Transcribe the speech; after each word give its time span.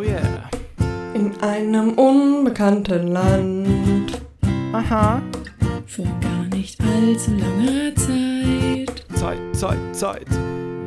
Oh 0.00 0.02
yeah. 0.02 0.48
In 1.12 1.38
einem 1.42 1.92
unbekannten 1.92 3.08
Land. 3.08 4.22
Aha. 4.72 5.20
Vor 5.86 6.06
gar 6.22 6.44
nicht 6.56 6.80
allzu 6.80 7.32
langer 7.32 7.94
Zeit. 7.96 9.04
Zeit, 9.14 9.38
Zeit, 9.52 9.94
Zeit. 9.94 10.26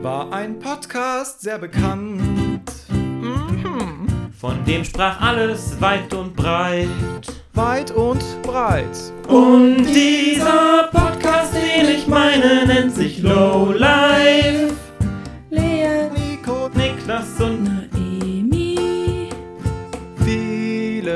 War 0.02 0.34
ein 0.34 0.58
Podcast 0.58 1.42
sehr 1.42 1.60
bekannt. 1.60 2.64
Mhm. 2.90 4.08
Von 4.36 4.66
dem 4.66 4.84
sprach 4.84 5.22
alles 5.22 5.80
weit 5.80 6.12
und 6.16 6.36
breit. 6.36 6.88
Weit 7.54 7.92
und 7.92 8.24
breit. 8.42 9.14
Und 9.28 9.86
dieser 9.94 10.90
Podcast, 10.92 11.54
den 11.54 11.88
ich 11.88 12.08
meine, 12.08 12.66
nennt 12.66 12.96
sich 12.96 13.22
Low 13.22 13.74
Life. 13.78 14.74
Lea, 15.52 16.10
Nico, 16.16 16.68
Niklas 16.74 17.40
und 17.40 17.83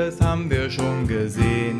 vieles 0.08 0.20
haben 0.20 0.50
wir 0.50 0.70
schon 0.70 1.06
gesehen. 1.06 1.76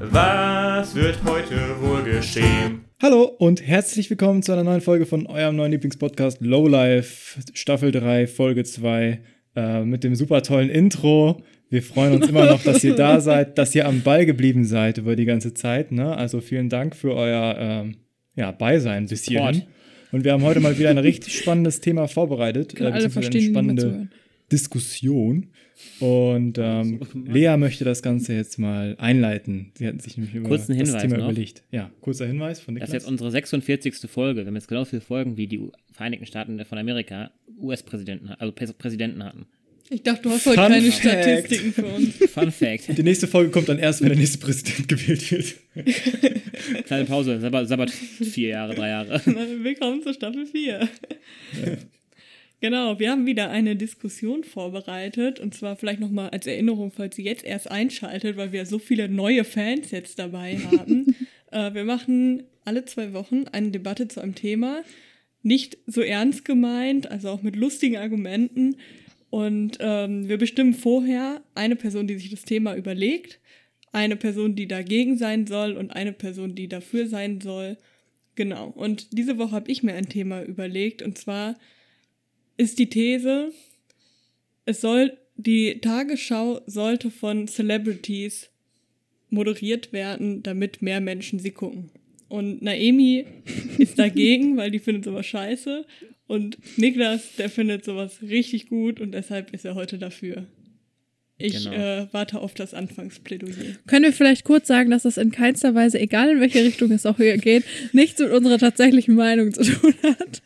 was 0.00 0.94
wird 0.94 1.18
heute 1.24 1.80
wohl 1.80 2.02
geschehen? 2.02 2.84
Hallo 3.00 3.24
und 3.24 3.66
herzlich 3.66 4.10
willkommen 4.10 4.42
zu 4.42 4.52
einer 4.52 4.64
neuen 4.64 4.82
Folge 4.82 5.06
von 5.06 5.26
eurem 5.26 5.56
neuen 5.56 5.72
Lieblingspodcast 5.72 6.42
Lowlife, 6.42 7.40
Staffel 7.54 7.90
3, 7.90 8.26
Folge 8.26 8.64
2, 8.64 9.20
äh, 9.56 9.84
mit 9.84 10.04
dem 10.04 10.14
super 10.14 10.42
tollen 10.42 10.68
Intro. 10.68 11.42
Wir 11.70 11.82
freuen 11.82 12.14
uns 12.14 12.28
immer 12.28 12.44
noch, 12.44 12.62
dass 12.62 12.84
ihr 12.84 12.96
da 12.96 13.20
seid, 13.22 13.56
dass 13.56 13.74
ihr 13.74 13.86
am 13.88 14.02
Ball 14.02 14.26
geblieben 14.26 14.66
seid 14.66 14.98
über 14.98 15.16
die 15.16 15.24
ganze 15.24 15.54
Zeit. 15.54 15.90
Ne? 15.90 16.14
Also 16.14 16.42
vielen 16.42 16.68
Dank 16.68 16.94
für 16.94 17.14
euer 17.14 17.56
ähm, 17.58 17.96
ja, 18.36 18.50
Beisein 18.50 19.06
bis 19.06 19.24
hierhin. 19.24 19.62
Und 20.10 20.24
wir 20.24 20.32
haben 20.32 20.42
heute 20.42 20.60
mal 20.60 20.78
wieder 20.78 20.90
ein 20.90 20.98
richtig 20.98 21.38
spannendes 21.38 21.80
Thema 21.80 22.08
vorbereitet. 22.08 22.78
Wie 22.78 22.82
man 22.82 23.40
spannende. 23.40 24.08
Diskussion. 24.52 25.48
Und 26.00 26.58
ähm, 26.58 27.00
Lea 27.26 27.56
möchte 27.56 27.84
das 27.84 28.02
Ganze 28.02 28.34
jetzt 28.34 28.58
mal 28.58 28.96
einleiten. 28.98 29.70
Sie 29.74 29.86
hatten 29.86 30.00
sich 30.00 30.16
nämlich 30.16 30.34
über 30.34 30.48
Kurzen 30.48 30.76
das 30.76 30.86
Hinweis 30.88 31.02
Thema 31.02 31.16
noch. 31.18 31.24
überlegt. 31.30 31.62
Ja, 31.70 31.90
kurzer 32.00 32.26
Hinweis 32.26 32.60
von 32.60 32.74
Das 32.74 32.80
Niklas. 32.88 32.88
ist 32.88 33.02
jetzt 33.04 33.08
unsere 33.10 33.30
46. 33.30 33.94
Folge. 34.10 34.40
Wir 34.40 34.46
haben 34.46 34.54
jetzt 34.54 34.68
genauso 34.68 34.90
viele 34.90 35.02
Folgen 35.02 35.36
wie 35.36 35.46
die 35.46 35.60
Vereinigten 35.92 36.26
Staaten 36.26 36.64
von 36.64 36.78
Amerika 36.78 37.30
US-Präsidenten, 37.60 38.30
also 38.30 38.52
Präs- 38.52 38.72
Präsidenten 38.72 39.22
hatten. 39.22 39.46
Ich 39.90 40.02
dachte, 40.02 40.22
du 40.22 40.30
hast 40.30 40.46
heute 40.46 40.56
Fun 40.60 40.68
keine 40.72 40.90
Fact. 40.90 41.00
Statistiken 41.02 41.72
für 41.72 41.84
uns. 41.86 42.16
Fun 42.32 42.50
Fact. 42.50 42.96
Die 42.96 43.02
nächste 43.02 43.26
Folge 43.26 43.50
kommt 43.50 43.68
dann 43.68 43.78
erst, 43.78 44.00
wenn 44.00 44.08
der 44.08 44.16
nächste 44.16 44.38
Präsident 44.38 44.88
gewählt 44.88 45.30
wird. 45.30 45.54
Kleine 46.86 47.04
Pause. 47.04 47.38
Sabbat, 47.40 47.68
Sabbat 47.68 47.90
vier 47.90 48.48
Jahre, 48.48 48.74
drei 48.74 48.88
Jahre. 48.88 49.20
Willkommen 49.62 50.02
zur 50.02 50.14
Staffel 50.14 50.46
4. 50.46 50.88
Genau, 52.62 53.00
wir 53.00 53.10
haben 53.10 53.26
wieder 53.26 53.50
eine 53.50 53.74
Diskussion 53.74 54.44
vorbereitet 54.44 55.40
und 55.40 55.52
zwar 55.52 55.74
vielleicht 55.74 55.98
nochmal 55.98 56.30
als 56.30 56.46
Erinnerung, 56.46 56.92
falls 56.92 57.18
ihr 57.18 57.24
jetzt 57.24 57.42
erst 57.44 57.68
einschaltet, 57.68 58.36
weil 58.36 58.52
wir 58.52 58.66
so 58.66 58.78
viele 58.78 59.08
neue 59.08 59.42
Fans 59.42 59.90
jetzt 59.90 60.20
dabei 60.20 60.58
haben. 60.70 61.16
äh, 61.50 61.74
wir 61.74 61.82
machen 61.82 62.44
alle 62.64 62.84
zwei 62.84 63.14
Wochen 63.14 63.46
eine 63.50 63.72
Debatte 63.72 64.06
zu 64.06 64.20
einem 64.20 64.36
Thema, 64.36 64.84
nicht 65.42 65.76
so 65.88 66.02
ernst 66.02 66.44
gemeint, 66.44 67.10
also 67.10 67.30
auch 67.30 67.42
mit 67.42 67.56
lustigen 67.56 67.96
Argumenten. 67.96 68.76
Und 69.28 69.78
ähm, 69.80 70.28
wir 70.28 70.38
bestimmen 70.38 70.74
vorher 70.74 71.42
eine 71.56 71.74
Person, 71.74 72.06
die 72.06 72.14
sich 72.14 72.30
das 72.30 72.44
Thema 72.44 72.76
überlegt, 72.76 73.40
eine 73.90 74.14
Person, 74.14 74.54
die 74.54 74.68
dagegen 74.68 75.18
sein 75.18 75.48
soll 75.48 75.72
und 75.72 75.90
eine 75.90 76.12
Person, 76.12 76.54
die 76.54 76.68
dafür 76.68 77.08
sein 77.08 77.40
soll. 77.40 77.76
Genau. 78.36 78.68
Und 78.68 79.18
diese 79.18 79.36
Woche 79.36 79.50
habe 79.50 79.68
ich 79.72 79.82
mir 79.82 79.94
ein 79.94 80.08
Thema 80.08 80.44
überlegt 80.44 81.02
und 81.02 81.18
zwar 81.18 81.56
ist 82.62 82.78
die 82.78 82.88
These, 82.88 83.52
es 84.64 84.80
soll 84.80 85.18
die 85.36 85.80
Tagesschau 85.80 86.60
sollte 86.66 87.10
von 87.10 87.48
Celebrities 87.48 88.50
moderiert 89.30 89.92
werden, 89.92 90.42
damit 90.42 90.82
mehr 90.82 91.00
Menschen 91.00 91.38
sie 91.38 91.50
gucken. 91.50 91.90
Und 92.28 92.62
Naemi 92.62 93.26
ist 93.78 93.98
dagegen, 93.98 94.56
weil 94.56 94.70
die 94.70 94.78
findet 94.78 95.04
sowas 95.04 95.26
scheiße. 95.26 95.84
Und 96.28 96.58
Niklas, 96.78 97.36
der 97.36 97.50
findet 97.50 97.84
sowas 97.84 98.22
richtig 98.22 98.68
gut 98.68 99.00
und 99.00 99.12
deshalb 99.12 99.52
ist 99.52 99.64
er 99.64 99.74
heute 99.74 99.98
dafür. 99.98 100.46
Ich 101.38 101.64
Genau. 101.64 101.72
äh, 101.74 102.06
warte 102.12 102.38
auf 102.40 102.54
das 102.54 102.72
Anfangsplädoyer. 102.74 103.54
Können 103.86 104.04
wir 104.04 104.12
vielleicht 104.12 104.44
kurz 104.44 104.68
sagen, 104.68 104.90
dass 104.90 105.02
das 105.02 105.16
in 105.16 105.32
keinster 105.32 105.74
Weise, 105.74 105.98
egal 105.98 106.30
in 106.30 106.40
welche 106.40 106.62
Richtung 106.62 106.92
es 106.92 107.04
auch 107.06 107.16
hier 107.16 107.36
geht, 107.38 107.64
nichts 107.92 108.20
mit 108.20 108.30
unserer 108.30 108.58
tatsächlichen 108.58 109.14
Meinung 109.16 109.52
zu 109.52 109.62
tun 109.64 109.94
hat? 110.02 110.42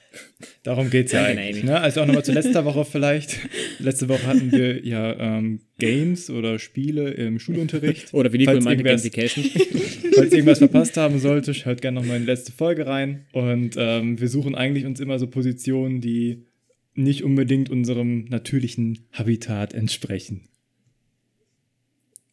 Darum 0.62 0.88
geht 0.88 1.06
es 1.06 1.12
ja 1.12 1.24
eigentlich. 1.24 1.64
Ne? 1.64 1.78
Also 1.78 2.00
auch 2.00 2.06
nochmal 2.06 2.24
zu 2.24 2.32
letzter 2.32 2.64
Woche 2.64 2.84
vielleicht. 2.84 3.38
Letzte 3.78 4.08
Woche 4.08 4.26
hatten 4.26 4.50
wir 4.52 4.84
ja 4.86 5.18
ähm, 5.18 5.60
Games 5.78 6.30
oder 6.30 6.58
Spiele 6.58 7.10
im 7.10 7.38
Schulunterricht. 7.38 8.14
Oder 8.14 8.32
wie 8.32 8.38
Nico 8.38 8.52
Falls 8.52 8.64
meinte, 8.64 8.84
Gamification. 8.84 9.44
Falls 10.14 10.30
ihr 10.32 10.38
irgendwas 10.38 10.58
verpasst 10.58 10.96
haben 10.96 11.18
sollte, 11.18 11.52
hört 11.52 11.82
gerne 11.82 12.00
nochmal 12.00 12.16
in 12.16 12.22
die 12.22 12.30
letzte 12.30 12.52
Folge 12.52 12.86
rein. 12.86 13.26
Und 13.32 13.74
ähm, 13.76 14.18
wir 14.18 14.28
suchen 14.28 14.54
eigentlich 14.54 14.86
uns 14.86 15.00
immer 15.00 15.18
so 15.18 15.26
Positionen, 15.26 16.00
die 16.00 16.46
nicht 16.94 17.22
unbedingt 17.22 17.68
unserem 17.68 18.24
natürlichen 18.26 19.06
Habitat 19.12 19.74
entsprechen. 19.74 20.48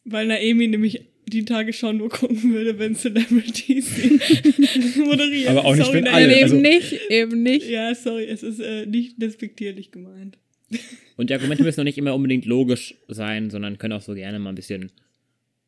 Weil 0.04 0.26
Naemi 0.26 0.66
nämlich 0.68 1.00
die 1.26 1.44
Tagesschau 1.44 1.92
nur 1.92 2.10
gucken 2.10 2.52
würde, 2.52 2.78
wenn 2.78 2.94
Celebrities 2.94 3.88
moderieren. 4.98 5.48
Aber 5.56 5.64
auch 5.64 5.74
nicht, 5.74 5.84
sorry, 5.86 5.98
wenn 5.98 6.08
alle, 6.08 6.32
eben 6.34 6.42
also- 6.42 6.56
nicht, 6.56 7.00
eben 7.10 7.42
nicht. 7.42 7.68
Ja, 7.68 7.94
sorry, 7.94 8.24
es 8.24 8.42
ist 8.42 8.60
äh, 8.60 8.86
nicht 8.86 9.20
despektierlich 9.20 9.90
gemeint. 9.90 10.38
Und 11.16 11.30
die 11.30 11.34
Argumente 11.34 11.62
müssen 11.62 11.80
noch 11.80 11.84
nicht 11.84 11.98
immer 11.98 12.14
unbedingt 12.14 12.44
logisch 12.46 12.94
sein, 13.08 13.48
sondern 13.50 13.78
können 13.78 13.92
auch 13.94 14.02
so 14.02 14.14
gerne 14.14 14.38
mal 14.38 14.50
ein 14.50 14.54
bisschen 14.56 14.90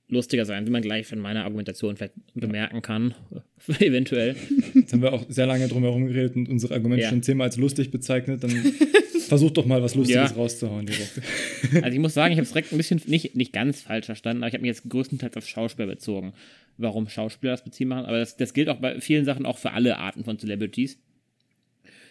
lustiger 0.09 0.45
sein, 0.45 0.67
wie 0.67 0.71
man 0.71 0.83
gleich 0.83 1.07
von 1.07 1.19
meiner 1.19 1.45
Argumentation 1.45 1.97
vielleicht 1.97 2.15
bemerken 2.35 2.83
kann. 2.83 3.15
Eventuell. 3.81 4.37
Jetzt 4.75 4.93
haben 4.93 5.03
wir 5.03 5.13
auch 5.13 5.25
sehr 5.29 5.47
lange 5.47 5.67
drum 5.69 5.83
herum 5.83 6.07
geredet 6.07 6.37
und 6.37 6.49
unsere 6.49 6.75
Argumente 6.75 7.05
Ja. 7.05 7.11
schon 7.11 7.23
zehnmal 7.23 7.47
als 7.47 7.57
lustig 7.57 7.91
bezeichnet. 7.91 8.43
Dann 8.45 8.51
versucht 9.27 9.57
doch 9.57 9.67
mal 9.67 9.83
was 9.83 9.95
Lustiges 9.95 10.31
Ja. 10.31 10.37
rauszuhauen. 10.37 10.89
Also 11.83 11.95
ich 11.95 11.99
muss 11.99 12.15
sagen, 12.15 12.33
ich 12.33 12.39
habe 12.39 12.45
es 12.45 12.53
direkt 12.53 12.73
ein 12.73 12.77
bisschen 12.77 13.01
nicht, 13.07 13.35
nicht 13.35 13.53
ganz 13.53 13.83
falsch 13.83 14.07
verstanden, 14.07 14.43
aber 14.43 14.49
ich 14.49 14.55
habe 14.55 14.63
mich 14.63 14.69
jetzt 14.69 14.89
größtenteils 14.89 15.37
auf 15.37 15.47
Schauspieler 15.47 15.89
bezogen. 15.89 16.33
Warum 16.79 17.09
Schauspieler 17.09 17.53
das 17.53 17.65
beziehen 17.65 17.89
machen, 17.89 18.05
aber 18.07 18.19
das, 18.19 18.37
das 18.37 18.53
gilt 18.55 18.69
auch 18.69 18.79
bei 18.79 19.01
vielen 19.01 19.25
Sachen 19.25 19.47
auch 19.47 19.59
für 19.59 19.73
alle 19.73 19.99
Arten 19.99 20.25
von 20.25 20.39
Celebrities. 20.39 20.99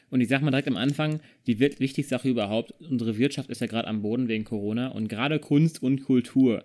Und 0.10 0.22
ich 0.22 0.28
sag 0.28 0.42
mal 0.42 0.52
direkt 0.52 0.68
am 0.68 0.78
Anfang, 0.78 1.20
die 1.48 1.60
wichtigste 1.60 2.04
Sache 2.04 2.30
überhaupt, 2.30 2.74
unsere 2.80 3.18
Wirtschaft 3.18 3.50
ist 3.50 3.62
ja 3.62 3.68
gerade 3.68 3.88
am 3.88 4.02
Boden 4.02 4.28
wegen 4.28 4.44
Corona 4.44 4.88
und 4.90 5.08
gerade 5.08 5.40
Kunst 5.40 5.82
und 5.82 6.04
Kultur 6.04 6.64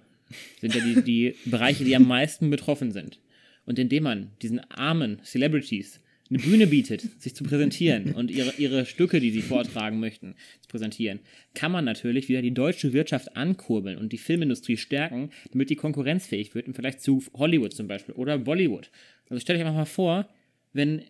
sind 0.60 0.74
ja 0.74 0.80
die, 0.82 1.02
die 1.02 1.34
Bereiche, 1.46 1.84
die 1.84 1.96
am 1.96 2.06
meisten 2.06 2.50
betroffen 2.50 2.92
sind. 2.92 3.18
Und 3.66 3.78
indem 3.78 4.04
man 4.04 4.30
diesen 4.42 4.60
armen 4.70 5.20
Celebrities 5.24 6.00
eine 6.30 6.38
Bühne 6.38 6.66
bietet, 6.68 7.20
sich 7.20 7.34
zu 7.34 7.42
präsentieren 7.42 8.12
und 8.14 8.30
ihre, 8.30 8.52
ihre 8.56 8.86
Stücke, 8.86 9.20
die 9.20 9.32
sie 9.32 9.42
vortragen 9.42 9.98
möchten, 9.98 10.36
zu 10.60 10.68
präsentieren, 10.68 11.18
kann 11.54 11.72
man 11.72 11.84
natürlich 11.84 12.28
wieder 12.28 12.40
die 12.40 12.54
deutsche 12.54 12.92
Wirtschaft 12.92 13.36
ankurbeln 13.36 13.98
und 13.98 14.12
die 14.12 14.18
Filmindustrie 14.18 14.76
stärken, 14.76 15.30
damit 15.50 15.70
die 15.70 15.76
konkurrenzfähig 15.76 16.54
wird 16.54 16.66
im 16.66 16.74
Vergleich 16.74 16.98
zu 17.00 17.22
Hollywood 17.34 17.74
zum 17.74 17.88
Beispiel 17.88 18.14
oder 18.14 18.38
Bollywood. 18.38 18.90
Also 19.28 19.40
stellt 19.40 19.58
euch 19.58 19.66
einfach 19.66 19.76
mal 19.76 19.84
vor, 19.84 20.28
wenn 20.72 21.02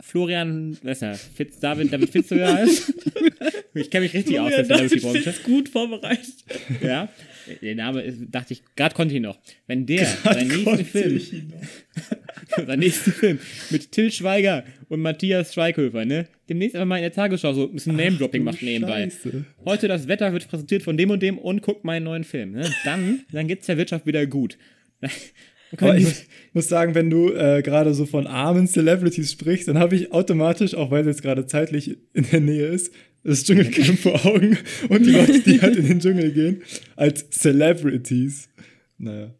Florian, 0.00 0.78
was 0.82 0.98
ist 0.98 1.02
er, 1.02 1.14
Fitz, 1.14 1.58
David, 1.58 1.92
David 1.92 2.10
Fitzgerald 2.10 2.68
heißt. 2.68 2.94
ich 3.74 3.90
kenne 3.90 4.04
mich 4.04 4.14
richtig 4.14 4.38
aus, 4.38 4.50
David 4.50 4.66
Celebrity-Branche. 4.66 5.22
Fitz 5.22 5.42
gut 5.42 5.68
vorbereitet. 5.68 6.34
Ja, 6.80 7.08
der 7.62 7.74
Name 7.74 8.02
ist, 8.02 8.18
dachte 8.30 8.52
ich, 8.52 8.62
gerade 8.76 8.94
konnte 8.94 9.14
ich 9.14 9.20
noch. 9.20 9.38
Wenn 9.66 9.86
der 9.86 10.06
seinen 10.06 10.48
nächsten 10.48 10.84
Film, 10.84 11.20
seinen 12.56 12.78
nächsten 12.78 13.12
Film 13.12 13.38
mit 13.70 13.90
Till 13.90 14.12
Schweiger 14.12 14.64
und 14.88 15.00
Matthias 15.00 15.54
Schweighöfer, 15.54 16.04
ne, 16.04 16.28
demnächst 16.48 16.76
einfach 16.76 16.86
mal 16.86 16.96
in 16.96 17.02
der 17.02 17.12
Tagesschau 17.12 17.52
so 17.52 17.64
ein 17.64 17.72
bisschen 17.72 17.96
Name-Dropping 17.96 18.44
macht 18.44 18.62
nebenbei. 18.62 19.04
Scheiße. 19.04 19.44
Heute 19.64 19.88
das 19.88 20.06
Wetter 20.06 20.32
wird 20.32 20.48
präsentiert 20.48 20.82
von 20.84 20.96
dem 20.96 21.10
und 21.10 21.20
dem 21.22 21.38
und 21.38 21.62
guckt 21.62 21.84
meinen 21.84 22.04
neuen 22.04 22.24
Film. 22.24 22.52
Ne? 22.52 22.70
Dann, 22.84 23.24
dann 23.32 23.48
geht's 23.48 23.66
der 23.66 23.76
Wirtschaft 23.78 24.06
wieder 24.06 24.26
gut. 24.26 24.58
Aber 25.76 25.96
ich 25.96 26.04
muss- 26.04 26.24
muss 26.54 26.68
sagen, 26.68 26.94
wenn 26.94 27.10
du 27.10 27.30
äh, 27.32 27.62
gerade 27.62 27.92
so 27.94 28.06
von 28.06 28.26
armen 28.26 28.66
Celebrities 28.66 29.32
sprichst, 29.32 29.68
dann 29.68 29.78
habe 29.78 29.96
ich 29.96 30.12
automatisch, 30.12 30.74
auch 30.74 30.90
weil 30.90 31.02
es 31.02 31.06
jetzt 31.08 31.22
gerade 31.22 31.46
zeitlich 31.46 31.98
in 32.14 32.24
der 32.30 32.40
Nähe 32.40 32.66
ist, 32.66 32.92
das 33.24 33.44
Dschungelcamp 33.44 33.98
vor 33.98 34.24
Augen 34.26 34.56
und 34.88 35.04
die 35.04 35.10
Leute, 35.10 35.40
die 35.40 35.60
halt 35.60 35.76
in 35.76 35.86
den 35.86 36.00
Dschungel 36.00 36.32
gehen, 36.32 36.62
als 36.96 37.28
Celebrities. 37.30 38.48
Naja. 38.96 39.34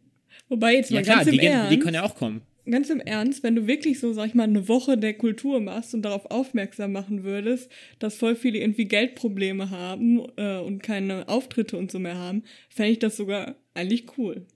Wobei 0.49 0.75
jetzt 0.75 0.91
Ja 0.91 0.97
mal 0.97 1.03
klar, 1.05 1.17
ganz 1.19 1.29
im 1.29 1.39
die, 1.39 1.47
Ernst, 1.47 1.73
die 1.73 1.79
können 1.79 1.95
ja 1.95 2.03
auch 2.05 2.15
kommen. 2.15 2.43
ganz 2.71 2.91
im 2.91 3.01
Ernst, 3.01 3.43
wenn 3.43 3.55
du 3.55 3.67
wirklich 3.67 3.99
so, 4.01 4.13
sag 4.13 4.27
ich 4.29 4.35
mal, 4.35 4.45
eine 4.45 4.69
Woche 4.69 4.99
der 4.99 5.15
Kultur 5.15 5.61
machst 5.61 5.95
und 5.95 6.03
darauf 6.03 6.27
aufmerksam 6.31 6.93
machen 6.93 7.25
würdest, 7.25 7.71
dass 7.99 8.17
voll 8.17 8.37
viele 8.37 8.59
irgendwie 8.59 8.85
Geldprobleme 8.87 9.71
haben 9.71 10.21
äh, 10.37 10.59
und 10.59 10.83
keine 10.83 11.29
Auftritte 11.29 11.77
und 11.79 11.91
so 11.91 11.99
mehr 11.99 12.17
haben, 12.17 12.43
fände 12.69 12.93
ich 12.93 12.99
das 12.99 13.17
sogar 13.17 13.57
eigentlich 13.75 14.05
cool. 14.19 14.47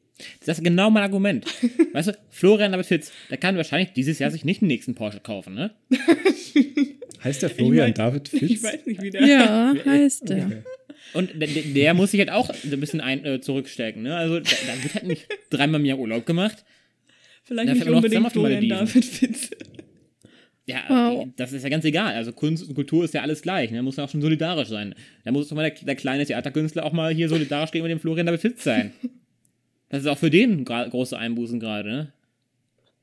Das 0.44 0.58
ist 0.58 0.64
genau 0.64 0.90
mein 0.90 1.02
Argument. 1.02 1.44
Weißt 1.92 2.08
du, 2.08 2.19
Florian 2.30 2.72
David 2.72 2.86
Fitz, 2.86 3.12
der 3.30 3.36
kann 3.38 3.56
wahrscheinlich 3.56 3.92
dieses 3.92 4.19
Jahr 4.19 4.30
sich 4.30 4.44
nicht 4.44 4.60
den 4.60 4.69
nächsten 4.69 4.94
Porsche 4.94 5.20
kaufen, 5.20 5.54
ne? 5.54 5.70
Heißt 7.24 7.42
der 7.42 7.50
Florian 7.50 7.86
mein- 7.86 7.94
David 7.94 8.28
Fitz? 8.30 8.42
Ich 8.42 8.62
weiß 8.62 8.86
nicht, 8.86 9.00
wie 9.02 9.10
der 9.10 9.26
Ja, 9.26 9.74
heißt 9.86 10.28
der. 10.28 10.62
Und 11.14 11.30
der, 11.40 11.48
der 11.48 11.94
muss 11.94 12.10
sich 12.12 12.20
halt 12.20 12.30
auch 12.30 12.48
ein 12.50 12.80
bisschen 12.80 13.00
ein, 13.00 13.24
äh, 13.24 13.40
zurückstecken. 13.40 14.02
Ne? 14.02 14.16
Also 14.16 14.40
da, 14.40 14.50
da 14.66 14.82
wird 14.82 14.94
halt 14.94 15.06
nicht 15.06 15.28
dreimal 15.50 15.80
im 15.80 15.86
Jahr 15.86 15.98
Urlaub 15.98 16.24
gemacht. 16.26 16.64
Vielleicht 17.44 17.74
nicht 17.74 17.86
unbedingt 17.88 18.32
Florian. 18.32 18.69
David 18.69 19.04
Fitze. 19.04 19.50
Ja, 20.64 20.84
Wow. 20.88 21.28
das 21.36 21.52
ist 21.52 21.64
ja 21.64 21.69
ganz 21.69 21.84
egal. 21.84 22.14
Also 22.14 22.32
Kunst 22.32 22.66
und 22.69 22.74
Kultur 22.74 23.04
ist 23.04 23.14
ja 23.14 23.22
alles 23.22 23.42
gleich. 23.42 23.70
Ne? 23.72 23.78
Da 23.78 23.82
muss 23.82 23.96
man 23.96 24.06
auch 24.06 24.10
schon 24.10 24.22
solidarisch 24.22 24.69
sein. 24.69 24.94
Da 25.24 25.32
muss 25.32 25.48
doch 25.48 25.56
mal 25.56 25.69
der, 25.69 25.84
der 25.84 25.96
kleine 25.96 26.24
Theaterkünstler 26.24 26.84
auch 26.84 26.92
mal 26.92 27.12
hier 27.12 27.28
solidarisch 27.28 27.72
gegen 27.72 27.86
dem 27.88 27.98
Florian 28.00 28.26
David 28.26 28.40
Fitz 28.40 28.62
sein. 28.64 28.92
Das 29.93 30.00
ist 30.00 30.06
auch 30.06 30.17
für 30.17 30.31
den 30.31 30.65
große 30.65 31.19
Einbußen 31.19 31.61
gerade. 31.61 31.89
Ne? 31.91 32.12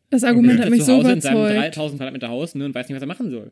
Das 0.09 0.23
Argument 0.23 0.59
hat 0.59 0.71
mich 0.71 0.79
zu 0.79 0.87
so 0.87 0.93
Hause 0.95 1.11
in 1.11 1.21
seinem 1.21 1.37
überzeugt. 1.37 1.75
3000 1.75 1.99
Quadratmeter 1.99 2.29
Haus 2.29 2.55
ne, 2.55 2.65
und 2.65 2.73
weiß 2.73 2.89
nicht, 2.89 2.95
was 2.95 3.03
er 3.03 3.07
machen 3.07 3.29
soll. 3.29 3.51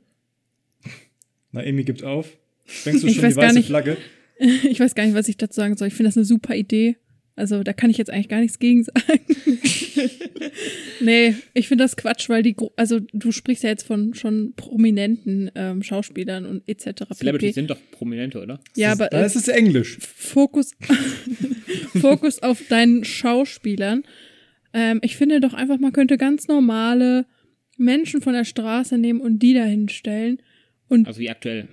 Naomi 1.52 1.84
gibt 1.84 2.04
auf. 2.04 2.36
Schwenkst 2.66 3.04
du 3.04 3.08
Ich 3.08 3.16
schon 3.16 3.24
weiß 3.26 3.36
die 3.36 3.40
gar 3.40 3.48
weiße 3.50 3.58
nicht. 3.58 3.68
Flagge? 3.68 3.98
Ich 4.40 4.80
weiß 4.80 4.94
gar 4.94 5.04
nicht, 5.04 5.16
was 5.16 5.28
ich 5.28 5.38
dazu 5.38 5.56
sagen 5.56 5.76
soll. 5.78 5.88
Ich 5.88 5.96
finde 5.96 6.10
das 6.10 6.18
eine 6.18 6.26
super 6.26 6.56
Idee. 6.56 6.98
Also 7.38 7.64
da 7.64 7.72
kann 7.72 7.90
ich 7.90 7.98
jetzt 7.98 8.10
eigentlich 8.10 8.28
gar 8.30 8.42
nichts 8.42 8.60
gegen 8.60 8.84
sagen. 8.84 9.00
nee, 11.02 11.36
ich 11.54 11.68
finde 11.68 11.84
das 11.84 11.96
Quatsch, 11.96 12.30
weil 12.30 12.44
die, 12.44 12.56
also 12.76 13.00
du 13.14 13.32
sprichst 13.32 13.64
ja 13.64 13.70
jetzt 13.70 13.84
von 13.86 14.14
schon 14.14 14.54
prominenten 14.56 15.52
ähm, 15.56 15.84
Schauspielern 15.84 16.46
und 16.46 16.68
etc. 16.68 17.04
Celebrities 17.16 17.56
sind 17.56 17.70
doch 17.70 17.80
Prominente, 17.92 18.42
oder? 18.42 18.60
Ja, 18.76 18.90
Das 18.90 18.96
ist- 18.96 19.02
aber 19.02 19.10
Da 19.10 19.22
äh, 19.22 19.26
ist 19.26 19.36
es 19.36 19.48
Englisch. 19.48 19.98
Fokus, 20.00 20.72
Fokus 22.02 22.42
auf 22.44 22.62
deinen 22.70 23.04
Schauspielern. 23.04 24.04
Ähm, 24.74 25.00
ich 25.04 25.16
finde 25.16 25.40
doch 25.40 25.54
einfach, 25.54 25.80
man 25.80 25.94
könnte 25.94 26.18
ganz 26.18 26.48
normale 26.48 27.26
Menschen 27.78 28.22
von 28.22 28.34
der 28.34 28.46
Straße 28.46 28.98
nehmen 28.98 29.22
und 29.22 29.40
die 29.40 29.54
dahin 29.54 29.90
stellen. 29.90 30.42
Also 30.90 31.20
wie 31.20 31.30
aktuell. 31.30 31.68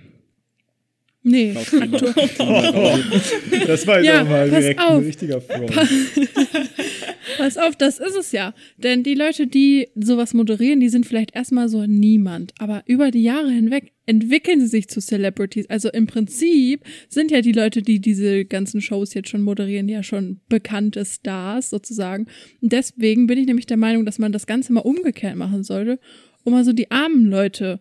Nee. 1.27 1.55
Das 3.67 3.87
war 3.87 3.97
jetzt 3.99 4.07
Ja, 4.07 4.23
auch 4.23 4.29
mal 4.29 4.51
direkt 4.51 4.81
auf. 4.81 4.99
ein 4.99 5.05
richtiger 5.05 5.41
Front. 5.41 5.73
Pass 7.39 7.57
auf, 7.57 7.77
das 7.77 7.99
ist 7.99 8.15
es 8.15 8.33
ja. 8.33 8.55
Denn 8.77 9.03
die 9.03 9.15
Leute, 9.15 9.47
die 9.47 9.89
sowas 9.95 10.35
moderieren, 10.35 10.81
die 10.81 10.89
sind 10.91 11.07
vielleicht 11.07 11.35
erstmal 11.35 11.69
so 11.69 11.87
niemand. 11.87 12.53
Aber 12.59 12.83
über 12.87 13.11
die 13.11 13.23
Jahre 13.23 13.51
hinweg 13.51 13.93
entwickeln 14.07 14.61
sie 14.61 14.67
sich 14.67 14.89
zu 14.89 15.01
Celebrities. 15.01 15.69
Also 15.71 15.89
im 15.91 16.07
Prinzip 16.07 16.83
sind 17.09 17.31
ja 17.31 17.41
die 17.41 17.53
Leute, 17.53 17.81
die 17.83 18.01
diese 18.01 18.45
ganzen 18.45 18.83
Shows 18.83 19.15
jetzt 19.15 19.31
schon 19.31 19.41
moderieren, 19.43 19.89
ja 19.89 20.03
schon 20.03 20.41
bekannte 20.51 21.05
Stars 21.07 21.71
sozusagen. 21.71 22.27
Und 22.61 22.73
deswegen 22.73 23.27
bin 23.27 23.39
ich 23.39 23.47
nämlich 23.47 23.67
der 23.67 23.79
Meinung, 23.79 24.05
dass 24.05 24.19
man 24.19 24.33
das 24.33 24.47
Ganze 24.47 24.73
mal 24.75 24.81
umgekehrt 24.81 25.37
machen 25.37 25.65
sollte, 25.65 25.99
um 26.45 26.53
mal 26.53 26.65
so 26.65 26.75
die 26.75 26.91
armen 26.91 27.31
Leute 27.31 27.81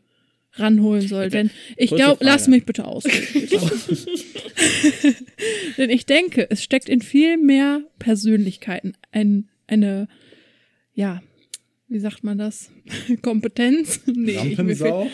ranholen 0.53 1.07
soll. 1.07 1.29
Denn 1.29 1.49
ich 1.77 1.89
glaube, 1.89 2.23
lass 2.23 2.47
mich 2.47 2.65
bitte 2.65 2.85
ausreden. 2.85 3.27
bitte. 3.49 4.05
Denn 5.77 5.89
ich 5.89 6.05
denke, 6.05 6.47
es 6.49 6.63
steckt 6.63 6.89
in 6.89 7.01
viel 7.01 7.37
mehr 7.37 7.81
Persönlichkeiten 7.99 8.93
ein, 9.11 9.49
eine, 9.67 10.07
ja, 10.93 11.21
wie 11.87 11.99
sagt 11.99 12.23
man 12.23 12.37
das? 12.37 12.71
Kompetenz? 13.21 14.01
Nee, 14.05 14.39
ich, 14.51 14.57
mir, 14.57 14.75
fehlt, 14.75 15.11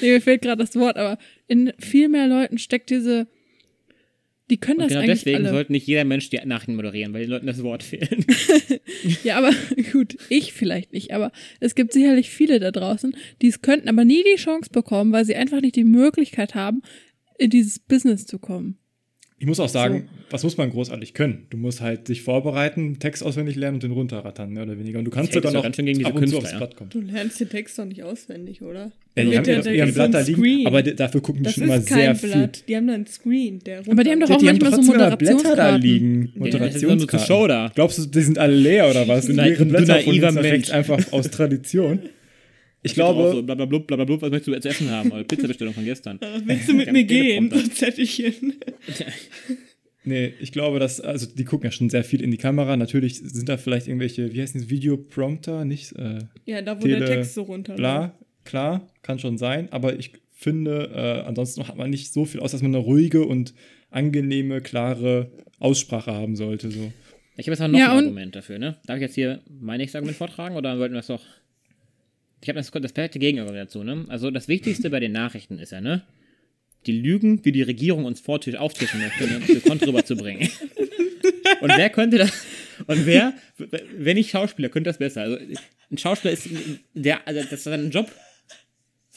nee, 0.00 0.10
mir 0.12 0.20
fehlt 0.20 0.42
gerade 0.42 0.64
das 0.64 0.74
Wort, 0.76 0.96
aber 0.96 1.18
in 1.46 1.72
viel 1.78 2.08
mehr 2.08 2.26
Leuten 2.26 2.58
steckt 2.58 2.90
diese, 2.90 3.26
die 4.50 4.56
können 4.58 4.78
das 4.78 4.88
genau 4.88 5.00
eigentlich 5.00 5.20
deswegen 5.20 5.44
alle. 5.44 5.50
sollte 5.50 5.72
nicht 5.72 5.86
jeder 5.86 6.04
Mensch 6.04 6.30
die 6.30 6.40
Nachrichten 6.44 6.76
moderieren, 6.76 7.12
weil 7.12 7.22
den 7.22 7.30
Leuten 7.30 7.46
das 7.46 7.62
Wort 7.62 7.82
fehlt. 7.82 8.26
Ja, 9.22 9.36
aber 9.38 9.52
gut, 9.92 10.16
ich 10.28 10.52
vielleicht 10.52 10.92
nicht, 10.92 11.12
aber 11.12 11.30
es 11.60 11.74
gibt 11.74 11.92
sicherlich 11.92 12.30
viele 12.30 12.58
da 12.58 12.70
draußen, 12.70 13.14
die 13.42 13.48
es 13.48 13.62
könnten, 13.62 13.88
aber 13.88 14.04
nie 14.04 14.24
die 14.24 14.40
Chance 14.40 14.70
bekommen, 14.70 15.12
weil 15.12 15.24
sie 15.24 15.34
einfach 15.34 15.60
nicht 15.60 15.76
die 15.76 15.84
Möglichkeit 15.84 16.54
haben, 16.54 16.82
in 17.38 17.50
dieses 17.50 17.78
Business 17.78 18.26
zu 18.26 18.38
kommen. 18.38 18.78
Ich 19.40 19.46
muss 19.46 19.60
auch 19.60 19.68
sagen, 19.68 20.08
was 20.30 20.42
muss 20.42 20.56
man 20.56 20.68
großartig 20.70 21.14
können? 21.14 21.46
Du 21.50 21.56
musst 21.58 21.80
halt 21.80 22.08
dich 22.08 22.22
vorbereiten, 22.22 22.98
Text 22.98 23.22
auswendig 23.22 23.54
lernen 23.54 23.76
und 23.76 23.82
den 23.84 23.92
runterrattern, 23.92 24.50
mehr 24.52 24.64
oder 24.64 24.76
weniger. 24.76 24.98
Und 24.98 25.04
du 25.04 25.12
kannst 25.12 25.32
sogar 25.32 25.52
so 25.52 25.58
noch 25.58 25.62
ganz 25.62 25.76
schön 25.76 25.86
gegen 25.86 25.98
diese 25.98 26.10
ab 26.10 26.16
und 26.16 26.26
zu 26.26 26.32
Künstler, 26.38 26.38
aufs 26.42 26.50
ja. 26.52 26.58
Blatt 26.58 26.76
kommen. 26.76 26.90
Du 26.90 27.00
lernst 27.00 27.38
den 27.38 27.48
Text 27.48 27.78
doch 27.78 27.84
nicht 27.84 28.02
auswendig, 28.02 28.62
oder? 28.62 28.90
Ja, 29.16 29.24
die 29.24 29.36
haben 29.36 29.44
der- 29.44 29.74
ihren 29.74 29.88
so 29.90 29.94
Blatt 29.94 30.06
ein 30.06 30.12
da 30.12 30.20
liegen, 30.20 30.38
Screen. 30.42 30.66
aber 30.66 30.82
dafür 30.82 31.20
gucken 31.20 31.44
die 31.44 31.50
schon 31.50 31.66
mal 31.66 31.78
ist 31.78 31.88
sehr 31.88 32.06
kein 32.06 32.16
viel. 32.16 32.30
Blatt. 32.30 32.64
Die 32.68 32.76
haben 32.76 32.86
da 32.88 32.94
einen 32.94 33.06
Screen, 33.06 33.58
der 33.64 33.78
Aber 33.88 34.02
die 34.04 34.10
haben 34.10 34.20
doch 34.20 34.30
auch 34.30 34.38
Die 34.38 34.48
haben 34.48 34.58
manchmal 34.58 34.70
so 34.70 34.76
trotzdem 34.78 34.94
immer 34.96 35.16
Blätter 35.16 35.34
da 35.56 35.72
Moderationskarten. 35.78 35.82
liegen. 35.82 36.32
Moderationskarten. 36.34 37.26
Show 37.26 37.46
da. 37.46 37.70
Glaubst 37.74 37.98
du, 37.98 38.06
die 38.06 38.20
sind 38.20 38.38
alle 38.38 38.56
leer 38.56 38.90
oder 38.90 39.06
was? 39.06 39.26
Du 39.26 39.32
Die 39.32 39.38
naiv- 39.38 39.50
leeren 39.58 39.68
du 39.68 39.74
Blätter 39.76 40.00
von 40.00 40.12
naiver 40.16 40.32
Mensch. 40.42 40.70
einfach 40.72 41.12
aus 41.12 41.30
Tradition. 41.30 42.00
Ich 42.82 42.94
glaube, 42.94 43.32
So, 43.32 43.42
blablabla, 43.42 43.78
blablabla, 43.78 44.22
was 44.22 44.30
möchtest 44.30 44.48
du 44.56 44.60
zu 44.60 44.68
essen 44.68 44.90
haben? 44.90 45.10
Oder 45.10 45.24
Pizzabestellung 45.24 45.74
von 45.74 45.84
gestern. 45.84 46.18
Willst 46.44 46.68
du 46.68 46.74
mit 46.74 46.92
mir 46.92 47.04
gehen? 47.04 47.52
Ich 47.96 48.14
hin. 48.14 48.54
nee, 50.04 50.32
ich 50.40 50.52
glaube, 50.52 50.78
dass, 50.78 51.00
also 51.00 51.26
die 51.26 51.44
gucken 51.44 51.66
ja 51.66 51.72
schon 51.72 51.90
sehr 51.90 52.04
viel 52.04 52.22
in 52.22 52.30
die 52.30 52.36
Kamera. 52.36 52.76
Natürlich 52.76 53.18
sind 53.18 53.48
da 53.48 53.56
vielleicht 53.56 53.88
irgendwelche, 53.88 54.32
wie 54.32 54.40
heißen 54.40 54.60
die, 54.60 54.70
Videoprompter, 54.70 55.64
nicht 55.64 55.92
äh, 55.96 56.20
Ja, 56.44 56.62
da 56.62 56.76
wo 56.78 56.82
Tele- 56.82 56.98
der 57.00 57.08
Text 57.08 57.34
so 57.34 57.42
runter. 57.42 57.74
bla, 57.74 58.16
klar, 58.44 58.86
kann 59.02 59.18
schon 59.18 59.38
sein, 59.38 59.70
aber 59.72 59.98
ich 59.98 60.12
finde, 60.34 60.90
äh, 60.94 61.26
ansonsten 61.26 61.66
hat 61.66 61.76
man 61.76 61.90
nicht 61.90 62.12
so 62.12 62.24
viel 62.24 62.40
aus, 62.40 62.52
dass 62.52 62.62
man 62.62 62.72
eine 62.74 62.84
ruhige 62.84 63.24
und 63.26 63.54
angenehme, 63.90 64.60
klare 64.60 65.32
Aussprache 65.58 66.12
haben 66.12 66.36
sollte. 66.36 66.70
So. 66.70 66.92
Ich 67.36 67.46
habe 67.48 67.52
jetzt 67.56 67.60
noch 67.60 67.78
Ja, 67.78 67.90
ein 67.92 68.04
Argument 68.04 68.36
dafür, 68.36 68.58
ne? 68.58 68.76
Darf 68.86 68.96
ich 68.96 69.02
jetzt 69.02 69.14
hier 69.16 69.42
mein 69.48 69.78
nächstes 69.78 69.96
Argument 69.96 70.16
vortragen 70.16 70.54
oder 70.56 70.78
wollten 70.78 70.94
wir 70.94 70.98
das 71.00 71.08
doch? 71.08 71.24
Ich 72.40 72.48
habe 72.48 72.58
das, 72.58 72.70
das 72.70 72.92
perfekte 72.92 73.18
Gegenargument 73.18 73.68
dazu, 73.68 73.82
ne? 73.82 74.04
Also 74.08 74.30
das 74.30 74.48
Wichtigste 74.48 74.90
bei 74.90 75.00
den 75.00 75.12
Nachrichten 75.12 75.58
ist 75.58 75.72
ja, 75.72 75.80
ne? 75.80 76.02
Die 76.86 76.92
Lügen, 76.92 77.44
wie 77.44 77.52
die 77.52 77.62
Regierung 77.62 78.04
uns 78.04 78.20
vortisch 78.20 78.54
auftischen 78.54 79.00
möchte, 79.00 79.26
ne? 79.26 79.40
für 79.40 79.60
Kont 79.60 79.84
rüberzubringen. 79.86 80.48
Und 81.60 81.76
wer 81.76 81.90
könnte 81.90 82.18
das? 82.18 82.46
Und 82.86 83.04
wer, 83.04 83.34
wenn 83.96 84.16
nicht 84.16 84.30
Schauspieler, 84.30 84.68
könnte 84.68 84.90
das 84.90 84.98
besser? 84.98 85.22
Also 85.22 85.38
ein 85.90 85.98
Schauspieler 85.98 86.34
ist 86.34 86.48
der, 86.94 87.26
also 87.26 87.40
das 87.42 87.52
ist 87.52 87.64
sein 87.64 87.90
Job, 87.90 88.10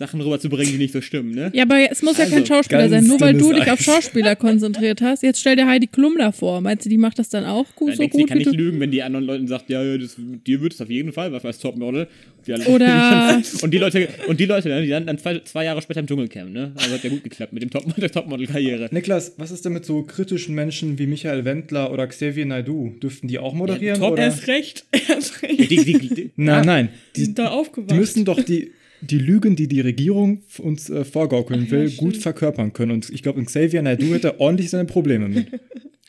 Sachen 0.01 0.19
rüberzubringen, 0.21 0.71
die 0.73 0.77
nicht 0.79 0.93
so 0.93 0.99
stimmen, 1.01 1.31
ne? 1.35 1.51
Ja, 1.53 1.63
aber 1.63 1.77
es 1.91 2.01
muss 2.01 2.17
ja 2.17 2.25
kein 2.25 2.39
Also, 2.39 2.47
Schauspieler 2.55 2.89
sein, 2.89 3.05
nur 3.05 3.19
weil 3.21 3.33
du 3.35 3.53
dich 3.53 3.69
auf 3.71 3.79
Eis. 3.79 3.85
Schauspieler 3.85 4.35
konzentriert 4.35 5.01
hast. 5.01 5.23
Jetzt 5.23 5.39
stell 5.39 5.55
dir 5.55 5.67
Heidi 5.67 5.87
Klum 5.87 6.15
da 6.17 6.31
vor. 6.31 6.59
Meinst 6.61 6.85
du, 6.85 6.89
die 6.89 6.97
macht 6.97 7.19
das 7.19 7.29
dann 7.29 7.45
auch 7.45 7.65
gut, 7.75 7.89
Dann 7.89 7.95
so 7.97 8.01
denkt 8.01 8.15
sie, 8.15 8.21
gut 8.21 8.29
kann 8.29 8.39
wie 8.39 8.43
nicht 8.45 8.55
lügen, 8.57 8.79
wenn 8.79 8.91
die 8.91 9.03
anderen 9.03 9.25
Leuten 9.25 9.47
sagt, 9.47 9.69
ja, 9.69 9.83
ja 9.83 9.97
das, 9.97 10.15
dir 10.17 10.59
wird 10.61 10.73
es 10.73 10.81
auf 10.81 10.89
jeden 10.89 11.13
Fall, 11.13 11.31
was 11.31 11.45
als 11.45 11.59
Topmodel. 11.59 12.07
Alle- 12.49 12.65
Oder- 12.65 13.41
und 13.61 13.71
die 13.71 13.77
Leute, 13.77 14.07
und 14.27 14.39
die 14.39 14.45
Leute, 14.45 14.81
die 14.81 14.87
landen 14.89 15.07
dann 15.07 15.17
zwei, 15.19 15.39
zwei 15.45 15.63
Jahre 15.65 15.81
später 15.81 15.99
im 15.99 16.07
Dschungelcamp, 16.07 16.51
ne? 16.51 16.71
Also 16.75 16.95
hat 16.95 17.03
ja 17.03 17.09
gut 17.11 17.23
geklappt 17.23 17.53
mit 17.53 17.61
dem 17.61 17.69
Top, 17.69 17.83
der 17.95 18.11
Topmodel-Karriere. 18.11 18.89
Niklas, 18.91 19.33
was 19.37 19.51
ist 19.51 19.63
denn 19.63 19.73
mit 19.73 19.85
so 19.85 20.01
kritischen 20.03 20.55
Menschen 20.55 20.97
wie 20.97 21.05
Michael 21.05 21.45
Wendler 21.45 21.91
oder 21.93 22.07
Xavier 22.07 22.47
Naidoo? 22.47 22.89
Dürften 23.01 23.27
die 23.27 23.37
auch 23.37 23.53
moderieren? 23.53 23.99
top- 23.99 24.13
oder? 24.13 24.23
Erst 24.23 24.47
recht. 24.47 24.85
Erst 25.07 25.43
recht. 25.43 25.59
Die, 25.59 25.67
die, 25.67 25.93
die, 26.09 26.31
Nein, 26.35 26.65
nein. 26.65 26.89
Die 27.15 27.19
Die, 27.19 27.25
sind 27.25 27.37
da 27.37 27.49
aufgewacht. 27.49 27.91
die 27.91 27.95
müssen 27.95 28.25
doch 28.25 28.41
die, 28.41 28.71
die 29.01 29.17
Lügen, 29.17 29.55
die 29.55 29.67
die 29.67 29.81
Regierung 29.81 30.43
uns 30.59 30.89
äh, 30.89 31.03
vorgaukeln 31.03 31.63
Ach 31.67 31.71
ja, 31.71 31.71
will, 31.71 31.89
stimmt. 31.89 31.99
gut 32.13 32.17
verkörpern 32.17 32.73
können. 32.73 32.91
Und 32.91 33.09
ich 33.09 33.23
glaube, 33.23 33.43
Xavier 33.43 33.81
Naidoo 33.81 34.13
hätte 34.13 34.39
ordentlich 34.39 34.69
seine 34.69 34.85
Probleme 34.85 35.27
mit. 35.27 35.47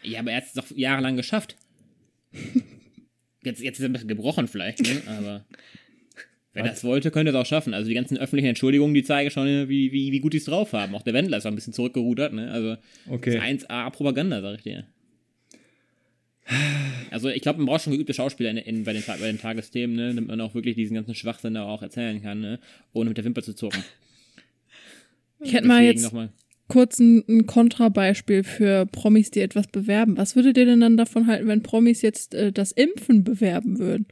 ja, 0.03 0.21
aber 0.21 0.31
er 0.31 0.39
hat 0.39 0.45
es 0.45 0.53
doch 0.53 0.71
jahrelang 0.75 1.17
geschafft. 1.17 1.57
Jetzt, 3.45 3.61
jetzt 3.61 3.79
ist 3.79 3.83
er 3.83 3.89
ein 3.89 3.93
bisschen 3.93 4.07
gebrochen 4.07 4.47
vielleicht, 4.47 4.83
ne? 4.83 5.03
Aber 5.19 5.45
wenn 6.53 6.65
er 6.65 6.75
es 6.75 6.85
wollte, 6.85 7.11
könnte 7.11 7.33
er 7.33 7.35
es 7.35 7.41
auch 7.41 7.47
schaffen. 7.49 7.75
Also 7.75 7.89
die 7.89 7.95
ganzen 7.95 8.17
öffentlichen 8.17 8.47
Entschuldigungen, 8.51 8.95
die 8.95 9.03
zeigen 9.03 9.31
schon, 9.31 9.47
ne, 9.47 9.69
wie, 9.69 9.91
wie, 9.91 10.13
wie 10.13 10.21
gut 10.21 10.33
die 10.33 10.37
es 10.37 10.45
drauf 10.45 10.73
haben. 10.75 10.95
Auch 10.95 11.03
der 11.03 11.13
Wendler 11.13 11.39
ist 11.39 11.47
auch 11.47 11.51
ein 11.51 11.57
bisschen 11.57 11.73
zurückgerudert, 11.73 12.33
ne? 12.33 12.53
Also 12.53 12.77
Okay. 13.09 13.35
Das 13.37 13.51
ist 13.51 13.69
1A 13.69 13.91
Propaganda, 13.91 14.41
sag 14.43 14.59
ich 14.59 14.63
dir. 14.63 14.85
Also 17.11 17.29
ich 17.29 17.41
glaube, 17.43 17.59
man 17.59 17.67
braucht 17.67 17.83
schon 17.83 17.93
geübte 17.93 18.15
Schauspieler 18.15 18.51
in, 18.51 18.57
in, 18.57 18.85
bei, 18.85 18.93
den, 18.93 19.03
bei 19.07 19.17
den 19.27 19.39
Tagesthemen, 19.39 19.95
ne, 19.97 20.09
damit 20.15 20.29
man 20.29 20.41
auch 20.41 20.55
wirklich 20.55 20.75
diesen 20.77 20.95
ganzen 20.95 21.15
Schwachsinn 21.15 21.55
da 21.55 21.65
auch 21.67 21.83
erzählen 21.83 22.21
kann, 22.23 22.41
ne, 22.41 22.59
ohne 22.93 23.11
mit 23.11 23.17
der 23.17 23.25
Wimper 23.25 23.43
zu 23.43 23.55
zucken. 23.55 23.83
Ich 25.41 25.53
hätte 25.55 25.67
mal 25.67 25.83
jetzt 25.83 26.03
nochmal. 26.05 26.31
kurz 26.69 26.99
ein, 26.99 27.25
ein 27.29 27.47
Kontrabeispiel 27.47 28.45
für 28.45 28.87
Promis, 28.87 29.31
die 29.31 29.41
etwas 29.41 29.67
bewerben. 29.69 30.17
Was 30.17 30.37
würdet 30.37 30.57
ihr 30.57 30.67
denn 30.67 30.81
dann 30.81 30.97
davon 30.97 31.27
halten, 31.27 31.47
wenn 31.49 31.63
Promis 31.63 32.03
jetzt 32.03 32.35
äh, 32.35 32.53
das 32.53 32.73
Impfen 32.73 33.25
bewerben 33.25 33.79
würden? 33.79 34.07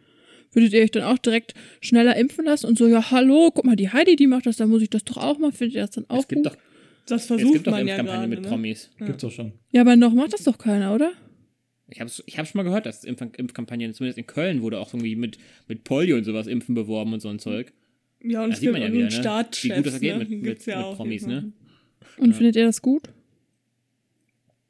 Würdet 0.53 0.73
ihr 0.73 0.83
euch 0.83 0.91
dann 0.91 1.05
auch 1.05 1.19
direkt 1.19 1.55
schneller 1.81 2.17
impfen 2.17 2.45
lassen 2.45 2.67
und 2.67 2.77
so, 2.77 2.89
ja, 2.89 3.11
hallo, 3.13 3.51
guck 3.55 3.65
mal, 3.65 3.77
die 3.77 3.91
Heidi, 3.93 4.17
die 4.17 4.27
macht 4.27 4.47
das, 4.47 4.57
dann 4.57 4.69
muss 4.69 4.83
ich 4.83 4.91
das 4.91 5.05
doch 5.05 5.17
auch 5.19 5.39
mal. 5.39 5.53
Findet 5.53 5.77
ihr 5.77 5.83
das 5.83 5.91
dann 5.93 6.07
auch 6.09 6.19
Es 6.21 6.29
gibt 6.29 6.43
gut? 6.45 6.53
doch, 6.53 6.59
Das 7.07 7.23
es 7.23 7.27
versucht 7.29 7.53
gibt 7.53 7.67
doch 7.69 7.73
man 7.73 7.87
ja 7.87 8.03
gerade. 8.03 8.27
mit 8.27 8.43
Ne? 8.43 8.49
Promis. 8.49 8.91
Gibt's 8.99 9.23
doch 9.23 9.31
schon. 9.31 9.53
Ja, 9.71 9.83
aber 9.83 9.95
noch 9.95 10.13
macht 10.13 10.33
das 10.33 10.43
doch 10.45 10.59
keiner, 10.59 10.93
oder? 10.95 11.13
Ich 11.91 12.01
habe 12.01 12.11
ich 12.27 12.39
hab 12.39 12.47
schon 12.47 12.59
mal 12.59 12.63
gehört, 12.65 12.87
dass 12.87 13.05
Impf 13.05 13.23
Impfkampagnen, 13.37 13.93
zumindest 13.95 14.19
in 14.19 14.27
Köln, 14.27 14.63
wurde 14.63 14.79
auch 14.79 14.93
irgendwie 14.95 15.17
mit, 15.17 15.39
mit 15.69 15.85
Polio 15.85 16.17
und 16.17 16.25
sowas 16.25 16.47
Impfen 16.47 16.75
beworben 16.75 17.13
und 17.13 17.21
so 17.21 17.29
ein 17.29 17.39
Zeug. 17.39 17.73
Ja, 18.23 18.43
und 18.45 18.51
Das 18.51 18.59
es 18.59 18.61
sieht 18.61 18.67
gibt 18.69 18.73
man 18.75 18.83
ja 18.83 18.93
wieder, 18.93 19.07
einen 19.07 19.17
ne? 19.17 19.23
Wie 19.65 19.69
gut 19.69 19.87
das 19.87 20.01
geht 20.01 20.13
ne? 20.13 20.19
mit- 20.19 20.31
Den 20.31 20.41
mit- 20.43 20.67
ja 20.67 20.87
mit 20.89 20.97
Promis, 20.97 21.27
ne? 21.27 21.53
Und 22.19 22.29
Ja. 22.31 22.33
findet 22.37 22.57
ihr 22.57 22.65
das 22.67 22.83
gut? 22.83 23.03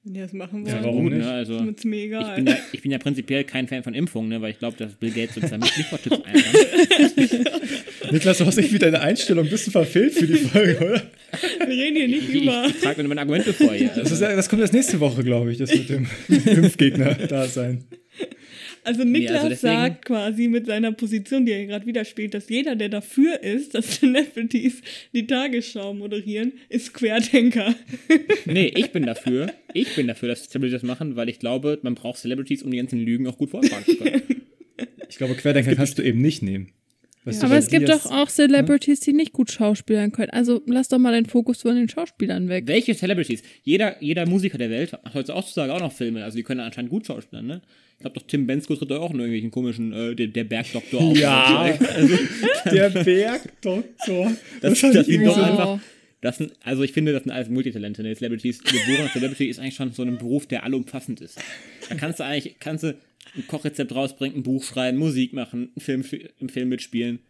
Die 0.03 0.19
das 0.19 0.33
machen 0.33 0.65
Ja, 0.65 0.73
wollen, 0.75 0.85
warum 0.85 1.03
Gut, 1.05 1.13
nicht? 1.13 1.25
Ne? 1.27 1.31
Also, 1.31 1.57
ich, 1.59 1.77
bin 1.83 2.47
ja, 2.47 2.57
ich 2.73 2.81
bin 2.81 2.91
ja 2.91 2.97
prinzipiell 2.99 3.45
kein 3.45 3.69
Fan 3.69 3.83
von 3.83 3.93
Impfungen, 3.93 4.31
ne? 4.31 4.41
weil 4.41 4.53
ich 4.53 4.59
glaube, 4.59 4.75
dass 4.79 4.95
Bill 4.95 5.11
Gates 5.11 5.35
sozusagen 5.35 5.61
mit 5.63 5.77
Liefertipps 5.77 6.23
einräumt. 6.25 8.13
Niklas, 8.13 8.39
du 8.39 8.47
hast 8.47 8.57
irgendwie 8.57 8.79
deine 8.79 9.01
Einstellung 9.01 9.45
ein 9.45 9.51
bisschen 9.51 9.73
verfehlt 9.73 10.15
für 10.15 10.27
die 10.27 10.37
Folge, 10.37 10.77
oder? 10.79 11.03
Wir 11.69 11.85
reden 11.85 11.97
hier 11.97 12.09
nicht 12.09 12.29
Ich, 12.31 12.43
über. 12.43 12.65
ich 12.67 12.81
trage 12.81 13.03
mir 13.03 13.09
meine 13.11 13.21
Argumente 13.21 13.53
vor 13.53 13.75
hier. 13.75 13.89
Das, 13.89 13.99
Also, 13.99 14.15
ist, 14.15 14.21
ja- 14.23 14.35
das 14.35 14.49
kommt 14.49 14.63
erst 14.63 14.73
nächste 14.73 14.99
Woche, 15.01 15.23
glaube 15.23 15.53
ich, 15.53 15.59
das 15.59 15.71
mit 15.75 15.91
dem 15.91 16.07
Impfgegner 16.47 17.15
da 17.29 17.47
sein. 17.47 17.85
Also 18.85 19.05
Niklas 19.05 19.37
also 19.37 19.49
deswegen- 19.51 19.75
sagt 19.75 20.05
quasi 20.07 20.49
mit 20.49 20.67
seiner 20.67 20.93
Position, 20.93 21.45
die 21.47 21.53
er 21.53 21.67
gerade 21.67 21.87
widerspielt, 21.87 22.35
dass 22.35 22.49
jeder, 22.49 22.77
der 22.77 22.89
dafür 22.89 23.43
ist, 23.43 23.75
dass 23.75 23.99
Celebrities 24.01 24.83
die 25.13 25.27
Tagesschau 25.27 25.95
moderieren, 25.95 26.53
ist 26.69 26.95
Querdenker. 26.95 27.75
nee, 28.47 28.73
ich 28.75 28.91
bin 28.91 29.05
dafür. 29.05 29.53
Ich 29.75 29.95
bin 29.95 30.07
dafür, 30.07 30.31
dass 30.31 30.49
Celebrities 30.49 30.81
das 30.81 30.83
machen, 30.83 31.17
weil 31.17 31.29
ich 31.29 31.39
glaube, 31.39 31.79
man 31.83 31.95
braucht 31.95 32.19
Celebrities, 32.19 32.63
um 32.63 32.71
die 32.71 32.79
ganzen 32.79 33.01
Lügen 33.01 33.27
auch 33.27 33.37
gut 33.39 33.51
vortragen 33.51 33.85
zu 33.85 33.97
können. 33.97 34.23
Ich 35.11 35.19
glaube, 35.19 35.35
Querdenker 35.35 35.75
kannst 35.75 35.99
du 35.99 36.03
eben 36.03 36.21
nicht 36.23 36.41
nehmen. 36.41 36.71
Weißt 37.25 37.43
du, 37.43 37.47
Aber 37.47 37.59
es 37.59 37.69
gibt 37.69 37.89
doch 37.89 38.07
auch 38.07 38.31
Celebrities, 38.31 39.01
die 39.01 39.13
nicht 39.13 39.33
gut 39.33 39.51
schauspielern 39.51 40.11
können. 40.13 40.31
Also 40.31 40.63
lass 40.67 40.89
doch 40.89 40.99
mal 40.99 41.13
den 41.13 41.27
Fokus 41.27 41.63
von 41.63 41.75
den 41.75 41.89
Schauspielern 41.89 42.49
weg. 42.49 42.65
Welche 42.67 42.95
Celebrities? 42.95 43.43
Jeder, 43.63 44.03
jeder 44.03 44.27
Musiker 44.27 44.57
der 44.57 44.71
Welt 44.71 44.93
macht 44.93 45.15
heutzutage 45.15 45.75
auch 45.75 45.81
noch 45.81 45.93
Filme, 45.93 46.25
also 46.25 46.37
die 46.37 46.45
können 46.45 46.61
anscheinend 46.61 46.91
gut 46.91 47.07
schauspielern, 47.07 47.47
ne? 47.47 47.61
Ich 48.01 48.03
glaube 48.03 48.19
doch, 48.19 48.27
Tim 48.27 48.47
Bensko 48.47 48.77
tritt 48.77 48.91
doch 48.91 49.03
auch 49.03 49.11
in 49.11 49.17
irgendwelchen 49.19 49.51
komischen, 49.51 49.93
äh, 49.93 50.15
der, 50.17 50.29
der 50.29 50.45
Bergdoktor 50.45 51.03
auf. 51.11 51.19
Ja, 51.19 51.77
also, 51.95 52.19
der 52.73 52.89
Bergdoktor. 52.89 54.33
Das- 54.63 54.73
das 54.73 54.73
ich 54.73 54.81
sind 54.81 55.09
irgendwie 55.09 55.25
doch 55.27 55.37
einfach- 55.37 55.81
das 56.23 56.39
sind, 56.39 56.53
also 56.65 56.83
ich 56.83 56.93
finde, 56.93 57.13
das 57.13 57.23
sind 57.25 57.33
alles 57.33 57.49
Multitalente, 57.51 58.03
ne? 58.03 58.15
Celebrities. 58.15 58.63
Geborener 58.63 59.11
Celebrity 59.11 59.47
ist 59.49 59.59
eigentlich 59.59 59.75
schon 59.75 59.93
so 59.93 60.03
ein 60.03 60.17
Beruf, 60.19 60.47
der 60.47 60.65
allumfassend 60.65 61.21
ist. 61.23 61.39
Da 61.91 61.95
kannst 61.95 62.21
du 62.21 62.25
eigentlich, 62.25 62.57
kannst 62.59 62.85
du 62.85 62.89
ein 63.37 63.47
Kochrezept 63.47 63.95
rausbringen, 63.95 64.39
ein 64.39 64.43
Buch 64.43 64.63
schreiben, 64.65 64.97
Musik 64.99 65.33
machen, 65.35 65.71
einen 65.75 66.03
Film, 66.03 66.05
im 66.39 66.49
Film 66.51 66.69
mitspielen. 66.71 67.21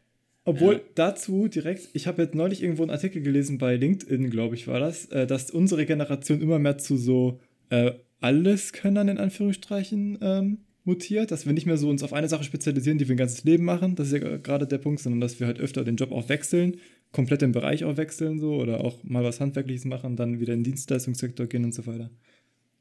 Obwohl 0.44 0.82
dazu 0.96 1.46
direkt, 1.48 1.88
ich 1.92 2.06
habe 2.08 2.22
jetzt 2.22 2.34
neulich 2.34 2.62
irgendwo 2.62 2.82
einen 2.82 2.90
Artikel 2.90 3.22
gelesen 3.22 3.58
bei 3.58 3.76
LinkedIn, 3.76 4.30
glaube 4.30 4.54
ich, 4.56 4.66
war 4.68 4.80
das, 4.80 5.06
äh, 5.06 5.26
dass 5.26 5.50
unsere 5.52 5.84
Generation 5.86 6.40
immer 6.40 6.58
mehr 6.60 6.78
zu 6.78 6.96
so 6.96 7.38
äh, 7.70 7.92
Alleskönnern 8.20 9.08
in 9.08 9.18
Anführungsstrichen 9.18 10.18
ähm, 10.20 10.58
mutiert, 10.84 11.30
dass 11.30 11.46
wir 11.46 11.52
nicht 11.52 11.66
mehr 11.66 11.76
so 11.76 11.88
uns 11.88 12.02
auf 12.02 12.12
eine 12.12 12.28
Sache 12.28 12.44
spezialisieren, 12.44 12.98
die 12.98 13.08
wir 13.08 13.14
ein 13.14 13.18
ganzes 13.18 13.44
Leben 13.44 13.64
machen, 13.64 13.96
das 13.96 14.08
ist 14.08 14.22
ja 14.22 14.36
gerade 14.38 14.66
der 14.66 14.78
Punkt, 14.78 15.00
sondern 15.00 15.20
dass 15.20 15.40
wir 15.40 15.46
halt 15.46 15.60
öfter 15.60 15.84
den 15.84 15.96
Job 15.96 16.12
auch 16.12 16.28
wechseln, 16.28 16.76
komplett 17.12 17.42
den 17.42 17.52
Bereich 17.52 17.84
auch 17.84 17.96
wechseln 17.96 18.38
so 18.38 18.54
oder 18.54 18.84
auch 18.84 19.02
mal 19.04 19.24
was 19.24 19.40
Handwerkliches 19.40 19.84
machen, 19.84 20.16
dann 20.16 20.40
wieder 20.40 20.52
in 20.52 20.60
den 20.60 20.64
Dienstleistungssektor 20.72 21.46
gehen 21.46 21.64
und 21.64 21.74
so 21.74 21.86
weiter. 21.86 22.10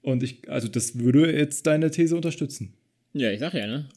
Und 0.02 0.24
ich, 0.24 0.50
also 0.50 0.68
das 0.68 0.98
würde 0.98 1.36
jetzt 1.36 1.68
deine 1.68 1.92
These 1.92 2.16
unterstützen. 2.16 2.74
Ja, 3.14 3.32
ich 3.32 3.40
sag 3.40 3.54
ja, 3.54 3.68
ne? 3.68 3.90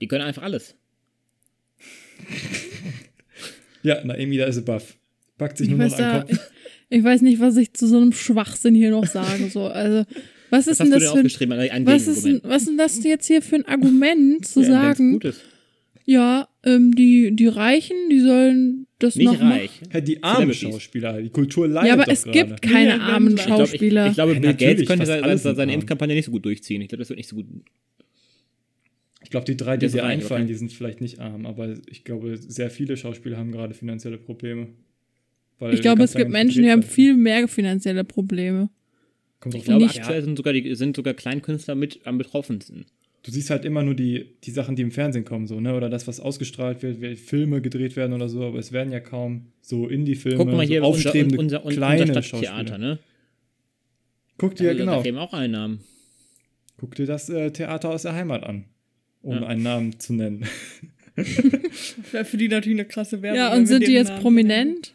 Die 0.00 0.08
können 0.08 0.24
einfach 0.24 0.42
alles. 0.42 0.74
Ja, 3.82 4.04
Naomi, 4.04 4.36
da 4.36 4.46
ist 4.46 4.54
sie 4.56 4.62
baff. 4.62 4.96
Packt 5.38 5.58
sich 5.58 5.68
Ich 5.68 5.74
nur 5.74 5.86
noch 5.86 5.96
da, 5.96 6.20
an 6.20 6.26
den 6.26 6.36
ich, 6.36 6.40
Kopf. 6.40 6.50
ich 6.88 7.04
weiß 7.04 7.22
nicht, 7.22 7.40
was 7.40 7.56
ich 7.56 7.72
zu 7.72 7.86
so 7.86 7.96
einem 7.96 8.12
Schwachsinn 8.12 8.74
hier 8.74 8.90
noch 8.90 9.06
sagen 9.06 9.50
soll. 9.50 9.72
Also, 9.72 10.04
was 10.52 10.66
ist 10.66 10.80
Was 10.80 10.88
denn 10.90 10.90
das 11.00 11.10
für 11.10 11.46
ein? 11.50 11.52
Ein 11.70 11.86
was 11.86 12.06
ist, 12.06 12.24
was 12.44 12.62
ist 12.62 12.68
denn 12.68 12.76
das 12.76 13.02
jetzt 13.02 13.26
hier 13.26 13.40
für 13.40 13.56
ein 13.56 13.64
Argument 13.66 14.46
zu 14.46 14.60
Ja, 14.60 14.66
sagen, 14.66 15.18
ja, 16.04 16.48
ähm, 16.62 16.94
die, 16.94 17.34
die 17.34 17.46
Reichen, 17.46 17.96
die 18.10 18.20
sollen 18.20 18.86
das 18.98 19.16
Nicht 19.16 19.24
noch 19.26 19.32
machen. 19.40 19.48
reich. 19.52 19.70
Ja, 19.92 20.00
die 20.02 20.22
armen. 20.22 20.52
Schauspieler, 20.52 21.22
die 21.22 21.30
Kultur 21.30 21.66
leidet 21.68 21.88
Ja, 21.88 21.94
aber 21.94 22.04
doch 22.04 22.12
es 22.12 22.24
gerade. 22.24 22.38
gibt 22.38 22.60
keine 22.62 22.90
Ja, 22.90 22.98
armen 22.98 23.34
ich 23.34 23.40
Ich 23.40 23.46
glaube, 23.46 23.62
ich, 23.62 23.70
Schauspieler. 23.70 24.06
ich 24.08 24.14
glaube 24.14 24.34
Ja, 24.34 24.40
Bill 24.40 24.54
Gates 24.54 24.86
könnte 24.86 25.06
seine, 25.06 25.38
seine. 25.38 25.72
Impfkampagne 25.72 26.14
nicht 26.14 26.26
so 26.26 26.30
gut 26.32 26.44
durchziehen. 26.44 26.82
Ich 26.82 26.88
glaube, 26.88 27.00
das 27.00 27.08
wird 27.08 27.16
nicht 27.16 27.28
so 27.30 27.36
gut. 27.36 27.46
Ich 29.24 29.30
glaube, 29.30 29.46
die 29.46 29.56
drei, 29.56 29.76
die 29.78 29.88
dir 29.88 30.04
einfallen, 30.04 30.42
okay. 30.42 30.52
die 30.52 30.58
sind 30.58 30.70
vielleicht 30.72 31.00
nicht 31.00 31.18
arm, 31.18 31.46
aber 31.46 31.74
ich 31.88 32.04
glaube, 32.04 32.36
sehr 32.36 32.68
viele 32.70 32.96
Schauspieler 32.98 33.38
haben 33.38 33.52
gerade 33.52 33.72
finanzielle 33.72 34.18
Probleme. 34.18 34.68
Weil 35.58 35.72
Ich 35.74 35.80
glaube, 35.80 36.02
es 36.02 36.14
gibt 36.14 36.30
Menschen, 36.30 36.62
die 36.62 36.70
haben 36.70 36.82
viel 36.82 37.14
mehr 37.14 37.48
finanzielle 37.48 38.04
Probleme. 38.04 38.68
Kommt 39.42 39.56
Ich 39.56 39.64
glaube, 39.64 39.86
aktuell 39.86 40.22
sind 40.22 40.36
sogar, 40.36 40.52
die, 40.52 40.72
sind 40.76 40.94
sogar 40.94 41.14
Kleinkünstler 41.14 41.74
mit 41.74 42.06
am 42.06 42.16
betroffensten. 42.16 42.86
Du 43.24 43.32
siehst 43.32 43.50
halt 43.50 43.64
immer 43.64 43.82
nur 43.82 43.94
die, 43.94 44.36
die 44.44 44.52
Sachen, 44.52 44.76
die 44.76 44.82
im 44.82 44.92
Fernsehen 44.92 45.24
kommen, 45.24 45.48
so, 45.48 45.58
ne? 45.60 45.74
Oder 45.74 45.90
das, 45.90 46.06
was 46.06 46.20
ausgestrahlt 46.20 46.82
wird, 46.84 47.00
wie 47.00 47.16
Filme 47.16 47.60
gedreht 47.60 47.96
werden 47.96 48.12
oder 48.12 48.28
so, 48.28 48.44
aber 48.44 48.60
es 48.60 48.70
werden 48.70 48.92
ja 48.92 49.00
kaum 49.00 49.46
so 49.60 49.88
Indie-Filme, 49.88 50.36
Guck 50.38 50.52
mal 50.52 50.64
hier 50.64 50.80
so 50.80 50.86
unser, 50.86 51.06
aufstrebende 51.08 51.38
unser, 51.38 51.64
unser, 51.64 51.76
kleine 51.76 52.02
unser 52.02 52.22
Stadttheater, 52.22 52.78
ne? 52.78 53.00
Guck 54.38 54.54
dir, 54.54 54.68
Also, 54.70 54.78
genau, 54.80 54.96
Da 54.96 55.02
geben 55.02 55.18
auch 55.18 55.32
Einnahmen. 55.32 55.80
guck 56.76 56.94
dir 56.94 57.06
das 57.06 57.28
äh, 57.28 57.50
Theater 57.50 57.90
aus 57.90 58.02
der 58.02 58.14
Heimat 58.14 58.44
an, 58.44 58.66
ohne 59.22 59.40
Ja. 59.40 59.46
einen 59.48 59.62
Namen 59.64 59.98
zu 59.98 60.14
nennen. 60.14 60.46
Wäre 61.16 62.24
für 62.24 62.36
die 62.36 62.46
natürlich 62.48 62.78
eine 62.78 62.86
krasse 62.88 63.22
Werbung. 63.22 63.38
Ja, 63.38 63.52
und 63.54 63.66
sind 63.66 63.86
die 63.88 63.92
jetzt 63.92 64.08
Namen 64.08 64.22
prominent? 64.22 64.94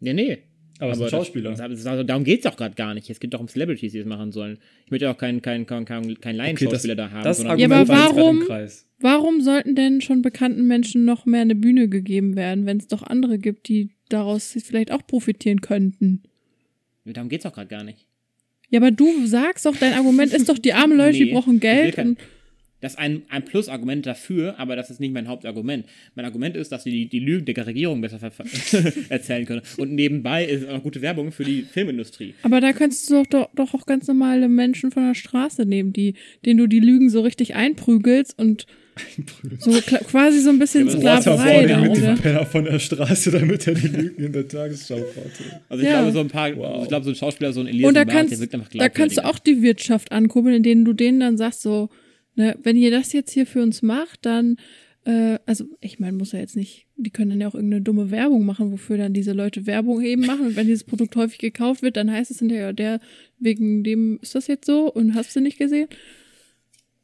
Ja, 0.00 0.12
nee. 0.12 0.38
Aber 0.84 0.92
es 0.92 0.98
sind 0.98 1.04
das- 1.04 1.10
Schauspieler. 1.10 1.50
Das, 1.50 1.58
das, 1.58 1.86
also 1.86 2.02
darum 2.04 2.24
geht 2.24 2.44
es 2.44 2.50
doch 2.50 2.56
gerade 2.56 2.74
gar 2.74 2.94
nicht. 2.94 3.10
Es 3.10 3.20
geht 3.20 3.34
doch 3.34 3.40
um 3.40 3.48
Celebrities, 3.48 3.92
die 3.92 3.98
das 3.98 4.06
machen 4.06 4.32
sollen. 4.32 4.58
Ich 4.84 4.90
möchte 4.90 5.06
ja 5.06 5.12
auch 5.12 5.18
keinen 5.18 5.42
kein, 5.42 5.66
kein, 5.66 5.84
kein, 5.84 6.20
kein 6.20 6.36
Laienschauspieler 6.36 6.94
da 6.94 7.10
haben. 7.10 7.24
das 7.24 7.38
sondern 7.38 7.58
Ja, 7.58 7.66
aber 7.66 7.88
warum- 7.88 8.40
Kreis. 8.46 8.86
Warum 9.00 9.40
sollten 9.42 9.74
denn 9.74 10.00
schon 10.00 10.22
bekannten 10.22 10.66
Menschen 10.66 11.04
noch 11.04 11.26
mehr 11.26 11.42
eine 11.42 11.54
Bühne 11.54 11.88
gegeben 11.88 12.36
werden, 12.36 12.64
wenn 12.64 12.78
es 12.78 12.86
doch 12.86 13.02
andere 13.02 13.38
gibt, 13.38 13.68
die 13.68 13.90
daraus 14.08 14.56
vielleicht 14.64 14.92
auch 14.92 15.06
profitieren 15.06 15.60
könnten? 15.60 16.22
darum 17.04 17.28
geht 17.28 17.40
es 17.40 17.42
doch 17.44 17.52
gerade 17.52 17.68
gar 17.68 17.84
nicht. 17.84 18.06
Ja, 18.70 18.80
aber 18.80 18.90
du 18.90 19.26
sagst 19.26 19.66
doch, 19.66 19.76
dein 19.76 19.92
Argument 19.92 20.32
ist 20.32 20.48
doch, 20.48 20.58
die 20.58 20.72
armen 20.72 20.96
Leute, 20.96 21.18
die 21.18 21.24
Nee, 21.26 21.32
brauchen 21.32 21.56
ich 21.56 21.62
will 21.62 21.70
Geld. 21.92 21.98
Und, 21.98 22.18
Das 22.84 22.92
ist 22.92 22.98
ein, 22.98 23.22
ein 23.30 23.44
Plusargument 23.44 24.04
dafür, 24.06 24.54
aber 24.58 24.76
das 24.76 24.90
ist 24.90 25.00
nicht 25.00 25.12
mein 25.12 25.26
Hauptargument. 25.26 25.86
Mein 26.14 26.24
Argument 26.26 26.54
ist, 26.54 26.70
dass 26.70 26.84
sie 26.84 26.90
die, 26.90 27.06
die 27.06 27.18
Lügen 27.18 27.44
der 27.46 27.66
Regierung 27.66 28.00
besser 28.00 28.18
erzählen 29.08 29.46
können. 29.46 29.62
Und 29.78 29.92
nebenbei 29.92 30.44
ist 30.44 30.62
es 30.62 30.68
auch 30.68 30.74
noch 30.74 30.82
gute 30.82 31.00
Werbung 31.02 31.32
für 31.32 31.44
die 31.44 31.62
Filmindustrie. 31.62 32.34
aber 32.42 32.60
da 32.60 32.72
könntest 32.72 33.10
du 33.10 33.14
doch, 33.14 33.26
doch, 33.26 33.48
doch 33.54 33.74
auch 33.74 33.86
ganz 33.86 34.06
normale 34.06 34.48
Menschen 34.48 34.90
von 34.90 35.06
der 35.06 35.14
Straße 35.14 35.64
nehmen, 35.66 35.92
die, 35.92 36.14
denen 36.44 36.58
du 36.58 36.66
die 36.66 36.80
Lügen 36.80 37.08
so 37.10 37.22
richtig 37.22 37.54
einprügelst 37.54 38.38
und 38.38 38.66
so 39.58 39.72
quasi 40.06 40.38
so 40.40 40.50
ein 40.50 40.58
bisschen 40.60 40.86
Ja, 40.86 41.20
Sklaverei. 41.20 41.66
vorne 41.68 41.88
mit 41.88 41.96
dem. 41.96 42.14
Penner 42.16 42.46
von 42.46 42.64
der 42.64 42.78
Straße, 42.78 43.30
damit 43.32 43.66
er 43.66 43.74
die 43.74 43.88
Lügen 43.88 44.24
in 44.26 44.32
der 44.32 44.46
Tagesschau 44.46 44.98
vorträgt. 44.98 45.60
Also 45.68 45.82
ich 45.82 45.88
Ja. 45.90 45.98
glaube, 46.00 46.12
so 46.12 46.20
ein 46.20 46.28
paar, 46.28 46.56
Wow. 46.56 46.82
ich 46.82 46.88
glaube, 46.88 47.04
so 47.04 47.10
ein 47.10 47.16
Schauspieler, 47.16 47.52
so 47.52 47.60
ein 47.60 47.66
Elias 47.66 47.88
Und 47.88 47.94
da 47.94 48.04
Mbarek, 48.04 48.12
der 48.14 48.28
kannst, 48.28 48.40
wirkt 48.40 48.54
einfach 48.54 48.68
da 48.68 48.88
kannst 48.88 49.16
du 49.16 49.24
auch 49.24 49.38
die 49.40 49.62
Wirtschaft 49.62 50.12
ankurbeln, 50.12 50.56
indem 50.56 50.84
du 50.84 50.92
denen 50.92 51.18
dann 51.20 51.36
sagst, 51.36 51.62
so, 51.62 51.88
ne, 52.34 52.58
wenn 52.62 52.76
ihr 52.76 52.90
das 52.90 53.12
jetzt 53.12 53.32
hier 53.32 53.46
für 53.46 53.62
uns 53.62 53.82
macht, 53.82 54.26
dann, 54.26 54.56
äh, 55.04 55.38
also 55.46 55.64
ich 55.80 55.98
meine, 55.98 56.16
muss 56.16 56.32
ja 56.32 56.38
jetzt 56.38 56.56
nicht, 56.56 56.86
die 56.96 57.10
können 57.10 57.30
dann 57.30 57.40
ja 57.40 57.48
auch 57.48 57.54
irgendeine 57.54 57.82
dumme 57.82 58.10
Werbung 58.10 58.44
machen, 58.44 58.72
wofür 58.72 58.96
dann 58.96 59.12
diese 59.12 59.32
Leute 59.32 59.66
Werbung 59.66 60.02
eben 60.02 60.26
machen. 60.26 60.46
Und 60.46 60.56
wenn 60.56 60.66
dieses 60.66 60.84
Produkt 60.84 61.16
häufig 61.16 61.38
gekauft 61.38 61.82
wird, 61.82 61.96
dann 61.96 62.10
heißt 62.10 62.30
es 62.30 62.38
hinterher, 62.38 62.72
der, 62.72 63.00
wegen 63.38 63.84
dem 63.84 64.18
ist 64.22 64.34
das 64.34 64.46
jetzt 64.46 64.66
so 64.66 64.92
und 64.92 65.14
hast 65.14 65.34
du 65.34 65.40
nicht 65.40 65.58
gesehen? 65.58 65.88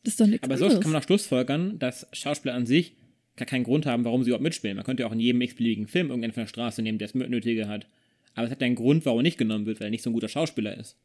Das 0.03 0.15
ist 0.15 0.21
doch 0.21 0.27
nichts 0.27 0.45
Aber 0.45 0.57
so 0.57 0.65
anderes. 0.65 0.83
kann 0.83 0.93
man 0.93 1.03
auch 1.03 1.07
schlussfolgern, 1.07 1.79
dass 1.79 2.07
Schauspieler 2.13 2.55
an 2.55 2.67
sich 2.67 2.95
gar 3.37 3.47
keinen 3.47 3.65
Grund 3.65 3.87
haben, 3.87 4.05
warum 4.05 4.23
sie 4.23 4.31
überhaupt 4.31 4.45
mitspielen. 4.45 4.77
Man 4.77 4.85
könnte 4.85 5.03
ja 5.03 5.09
auch 5.09 5.13
in 5.13 5.21
jedem 5.21 5.41
x-beliebigen 5.41 5.87
Film 5.87 6.09
irgendeinen 6.09 6.33
von 6.33 6.43
der 6.43 6.49
Straße 6.49 6.83
nehmen, 6.83 6.99
der 6.99 7.07
es 7.07 7.15
nötige 7.15 7.69
hat. 7.69 7.87
Aber 8.35 8.47
es 8.47 8.51
hat 8.51 8.61
ja 8.61 8.67
einen 8.67 8.77
Grund, 8.77 9.05
warum 9.07 9.21
er 9.21 9.25
nicht 9.25 9.39
genommen 9.39 9.67
wird, 9.67 9.81
weil 9.81 9.89
er 9.89 9.91
nicht 9.91 10.03
so 10.03 10.11
ein 10.11 10.15
guter 10.15 10.29
Schauspieler 10.29 10.77
ist. 10.79 10.97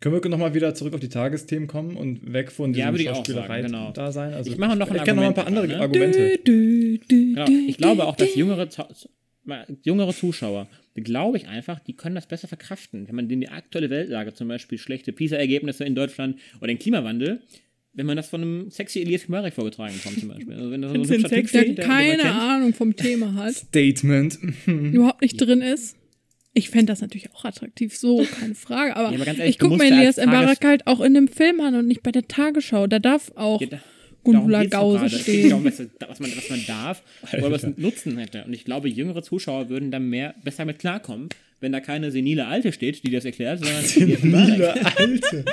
Können 0.00 0.22
wir 0.22 0.30
nochmal 0.30 0.54
wieder 0.54 0.74
zurück 0.74 0.94
auf 0.94 1.00
die 1.00 1.08
Tagesthemen 1.08 1.66
kommen 1.66 1.96
und 1.96 2.32
weg 2.32 2.52
von 2.52 2.72
Ja, 2.72 2.86
diesem 2.86 2.92
würde 2.94 3.02
ich 3.02 3.10
auch 3.10 3.16
Schauspielerei 3.16 3.62
sagen, 3.62 3.72
genau. 3.72 3.90
da 3.92 4.12
sein? 4.12 4.32
Also, 4.32 4.50
Ich 4.50 4.56
mache 4.58 4.76
noch 4.76 4.88
ein 4.90 4.96
ich 4.96 5.02
kenne 5.02 5.20
noch 5.22 5.28
ein 5.28 5.34
paar 5.34 5.46
andere 5.48 5.66
ne? 5.66 5.80
Argumente. 5.80 6.38
Dü, 6.46 6.98
dü, 6.98 7.34
Genau. 7.34 7.46
dü, 7.46 7.52
Ich 7.66 7.78
glaube 7.78 8.04
auch, 8.06 8.14
dass 8.14 8.34
jüngere, 8.36 8.68
jüngere 9.82 10.14
Zuschauer, 10.14 10.68
die 10.96 11.02
glaube 11.02 11.36
ich 11.38 11.48
einfach, 11.48 11.80
die 11.80 11.94
können 11.94 12.14
das 12.14 12.26
besser 12.28 12.46
verkraften. 12.48 13.08
Wenn 13.08 13.16
man 13.16 13.28
denen 13.28 13.40
die 13.40 13.48
aktuelle 13.48 13.90
Weltlage, 13.90 14.34
zum 14.34 14.46
Beispiel 14.48 14.78
schlechte 14.78 15.12
PISA-Ergebnisse 15.12 15.84
in 15.84 15.94
Deutschland 15.94 16.38
oder 16.58 16.68
den 16.68 16.78
Klimawandel, 16.78 17.40
wenn 17.94 18.06
man 18.06 18.16
das 18.16 18.28
von 18.28 18.40
einem 18.42 18.70
sexy 18.70 19.00
Elias 19.00 19.28
Mbarek 19.28 19.54
vorgetragen 19.54 19.94
bekommt, 19.96 20.20
zum 20.20 20.28
Beispiel. 20.28 20.54
Also 20.54 20.70
wenn 20.70 20.82
da 20.82 20.88
so 20.88 20.94
ein 20.94 21.02
du 21.02 21.28
sexy? 21.28 21.74
der 21.74 21.84
keine. 21.84 22.32
Ahnung 22.32 22.72
vom 22.72 22.94
Thema 22.94 23.34
hat, 23.34 23.54
Statement. 23.54 24.38
überhaupt 24.66 25.22
nicht 25.22 25.36
drin 25.40 25.60
ist. 25.62 25.96
Ich 26.58 26.70
fände 26.70 26.86
das 26.86 27.00
natürlich 27.00 27.30
auch 27.32 27.44
attraktiv, 27.44 27.96
so, 27.96 28.24
keine 28.40 28.54
Frage. 28.54 28.96
Aber, 28.96 29.10
Ja, 29.10 29.14
aber 29.16 29.24
ganz 29.24 29.38
ehrlich, 29.38 29.54
ich 29.54 29.58
gucke 29.58 29.76
mir 29.76 29.84
Elias 29.86 30.16
Mbarek 30.16 30.64
halt 30.64 30.86
auch 30.86 31.00
in 31.00 31.14
dem 31.14 31.28
Film 31.28 31.60
an 31.60 31.74
und 31.74 31.86
nicht 31.86 32.02
bei 32.02 32.10
der 32.12 32.26
Tagesschau. 32.26 32.86
Da 32.86 32.98
darf 32.98 33.30
auch 33.36 33.60
Ja, 33.60 33.68
da- 33.68 33.80
Gundula 34.24 34.64
Gause 34.64 35.08
stehen. 35.08 35.48
darum, 35.48 35.64
was, 35.64 35.78
was, 36.06 36.20
man, 36.20 36.30
was 36.36 36.50
man 36.50 36.66
darf 36.66 37.02
oder 37.32 37.50
was 37.50 37.64
einen 37.64 37.74
Nutzen 37.78 38.18
hätte. 38.18 38.44
Und 38.44 38.52
ich 38.52 38.64
glaube, 38.64 38.88
jüngere 38.88 39.22
Zuschauer 39.22 39.70
würden 39.70 39.90
da 39.90 39.98
mehr, 40.00 40.34
besser 40.44 40.64
mit 40.66 40.78
klarkommen, 40.80 41.28
wenn 41.60 41.72
da 41.72 41.80
keine 41.80 42.10
senile 42.10 42.46
Alte 42.46 42.72
steht, 42.72 43.02
die 43.04 43.10
das 43.10 43.24
erklärt, 43.24 43.60
sondern. 43.60 43.84
Senile 43.84 44.74
Alte. 44.96 45.44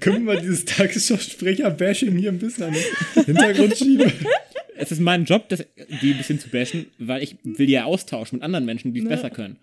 Können 0.00 0.24
wir 0.26 0.34
mal 0.34 0.40
dieses 0.40 0.64
Tagesschausprecher-Bashing 0.64 2.16
hier 2.16 2.30
ein 2.30 2.38
bisschen 2.38 2.64
an 2.64 2.74
den 2.74 3.24
Hintergrund 3.26 3.76
schieben? 3.76 4.10
Es 4.78 4.92
ist 4.92 5.00
mein 5.00 5.24
Job, 5.24 5.48
das, 5.48 5.64
die 6.02 6.12
ein 6.12 6.16
bisschen 6.18 6.38
zu 6.38 6.48
bashen, 6.48 6.86
weil 6.98 7.22
ich 7.22 7.36
will 7.44 7.66
die 7.66 7.72
ja 7.72 7.84
austauschen 7.84 8.36
mit 8.38 8.44
anderen 8.44 8.64
Menschen, 8.64 8.92
die 8.94 9.00
es 9.00 9.08
besser 9.08 9.30
können. 9.30 9.56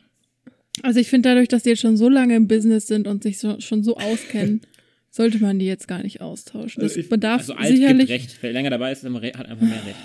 Also 0.81 0.99
ich 0.99 1.09
finde 1.09 1.29
dadurch, 1.29 1.47
dass 1.47 1.63
die 1.63 1.69
jetzt 1.69 1.81
schon 1.81 1.97
so 1.97 2.09
lange 2.09 2.35
im 2.35 2.47
Business 2.47 2.87
sind 2.87 3.07
und 3.07 3.23
sich 3.23 3.37
so, 3.37 3.59
schon 3.59 3.83
so 3.83 3.97
auskennen, 3.97 4.61
sollte 5.11 5.37
man 5.39 5.59
die 5.59 5.65
jetzt 5.67 5.87
gar 5.87 6.01
nicht 6.01 6.21
austauschen. 6.21 6.81
Das 6.81 6.91
Also 6.93 7.01
ich- 7.01 7.09
bedarf 7.09 7.41
Also 7.41 7.53
alt 7.53 7.67
gibt 7.67 7.77
sicherlich. 7.79 8.09
recht. 8.09 8.37
Wer 8.41 8.53
länger 8.53 8.71
dabei 8.71 8.91
ist, 8.91 9.03
hat 9.03 9.13
einfach 9.13 9.61
mehr 9.61 9.85
recht. 9.85 9.95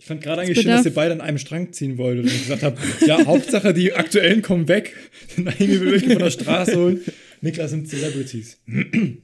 Ich 0.00 0.04
fand 0.06 0.20
gerade 0.22 0.42
eigentlich 0.42 0.60
schön, 0.60 0.70
dass 0.70 0.84
ihr 0.84 0.94
beide 0.94 1.12
an 1.14 1.20
einem 1.20 1.38
Strang 1.38 1.72
ziehen 1.72 1.98
wolltet 1.98 2.24
und 2.26 2.30
ich 2.30 2.42
gesagt 2.42 2.62
habt, 2.62 2.78
ja, 3.06 3.24
Hauptsache 3.26 3.74
die 3.74 3.94
aktuellen 3.94 4.42
kommen 4.42 4.68
weg. 4.68 4.94
Naomi 5.36 5.58
will 5.80 5.80
wirklich 5.92 6.12
von 6.12 6.18
der 6.22 6.30
Straße 6.30 6.76
holen. 6.76 7.00
Niklas 7.40 7.70
sind 7.70 7.88
Celebrities. 7.88 8.58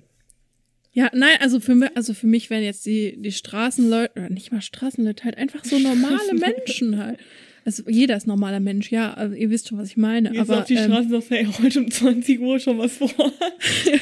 Ja, 0.96 1.10
nein, 1.12 1.36
also 1.40 1.58
für 1.58 1.74
mich, 1.74 1.90
also 1.96 2.14
für 2.14 2.28
mich 2.28 2.50
wären 2.50 2.62
jetzt 2.62 2.86
die, 2.86 3.20
die 3.20 3.32
Straßenleute, 3.32 4.12
oder 4.16 4.30
nicht 4.30 4.52
mal 4.52 4.62
Straßenleute, 4.62 5.24
halt 5.24 5.36
einfach 5.36 5.64
so 5.64 5.76
normale 5.80 6.34
Menschen 6.38 6.98
halt. 7.02 7.18
Also 7.64 7.82
jeder 7.88 8.16
ist 8.16 8.26
normaler 8.26 8.60
Mensch, 8.60 8.90
ja, 8.90 9.14
also 9.14 9.34
ihr 9.34 9.48
wisst 9.48 9.68
schon, 9.68 9.78
was 9.78 9.88
ich 9.88 9.96
meine. 9.96 10.30
Jetzt 10.34 10.50
aber 10.50 10.60
auf 10.60 10.66
die 10.66 10.74
ähm, 10.74 10.84
Straße 10.84 11.08
sagt, 11.08 11.30
hey, 11.30 11.48
heute 11.62 11.80
um 11.80 11.90
20 11.90 12.40
Uhr 12.40 12.58
schon 12.58 12.78
was 12.78 12.98
vor. 12.98 13.08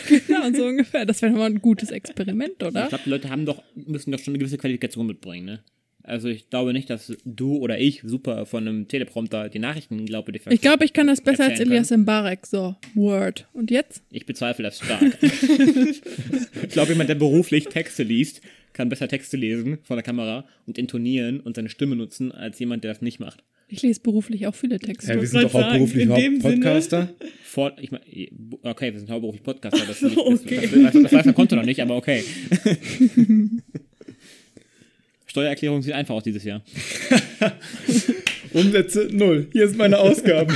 genau, 0.08 0.52
so 0.52 0.66
ungefähr. 0.66 1.06
Das 1.06 1.22
wäre 1.22 1.32
mal 1.32 1.46
ein 1.46 1.62
gutes 1.62 1.90
Experiment, 1.90 2.54
Ich 2.58 2.66
oder? 2.66 2.88
glaube, 2.88 3.04
die 3.04 3.10
Leute 3.10 3.30
haben 3.30 3.46
doch, 3.46 3.62
müssen 3.74 4.10
doch 4.10 4.18
schon 4.18 4.32
eine 4.32 4.38
gewisse 4.38 4.58
Qualifikation 4.58 5.06
mitbringen, 5.06 5.46
ne? 5.46 5.60
Also 6.04 6.28
ich 6.28 6.50
glaube 6.50 6.72
nicht, 6.72 6.90
dass 6.90 7.16
du 7.24 7.58
oder 7.58 7.78
ich 7.78 8.02
super 8.04 8.44
von 8.44 8.66
einem 8.66 8.88
Teleprompter 8.88 9.48
die 9.48 9.60
Nachrichten, 9.60 10.04
glaube 10.04 10.32
ich, 10.34 10.44
Ich 10.48 10.60
glaube, 10.60 10.84
ich 10.84 10.92
kann 10.92 11.06
das 11.06 11.20
besser 11.20 11.44
als 11.44 11.60
Elias 11.60 11.90
Mbarek. 11.92 12.44
So, 12.46 12.74
Word. 12.94 13.46
Und 13.52 13.70
jetzt? 13.70 14.02
Ich 14.10 14.26
bezweifle 14.26 14.64
das 14.64 14.78
stark. 14.78 15.00
ich 15.22 16.68
glaube, 16.70 16.92
jemand, 16.92 17.08
der 17.08 17.14
beruflich 17.14 17.66
Texte 17.66 18.02
liest, 18.02 18.40
kann 18.72 18.88
besser 18.88 19.06
Texte 19.06 19.36
lesen 19.36 19.78
vor 19.84 19.94
der 19.94 20.02
Kamera 20.02 20.44
und 20.66 20.76
intonieren 20.76 21.38
und 21.38 21.54
seine 21.54 21.68
Stimme 21.68 21.94
nutzen, 21.94 22.32
als 22.32 22.58
jemand, 22.58 22.82
der 22.82 22.92
das 22.92 23.02
nicht 23.02 23.20
macht. 23.20 23.44
Ich 23.72 23.80
lese 23.80 24.00
beruflich 24.00 24.46
auch 24.46 24.54
viele 24.54 24.78
Texte. 24.78 25.14
Ja, 25.14 25.18
wir 25.18 25.26
sind 25.26 25.44
doch 25.44 25.50
dem 25.50 25.86
überhaupt 25.88 26.42
Podcaster. 26.42 27.14
Vor, 27.42 27.72
ich 27.80 27.90
mein, 27.90 28.02
okay, 28.64 28.92
wir 28.92 29.00
sind 29.00 29.08
hauptberuflich 29.08 29.42
Podcaster, 29.42 29.86
das, 29.86 30.02
nicht, 30.02 30.18
Okay. 30.18 30.56
das, 30.60 30.70
das, 30.70 30.92
das, 30.92 31.02
das 31.04 31.12
weiß 31.12 31.24
mein 31.24 31.34
Konto 31.34 31.56
noch 31.56 31.64
nicht, 31.64 31.80
aber 31.80 31.96
okay. 31.96 32.22
Steuererklärung 35.26 35.80
sieht 35.80 35.94
einfach 35.94 36.14
aus 36.16 36.22
dieses 36.22 36.44
Jahr. 36.44 36.62
Umsätze 38.52 39.08
null. 39.10 39.48
Hier 39.52 39.64
ist 39.64 39.78
meine 39.78 39.98
Ausgaben. 39.98 40.54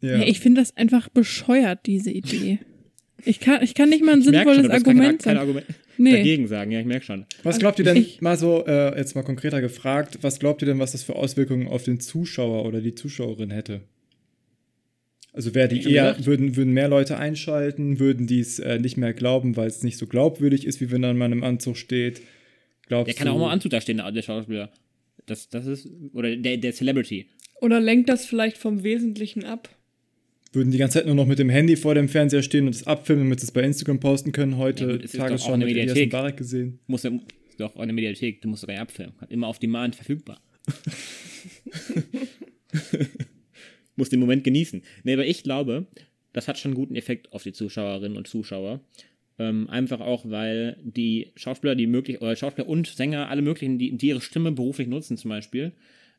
ja. 0.00 0.16
Ja, 0.16 0.22
ich 0.22 0.40
finde 0.40 0.62
das 0.62 0.74
einfach 0.78 1.10
bescheuert, 1.10 1.80
diese 1.84 2.10
Idee. 2.10 2.58
Ich 3.26 3.38
kann, 3.38 3.62
ich 3.62 3.74
kann 3.74 3.90
nicht 3.90 4.02
mal 4.02 4.14
ein 4.14 4.22
sinnvolles 4.22 4.62
schon, 4.62 4.70
Argument 4.70 5.22
kein 5.22 5.36
sagen. 5.36 5.38
Argument 5.40 5.66
Nee. 5.98 6.12
dagegen 6.12 6.46
sagen, 6.48 6.70
ja, 6.70 6.80
ich 6.80 6.86
merke 6.86 7.04
schon. 7.04 7.26
Was 7.42 7.58
glaubt 7.58 7.78
ihr 7.78 7.84
denn, 7.84 7.96
Ich- 7.96 8.20
mal 8.20 8.36
so, 8.36 8.64
äh, 8.66 8.96
jetzt 8.98 9.14
mal 9.14 9.22
konkreter 9.22 9.60
gefragt, 9.60 10.18
was 10.22 10.38
glaubt 10.38 10.62
ihr 10.62 10.66
denn, 10.66 10.78
was 10.78 10.92
das 10.92 11.02
für 11.02 11.16
Auswirkungen 11.16 11.68
auf 11.68 11.82
den 11.84 12.00
Zuschauer 12.00 12.64
oder 12.64 12.80
die 12.80 12.94
Zuschauerin 12.94 13.50
hätte? 13.50 13.82
Also 15.34 15.54
wäre 15.54 15.68
die 15.68 15.90
eher, 15.90 16.16
würden, 16.26 16.56
würden 16.56 16.72
mehr 16.74 16.88
Leute 16.88 17.16
einschalten, 17.16 17.98
würden 17.98 18.26
die 18.26 18.40
es 18.40 18.58
äh, 18.58 18.78
nicht 18.78 18.98
mehr 18.98 19.14
glauben, 19.14 19.56
weil 19.56 19.66
es 19.68 19.82
nicht 19.82 19.96
so 19.96 20.06
glaubwürdig 20.06 20.66
ist, 20.66 20.80
wie 20.82 20.90
wenn 20.90 21.00
dann 21.02 21.16
man 21.16 21.32
im 21.32 21.42
Anzug 21.42 21.76
steht? 21.78 22.20
Glaubst 22.86 23.08
Der 23.08 23.14
kann 23.14 23.26
du, 23.26 23.32
auch 23.32 23.38
mal 23.38 23.46
im 23.46 23.52
Anzug 23.52 23.70
da 23.70 23.80
stehen, 23.80 23.96
der 23.96 24.22
Schauspieler. 24.22 24.70
Das, 25.24 25.48
das 25.48 25.66
ist, 25.66 25.88
oder 26.12 26.36
der, 26.36 26.58
der 26.58 26.72
Celebrity. 26.74 27.28
Oder 27.62 27.80
lenkt 27.80 28.08
das 28.10 28.26
vielleicht 28.26 28.58
vom 28.58 28.82
Wesentlichen 28.82 29.44
ab? 29.44 29.70
Würden 30.52 30.70
die 30.70 30.78
ganze 30.78 30.98
Zeit 30.98 31.06
nur 31.06 31.14
noch 31.14 31.26
mit 31.26 31.38
dem 31.38 31.48
Handy 31.48 31.76
vor 31.76 31.94
dem 31.94 32.08
Fernseher 32.08 32.42
stehen 32.42 32.66
und 32.66 32.74
es 32.74 32.86
abfilmen, 32.86 33.24
damit 33.24 33.40
sie 33.40 33.46
es 33.46 33.52
bei 33.52 33.62
Instagram 33.62 34.00
posten 34.00 34.32
können? 34.32 34.52
Ja, 34.52 34.58
Heute 34.58 34.86
gut, 34.86 35.04
doch 35.04 35.08
auch 35.08 35.16
Tagesschau 35.26 35.52
eine 35.54 35.64
mit 35.64 35.74
Elias 35.74 35.88
Mediathek. 35.88 36.12
Mbarek 36.12 36.36
gesehen. 36.36 36.78
Muss 36.86 37.04
ja, 37.04 37.10
doch 37.56 37.74
auch 37.74 37.80
eine 37.80 37.94
Mediathek, 37.94 38.42
du 38.42 38.48
musst 38.48 38.62
doch 38.62 38.68
nicht 38.68 38.78
abfilmen. 38.78 39.14
Immer 39.30 39.46
auf 39.46 39.58
Demand 39.58 39.96
verfügbar. 39.96 40.42
Muss 43.96 44.10
den 44.10 44.20
Moment 44.20 44.44
genießen. 44.44 44.82
Nee, 45.04 45.14
aber 45.14 45.26
ich 45.26 45.42
glaube, 45.42 45.86
das 46.32 46.48
hat 46.48 46.58
schon 46.58 46.70
einen 46.70 46.76
guten 46.76 46.96
Effekt 46.96 47.32
auf 47.32 47.42
die 47.42 47.52
Zuschauerinnen 47.52 48.16
und 48.16 48.26
Zuschauer. 48.26 48.80
Ähm, 49.38 49.68
einfach 49.70 50.00
auch, 50.00 50.28
weil 50.28 50.76
die 50.82 51.32
Schauspieler, 51.36 51.74
die 51.74 51.86
möglich, 51.86 52.20
oder 52.20 52.36
Schauspieler 52.36 52.68
und 52.68 52.86
Sänger, 52.86 53.28
alle 53.28 53.42
möglichen, 53.42 53.78
die, 53.78 53.96
die 53.96 54.08
ihre 54.08 54.20
Stimme 54.20 54.52
beruflich 54.52 54.88
nutzen 54.88 55.16
zum 55.16 55.30
Beispiel, 55.30 55.72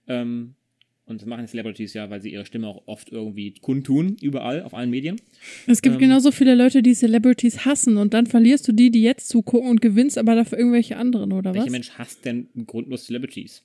ähm, 0.07 0.55
und 1.05 1.21
das 1.21 1.27
machen 1.27 1.47
Celebrities 1.47 1.93
ja, 1.93 2.09
weil 2.09 2.21
sie 2.21 2.31
ihre 2.31 2.45
Stimme 2.45 2.67
auch 2.67 2.83
oft 2.87 3.11
irgendwie 3.11 3.53
kundtun, 3.61 4.15
überall, 4.21 4.63
auf 4.63 4.73
allen 4.73 4.89
Medien. 4.89 5.19
Es 5.67 5.81
gibt 5.81 5.95
Ähm, 5.95 5.99
genauso 5.99 6.31
viele 6.31 6.55
Leute, 6.55 6.81
die 6.81 6.93
Celebrities 6.93 7.65
hassen 7.65 7.97
und 7.97 8.13
dann 8.13 8.25
verlierst 8.25 8.67
du 8.67 8.71
die, 8.71 8.89
die 8.91 9.01
jetzt 9.03 9.27
zugucken 9.29 9.69
und 9.69 9.81
gewinnst 9.81 10.17
aber 10.17 10.35
dafür 10.35 10.57
irgendwelche 10.57 10.97
anderen, 10.97 11.33
oder 11.33 11.53
Welcher 11.53 11.65
was? 11.65 11.71
Mensch 11.71 11.91
hasst 11.91 12.25
denn 12.25 12.47
grundlos 12.65 13.05
Celebrities? 13.05 13.63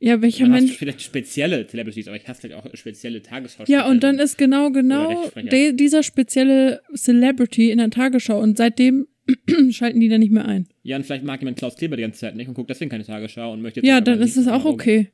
Ja, 0.00 0.20
welcher 0.20 0.48
Man 0.48 0.64
Mensch? 0.64 0.76
vielleicht 0.76 1.00
spezielle 1.00 1.64
Celebrities, 1.68 2.08
aber 2.08 2.16
ich 2.16 2.26
hasse 2.26 2.40
vielleicht 2.40 2.56
auch 2.58 2.66
spezielle 2.74 3.22
Tagesschauspieler. 3.22 3.78
Ja, 3.78 3.88
und 3.88 4.02
dann 4.02 4.18
ist 4.18 4.36
genau, 4.36 4.70
genau 4.72 5.30
de, 5.36 5.74
dieser 5.74 6.02
spezielle 6.02 6.82
Celebrity 6.96 7.70
in 7.70 7.78
der 7.78 7.90
Tagesschau 7.90 8.40
und 8.40 8.56
seitdem 8.56 9.06
schalten 9.70 10.00
die 10.00 10.08
dann 10.08 10.18
nicht 10.18 10.32
mehr 10.32 10.44
ein. 10.46 10.66
Ja, 10.82 10.96
und 10.96 11.06
vielleicht 11.06 11.22
mag 11.22 11.40
jemand 11.40 11.56
Klaus 11.58 11.76
Kleber 11.76 11.94
die 11.96 12.02
ganze 12.02 12.18
Zeit 12.18 12.34
nicht 12.34 12.48
und 12.48 12.54
guckt 12.54 12.68
deswegen 12.68 12.90
keine 12.90 13.04
Tagesschau 13.04 13.52
und 13.52 13.62
möchte 13.62 13.78
jetzt 13.78 13.88
Ja, 13.88 14.00
dann 14.00 14.20
ist 14.20 14.36
es 14.36 14.48
auch 14.48 14.64
okay. 14.64 15.10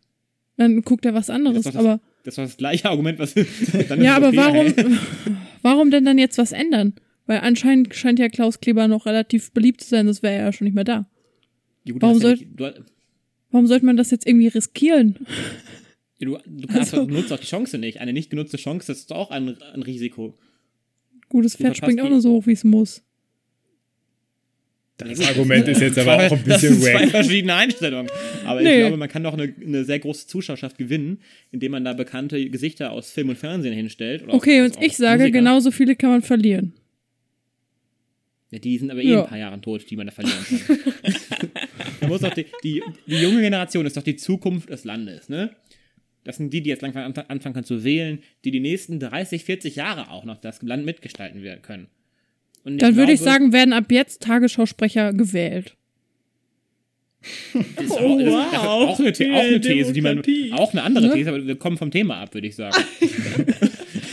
Dann 0.59 0.83
guckt 0.83 1.07
er 1.07 1.15
was 1.15 1.31
anderes, 1.31 1.63
Das 1.65 1.73
das- 1.73 1.77
aber 1.77 2.01
Das 2.25 2.37
war 2.37 2.45
das 2.45 2.57
gleiche 2.59 2.91
Argument, 2.91 3.19
was. 3.19 3.35
ja, 3.99 4.17
aber 4.17 4.29
okay, 4.29 4.37
warum, 4.37 4.67
hey. 4.67 4.75
warum 5.63 5.91
denn 5.91 6.05
dann 6.05 6.19
jetzt 6.19 6.37
was 6.37 6.53
ändern? 6.53 6.93
Weil 7.27 7.41
anscheinend 7.41 7.95
scheint 7.95 8.19
ja 8.19 8.29
Klaus 8.29 8.61
Kleber 8.61 8.87
noch 8.89 9.07
relativ 9.07 9.53
beliebt 9.53 9.81
zu 9.81 9.89
sein, 9.89 10.05
sonst 10.07 10.23
wäre 10.23 10.35
er 10.35 10.45
ja 10.47 10.53
schon 10.53 10.67
nicht 10.67 10.75
mehr 10.75 10.85
da. 10.85 11.09
Gut, 11.91 12.03
warum 12.03 12.17
hast 12.17 12.23
ja 12.23 12.29
soll- 12.37 12.37
nicht- 12.37 12.83
Warum 13.51 13.67
sollte 13.67 13.87
man 13.87 13.97
das 13.97 14.11
jetzt 14.11 14.27
irgendwie 14.27 14.49
riskieren? 14.49 15.17
ja, 16.19 16.27
du, 16.29 16.39
du, 16.47 16.67
kannst, 16.67 16.93
Also- 16.93 17.07
nutzt 17.11 17.33
auch 17.33 17.39
die 17.39 17.47
Chance 17.47 17.79
nicht. 17.79 18.01
Eine 18.01 18.13
nicht 18.13 18.29
genutzte 18.29 18.59
Chance, 18.59 18.89
das 18.89 18.99
ist 18.99 19.13
auch 19.13 19.31
ein, 19.31 19.57
ein 19.73 19.83
Risiko. 19.83 20.35
Gutes 21.31 21.57
Pferd 21.57 21.77
springt 21.77 22.01
auch 22.01 22.09
nur 22.11 22.21
so 22.21 22.33
hoch, 22.33 22.47
wie 22.47 22.53
es 22.53 22.65
muss. 22.65 23.03
Das 24.99 25.21
Argument 25.29 25.67
ist 25.69 25.81
jetzt 25.81 25.97
aber 25.99 26.17
auch 26.27 26.33
ein 26.33 26.45
das 26.45 26.61
bisschen 26.61 26.75
sind 26.75 26.83
zwei 26.83 26.95
wack. 27.03 27.11
verschiedene 27.11 27.55
Einstellungen. 27.55 28.11
Aber 28.45 28.61
Nee. 28.61 28.73
ich 28.75 28.79
glaube, 28.81 28.97
man 28.97 29.09
kann 29.09 29.23
doch 29.23 29.33
eine, 29.35 29.55
eine 29.65 29.85
sehr 29.85 30.01
große 30.01 30.27
Zuschauerschaft 30.27 30.77
gewinnen, 30.77 31.21
indem 31.53 31.73
man 31.73 31.85
da 31.85 31.93
bekannte 31.93 32.51
Gesichter 32.51 32.91
aus 32.91 33.11
Film 33.13 33.29
und 33.29 33.37
Fernsehen 33.39 33.73
hinstellt. 33.75 34.25
Oder 34.25 34.35
Okay, 34.35 34.63
und 34.63 34.77
ich 34.83 34.97
sage, 34.97 35.23
Musiker. 35.23 35.39
genauso 35.39 35.71
viele 35.71 35.95
kann 35.97 36.11
man 36.11 36.23
verlieren. 36.23 36.73
Ja, 38.51 38.59
die 38.59 38.79
sind 38.79 38.91
aber 38.91 39.03
eh 39.03 39.09
Ja. 39.11 39.23
ein 39.25 39.29
paar 39.29 39.39
Jahre 39.39 39.61
tot, 39.61 39.89
die 39.91 39.97
man 39.97 40.07
da 40.07 40.13
verlieren 40.13 40.39
kann. 40.67 40.79
man 42.01 42.11
muss 42.11 42.21
doch 42.23 42.33
die, 42.33 42.47
die, 42.65 42.83
die 43.07 43.17
junge 43.17 43.41
Generation 43.43 43.85
ist 43.87 43.97
doch 43.97 44.03
die 44.03 44.17
Zukunft 44.17 44.71
des 44.71 44.85
Landes, 44.85 45.29
ne? 45.29 45.51
Das 46.25 46.37
sind 46.39 46.53
die, 46.53 46.61
die 46.63 46.71
jetzt 46.71 46.83
langsam 46.83 47.11
anf- 47.13 47.27
anfangen 47.29 47.53
können 47.55 47.65
zu 47.65 47.85
wählen, 47.85 48.19
die 48.45 48.51
die 48.51 48.61
nächsten 48.61 48.99
30, 49.01 49.45
40 49.45 49.77
Jahre 49.77 50.11
auch 50.11 50.25
noch 50.25 50.39
das 50.41 50.61
Land 50.63 50.85
mitgestalten 50.85 51.43
werden 51.43 51.63
können. 51.63 51.87
Und 52.69 52.83
Dann 52.83 52.97
würde 52.97 53.13
ich 53.13 53.21
sagen, 53.21 53.53
werden 53.53 53.73
ab 53.73 53.87
jetzt 53.91 54.23
Tagesschausprecher 54.23 55.13
gewählt. 55.13 55.75
das 57.77 57.85
ist 57.87 57.93
auch, 57.93 58.01
Oh, 58.01 58.19
das 58.19 58.27
ist 58.27 58.33
wow. 58.33 58.55
auch, 58.65 58.99
eine, 59.01 59.15
The 59.15 59.31
auch 59.33 59.39
eine 59.41 59.61
These, 59.61 59.93
die 59.93 60.01
man, 60.01 60.23
auch 60.53 60.73
eine 60.73 60.83
andere 60.83 61.07
Ne? 61.09 61.15
These, 61.15 61.29
aber 61.31 61.47
wir 61.47 61.57
kommen 61.57 61.77
vom 61.77 61.91
Thema 61.91 62.19
ab, 62.19 62.35
würde 62.35 62.47
ich 62.47 62.57
sagen. 62.57 62.77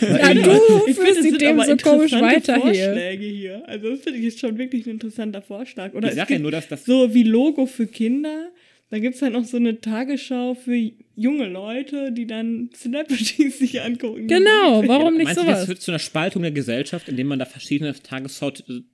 Ja, 0.01 0.33
du 0.33 0.41
Ich 0.41 0.47
finde, 0.47 0.93
führst 0.93 1.17
es 1.17 1.23
die 1.23 1.29
sind 1.29 1.39
Themen 1.39 1.59
aber 1.61 1.77
so 1.77 1.89
komisch 1.89 2.11
interessante 2.11 2.53
weiter 2.53 2.71
hier. 2.71 2.85
Vorschläge 2.85 3.25
hier. 3.25 3.63
Also 3.67 3.89
das 3.91 4.01
finde 4.01 4.19
ich 4.19 4.25
jetzt 4.25 4.39
schon 4.39 4.57
wirklich 4.57 4.85
ein 4.85 4.89
interessanter 4.91 5.41
Vorschlag. 5.41 5.93
Oder 5.93 6.09
Ich 6.09 6.15
sage 6.15 6.33
ja 6.33 6.39
nur, 6.39 6.51
dass 6.51 6.67
das 6.67 6.83
so 6.85 7.13
wie 7.13 7.23
Logo 7.23 7.65
für 7.65 7.87
Kinder. 7.87 8.49
Da 8.91 8.99
gibt 8.99 9.15
es 9.15 9.21
halt 9.21 9.33
noch 9.33 9.43
so 9.45 9.57
eine 9.57 9.81
Tagesschau 9.81 10.53
für 10.53 10.75
junge 11.15 11.47
Leute, 11.47 12.11
die 12.11 12.27
dann 12.27 12.69
Celebrities 12.73 13.57
sich 13.59 13.81
angucken. 13.81 14.27
Genau, 14.27 14.83
warum 14.87 15.15
nicht 15.15 15.25
Meinst 15.25 15.41
du, 15.41 15.45
das 15.45 15.53
sowas? 15.55 15.65
führt 15.65 15.81
zu 15.81 15.91
einer 15.91 15.99
Spaltung 15.99 16.43
der 16.43 16.51
Gesellschaft, 16.51 17.09
indem 17.09 17.27
man 17.27 17.39
da 17.39 17.45
verschiedene 17.45 17.93
Tagesschau-Sachen 17.93 18.85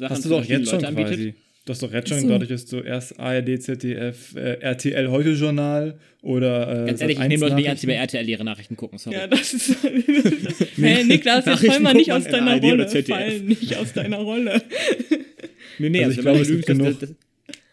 Hast 0.00 0.24
du 0.24 0.28
für 0.30 0.34
doch 0.36 0.44
jetzt 0.44 0.68
schon 0.70 0.76
Leute 0.80 0.88
anbietet? 0.88 1.12
quasi. 1.14 1.34
Das 1.66 1.76
ist 1.78 1.82
doch 1.82 1.92
jetzt 1.94 2.08
schon, 2.10 2.20
So. 2.20 2.28
dadurch, 2.28 2.50
dass 2.50 2.66
du 2.66 2.80
erst 2.80 3.18
ARD, 3.18 3.58
ZDF, 3.62 4.34
äh, 4.36 4.60
RTL 4.60 5.08
Heute 5.10 5.30
Journal 5.30 5.98
oder 6.20 6.82
äh, 6.84 6.86
Ganz 6.88 7.00
ehrlich, 7.00 7.16
ich 7.16 7.22
Sat.1 7.22 7.28
nehme 7.28 7.40
Leute 7.44 7.54
nicht 7.56 7.66
ernst, 7.68 7.82
die 7.82 7.86
bei 7.86 7.94
Nachrichten. 7.94 8.16
RTL 8.16 8.28
ihre 8.28 8.44
Nachrichten 8.44 8.76
gucken. 8.76 8.98
Sorry. 8.98 9.16
Ja, 9.16 9.26
das 9.26 9.54
ist. 9.54 9.76
hey, 10.76 11.04
Niklas, 11.04 11.46
jetzt 11.46 11.64
fall 11.66 11.80
mal 11.80 11.94
nicht 11.94 12.12
aus 12.12 12.24
deiner 12.24 12.60
Rolle. 12.60 12.86
Fall 12.88 13.40
nicht 13.40 13.76
aus 13.78 13.92
deiner 13.94 14.18
Rolle. 14.18 14.60
nee, 15.78 15.88
nee, 15.88 16.04
Also 16.04 16.08
also, 16.08 16.20
ich 16.20 16.20
glaube, 16.22 16.40
es 16.40 16.48
gibt 16.48 16.66
genug, 16.66 16.86
das, 16.86 16.98
das, 16.98 17.10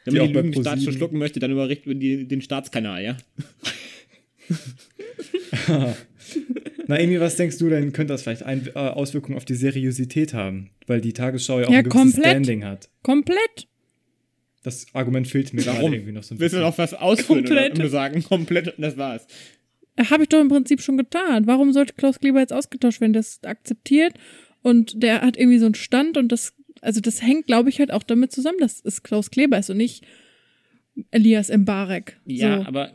wenn 0.06 0.14
die 0.14 0.20
man 0.20 0.28
die 0.30 0.34
bei 0.34 0.40
Lügen 0.42 0.52
des 0.54 0.62
Staats 0.62 0.82
ProSieben- 0.84 0.98
schlucken 0.98 1.18
möchte, 1.18 1.40
dann 1.40 1.52
überrichten 1.52 1.90
wir 1.90 1.96
die, 1.96 2.28
den 2.28 2.42
Staatskanal, 2.42 3.04
ja? 3.04 3.18
Naomi, 6.88 7.20
was 7.20 7.36
denkst 7.36 7.58
du 7.58 7.70
denn, 7.70 7.94
könnte 7.94 8.14
das 8.14 8.24
vielleicht 8.24 8.44
ein, 8.44 8.68
äh, 8.68 8.80
Auswirkungen 8.80 9.38
auf 9.38 9.46
die 9.46 9.56
Seriosität 9.56 10.34
haben? 10.34 10.72
Weil 10.88 11.02
die 11.02 11.14
Tagesschau 11.14 11.60
ja 11.60 11.68
auch 11.68 11.72
Ja, 11.72 11.80
ein 11.80 11.84
gewisses 11.86 12.02
komplett. 12.14 12.26
Standing 12.32 12.64
hat. 12.66 12.90
Komplett. 13.04 13.68
Das 14.64 14.86
Argument 14.94 15.28
fehlt 15.28 15.54
mir 15.54 15.66
Warum? 15.66 15.94
irgendwie 15.94 16.12
noch 16.12 16.24
so 16.24 16.36
ein 16.36 16.40
Willst 16.40 16.54
du 16.54 16.58
bisschen. 16.58 16.70
noch 16.70 16.78
was 16.78 16.94
ausführen 16.94 17.46
Komplett. 17.46 17.72
oder 17.74 17.82
nur 17.82 17.90
sagen, 17.90 18.24
komplett, 18.24 18.68
und 18.78 18.82
das 18.82 18.98
war's? 18.98 19.26
Habe 20.10 20.24
ich 20.24 20.30
doch 20.30 20.40
im 20.40 20.50
Prinzip 20.50 20.82
schon 20.82 20.98
getan. 20.98 21.48
Warum 21.48 21.74
sollte 21.74 21.94
Klaus 21.94 22.20
Kleber 22.20 22.40
jetzt 22.40 22.54
ausgetauscht 22.54 23.02
werden? 23.02 23.14
Das 23.14 23.40
akzeptiert 23.44 24.14
und 24.62 25.02
der 25.02 25.22
hat 25.22 25.38
irgendwie 25.38 25.58
so 25.60 25.66
einen 25.66 25.76
Stand 25.76 26.18
und 26.18 26.32
das, 26.32 26.54
also 26.82 27.00
das 27.00 27.22
hängt, 27.22 27.48
glaube 27.48 27.70
ich, 27.70 27.80
halt 27.80 27.92
auch 27.92 28.04
damit 28.04 28.32
zusammen, 28.32 28.58
dass 28.60 28.82
es 28.84 29.04
Klaus 29.04 29.32
Kleber 29.32 29.58
ist 29.60 29.70
und 29.70 29.78
nicht 29.78 30.06
Elias 31.12 31.50
Mbarek. 31.56 32.20
Ja, 32.26 32.62
so. 32.62 32.68
aber 32.68 32.92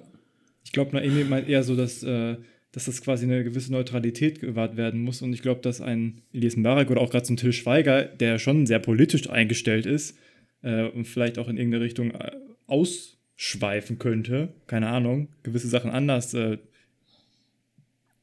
Ich 0.65 0.73
glaube, 0.73 0.95
Naomi 0.95 1.25
meint 1.25 1.49
eher 1.49 1.63
so, 1.63 1.77
dass, 1.77 2.03
äh, 2.03 2.37
dass 2.73 2.85
das 2.85 3.01
quasi 3.01 3.25
eine 3.25 3.43
gewisse 3.45 3.73
Neutralität 3.73 4.41
gewahrt 4.41 4.77
werden 4.77 5.01
muss. 5.03 5.23
Und 5.23 5.33
ich 5.33 5.41
glaube, 5.41 5.61
dass 5.63 5.81
ein 5.81 6.21
Elias 6.33 6.57
Mbarek 6.57 6.91
oder 6.91 7.01
auch 7.01 7.11
gerade 7.11 7.25
so 7.25 7.33
ein 7.33 7.37
Till 7.39 7.53
Schweiger, 7.53 8.05
der 8.05 8.39
schon 8.39 8.67
sehr 8.67 8.81
politisch 8.81 9.31
eingestellt 9.31 9.87
ist 9.87 10.19
äh, 10.63 10.85
und 10.89 11.07
vielleicht 11.07 11.39
auch 11.39 11.49
in 11.49 11.57
irgendeine 11.57 11.85
Richtung 11.85 12.11
äh, 12.11 12.33
ausschweifen 12.67 13.99
könnte, 13.99 14.49
keine 14.67 14.89
Ahnung, 14.89 15.29
gewisse 15.43 15.69
Sachen 15.69 15.91
anders 15.91 16.35
äh, 16.35 16.59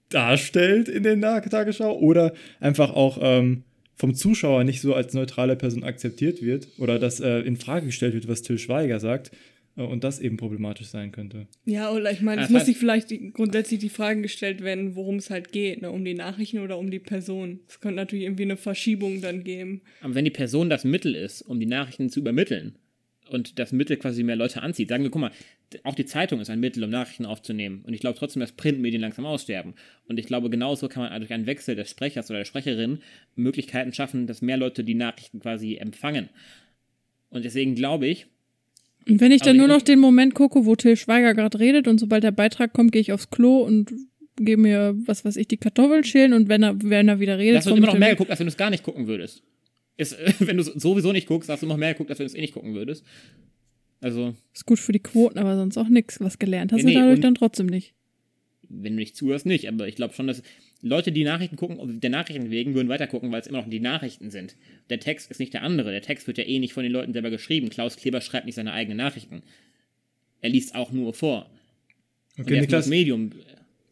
darstellt 0.09 0.89
in 0.89 1.03
den 1.03 1.19
Na- 1.19 1.39
Tagesschau 1.39 1.97
oder 1.97 2.33
einfach 2.59 2.91
auch 2.91 3.17
ähm, 3.21 3.63
vom 3.95 4.13
Zuschauer 4.15 4.63
nicht 4.63 4.81
so 4.81 4.93
als 4.93 5.13
neutrale 5.13 5.55
Person 5.55 5.83
akzeptiert 5.83 6.41
wird 6.41 6.67
oder 6.77 6.99
dass 6.99 7.19
äh, 7.19 7.39
in 7.41 7.57
Frage 7.57 7.85
gestellt 7.87 8.13
wird, 8.13 8.27
was 8.27 8.41
Till 8.41 8.57
Schweiger 8.57 8.99
sagt 8.99 9.31
äh, 9.77 9.81
und 9.83 10.03
das 10.03 10.19
eben 10.19 10.37
problematisch 10.37 10.87
sein 10.87 11.11
könnte. 11.11 11.47
Ja, 11.65 11.91
oder 11.91 12.11
ich 12.11 12.21
meine, 12.21 12.41
es 12.41 12.47
das 12.47 12.51
muss 12.53 12.61
heißt- 12.63 12.65
sich 12.65 12.77
vielleicht 12.77 13.11
die, 13.11 13.31
grundsätzlich 13.31 13.79
die 13.79 13.89
Fragen 13.89 14.21
gestellt 14.23 14.61
werden, 14.61 14.95
worum 14.95 15.17
es 15.17 15.29
halt 15.29 15.51
geht, 15.51 15.81
ne? 15.81 15.91
um 15.91 16.03
die 16.03 16.15
Nachrichten 16.15 16.59
oder 16.59 16.77
um 16.77 16.89
die 16.89 16.99
Person. 16.99 17.59
Es 17.67 17.79
könnte 17.79 17.97
natürlich 17.97 18.25
irgendwie 18.25 18.43
eine 18.43 18.57
Verschiebung 18.57 19.21
dann 19.21 19.43
geben. 19.43 19.81
Aber 20.01 20.15
wenn 20.15 20.25
die 20.25 20.31
Person 20.31 20.69
das 20.69 20.83
Mittel 20.85 21.13
ist, 21.15 21.41
um 21.43 21.59
die 21.59 21.65
Nachrichten 21.67 22.09
zu 22.09 22.19
übermitteln 22.19 22.75
und 23.29 23.57
das 23.59 23.71
Mittel 23.71 23.97
quasi 23.97 24.23
mehr 24.23 24.35
Leute 24.35 24.61
anzieht, 24.61 24.89
sagen 24.89 25.03
wir, 25.03 25.11
guck 25.11 25.21
mal, 25.21 25.31
auch 25.83 25.95
die 25.95 26.05
Zeitung 26.05 26.39
ist 26.39 26.49
ein 26.49 26.59
Mittel, 26.59 26.83
um 26.83 26.89
Nachrichten 26.89 27.25
aufzunehmen. 27.25 27.83
Und 27.85 27.93
ich 27.93 27.99
glaube 27.99 28.17
trotzdem, 28.17 28.39
dass 28.39 28.51
Printmedien 28.51 29.01
langsam 29.01 29.25
aussterben. 29.25 29.73
Und 30.07 30.19
ich 30.19 30.25
glaube, 30.25 30.49
genauso 30.49 30.87
kann 30.87 31.03
man 31.03 31.19
durch 31.19 31.33
einen 31.33 31.45
Wechsel 31.45 31.75
des 31.75 31.89
Sprechers 31.89 32.29
oder 32.29 32.39
der 32.39 32.45
Sprecherin 32.45 32.99
Möglichkeiten 33.35 33.93
schaffen, 33.93 34.27
dass 34.27 34.41
mehr 34.41 34.57
Leute 34.57 34.83
die 34.83 34.95
Nachrichten 34.95 35.39
quasi 35.39 35.75
empfangen. 35.75 36.29
Und 37.29 37.45
deswegen 37.45 37.75
glaube 37.75 38.07
ich, 38.07 38.27
Und 39.07 39.19
wenn 39.19 39.31
ich 39.31 39.41
dann 39.41 39.57
nur 39.57 39.67
noch 39.67 39.81
den 39.81 39.99
Moment 39.99 40.35
gucke, 40.35 40.65
wo 40.65 40.75
Till 40.75 40.95
Schweiger 40.95 41.33
gerade 41.33 41.59
redet 41.59 41.87
und 41.87 41.99
sobald 41.99 42.23
der 42.23 42.31
Beitrag 42.31 42.73
kommt, 42.73 42.91
gehe 42.91 43.01
ich 43.01 43.11
aufs 43.11 43.29
Klo 43.29 43.59
und 43.59 43.91
gehe 44.37 44.57
mir, 44.57 44.95
was 45.05 45.25
weiß 45.25 45.35
ich, 45.37 45.47
die 45.47 45.57
Kartoffeln 45.57 46.03
schälen 46.03 46.33
und 46.33 46.49
wenn 46.49 46.63
er, 46.63 46.81
wenn 46.81 47.07
er 47.07 47.19
wieder 47.19 47.37
redet, 47.37 47.57
das 47.57 47.65
wird 47.65 47.77
immer 47.77 47.87
noch 47.87 47.97
mehr 47.97 48.11
geguckt, 48.11 48.31
als 48.31 48.39
wenn 48.39 48.47
du 48.47 48.51
es 48.51 48.57
gar 48.57 48.69
nicht 48.69 48.83
gucken 48.83 49.07
würdest. 49.07 49.43
Ist, 49.97 50.17
wenn 50.39 50.57
du 50.57 50.63
sowieso 50.63 51.11
nicht 51.11 51.27
guckst, 51.27 51.49
hast 51.49 51.63
du 51.63 51.67
noch 51.67 51.77
mehr 51.77 51.93
geguckt, 51.93 52.09
als 52.09 52.19
wenn 52.19 52.25
du 52.25 52.31
es 52.31 52.35
eh 52.35 52.41
nicht 52.41 52.53
gucken 52.53 52.73
würdest. 52.73 53.05
Also, 54.03 54.35
Ist 54.53 54.65
gut 54.65 54.79
für 54.79 54.91
die 54.91 54.99
Quoten, 54.99 55.37
aber 55.39 55.55
sonst 55.55 55.77
auch 55.77 55.87
nichts. 55.87 56.19
Was 56.19 56.37
gelernt 56.39 56.71
hast 56.73 56.83
Nee, 56.83 56.93
du 56.93 56.99
dadurch 56.99 57.21
dann 57.21 57.35
trotzdem 57.35 57.67
nicht. 57.67 57.93
wenn 58.69 58.93
du 58.93 58.99
nicht 58.99 59.15
zuhörst, 59.15 59.45
nicht. 59.45 59.67
Aber 59.67 59.87
ich 59.87 59.95
glaube 59.95 60.13
schon, 60.13 60.27
dass 60.27 60.43
Leute, 60.81 61.11
die 61.13 61.23
Nachrichten 61.23 61.55
gucken, 61.55 62.01
der 62.01 62.09
Nachrichten 62.09 62.49
wegen, 62.51 62.73
würden 62.75 62.89
weiter 62.89 63.07
gucken, 63.07 63.31
weil 63.31 63.39
es 63.41 63.47
immer 63.47 63.59
noch 63.61 63.69
die 63.69 63.79
Nachrichten 63.79 64.29
sind. 64.31 64.57
Der 64.89 64.99
Text 64.99 65.31
ist 65.31 65.39
nicht 65.39 65.53
der 65.53 65.63
andere. 65.63 65.91
Der 65.91 66.01
Text 66.01 66.27
wird 66.27 66.37
ja 66.37 66.43
eh 66.43 66.59
nicht 66.59 66.73
von 66.73 66.83
den 66.83 66.91
Leuten 66.91 67.13
selber 67.13 67.29
geschrieben. 67.29 67.69
Klaus 67.69 67.95
Kleber 67.95 68.19
schreibt 68.19 68.45
nicht 68.45 68.55
seine 68.55 68.73
eigenen 68.73 68.97
Nachrichten. 68.97 69.41
Er 70.41 70.49
liest 70.49 70.75
auch 70.75 70.91
nur 70.91 71.13
vor. 71.13 71.49
Okay, 72.37 72.59
Niklas, 72.59 72.87
Medium. 72.87 73.29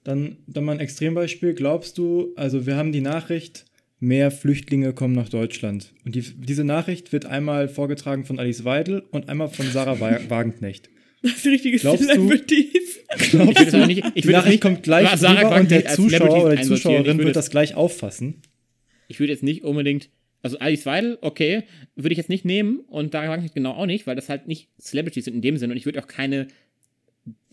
dann, 0.04 0.38
dann 0.48 0.66
mal 0.66 0.74
ein 0.74 0.80
Extrembeispiel. 0.82 1.54
Glaubst 1.54 1.98
du, 1.98 2.34
also 2.36 2.66
wir 2.66 2.76
haben 2.76 2.92
die 2.92 3.00
Nachricht, 3.02 3.66
mehr 4.02 4.32
Flüchtlinge 4.32 4.92
kommen 4.94 5.16
nach 5.16 5.30
Deutschland. 5.30 5.94
Und 6.04 6.16
die, 6.16 6.22
diese 6.22 6.64
Nachricht 6.66 7.14
wird 7.14 7.26
einmal 7.28 7.70
vorgetragen 7.70 8.26
von 8.26 8.38
Alice 8.40 8.66
Weidel 8.66 9.04
und 9.12 9.30
einmal 9.30 9.48
von 9.48 9.66
Sarah 9.68 10.00
Wa- 10.02 10.20
Wagenknecht. 10.30 10.90
Das 11.22 11.34
ist 11.34 11.46
richtige 11.46 11.78
Glaubst 11.78 12.02
du- 12.04 12.08
Celebrities. 12.08 13.00
Ich 13.16 13.34
würde 13.34 13.64
es 13.64 13.74
aber 13.74 13.86
nicht, 13.88 14.04
ich 14.16 14.24
Die 14.24 14.30
Nachricht 14.30 14.52
nicht, 14.54 14.62
kommt 14.62 14.84
gleich 14.84 15.08
Sarah 15.10 15.34
rüber 15.38 15.48
und 15.50 15.54
Wagenknecht 15.54 15.86
der 15.86 15.94
Zuschauer 15.94 16.46
oder 16.46 16.56
die. 16.56 16.64
Zuschauerin 16.64 17.20
wird 17.20 17.36
das 17.36 17.50
gleich 17.52 17.76
auffassen. 17.76 18.42
ich 19.08 19.20
würde 19.20 19.32
jetzt 19.34 19.44
nicht 19.44 19.64
unbedingt, 19.64 20.10
also 20.42 20.58
Alice 20.58 20.88
Weidel, 20.88 21.20
okay, 21.22 21.62
würde 21.96 22.14
ich 22.14 22.18
jetzt 22.18 22.30
nicht 22.30 22.44
nehmen 22.44 22.80
und 22.88 23.14
da 23.14 23.24
sage 23.28 23.46
ich 23.46 23.54
genau 23.54 23.74
auch 23.74 23.86
nicht, 23.86 24.08
weil 24.08 24.16
das 24.16 24.30
halt 24.30 24.48
nicht 24.48 24.70
Celebrities 24.80 25.26
sind 25.26 25.36
in 25.36 25.42
dem 25.44 25.58
Sinne 25.58 25.74
und 25.74 25.78
ich 25.78 25.86
würde 25.86 26.02
auch 26.02 26.08
keine 26.08 26.48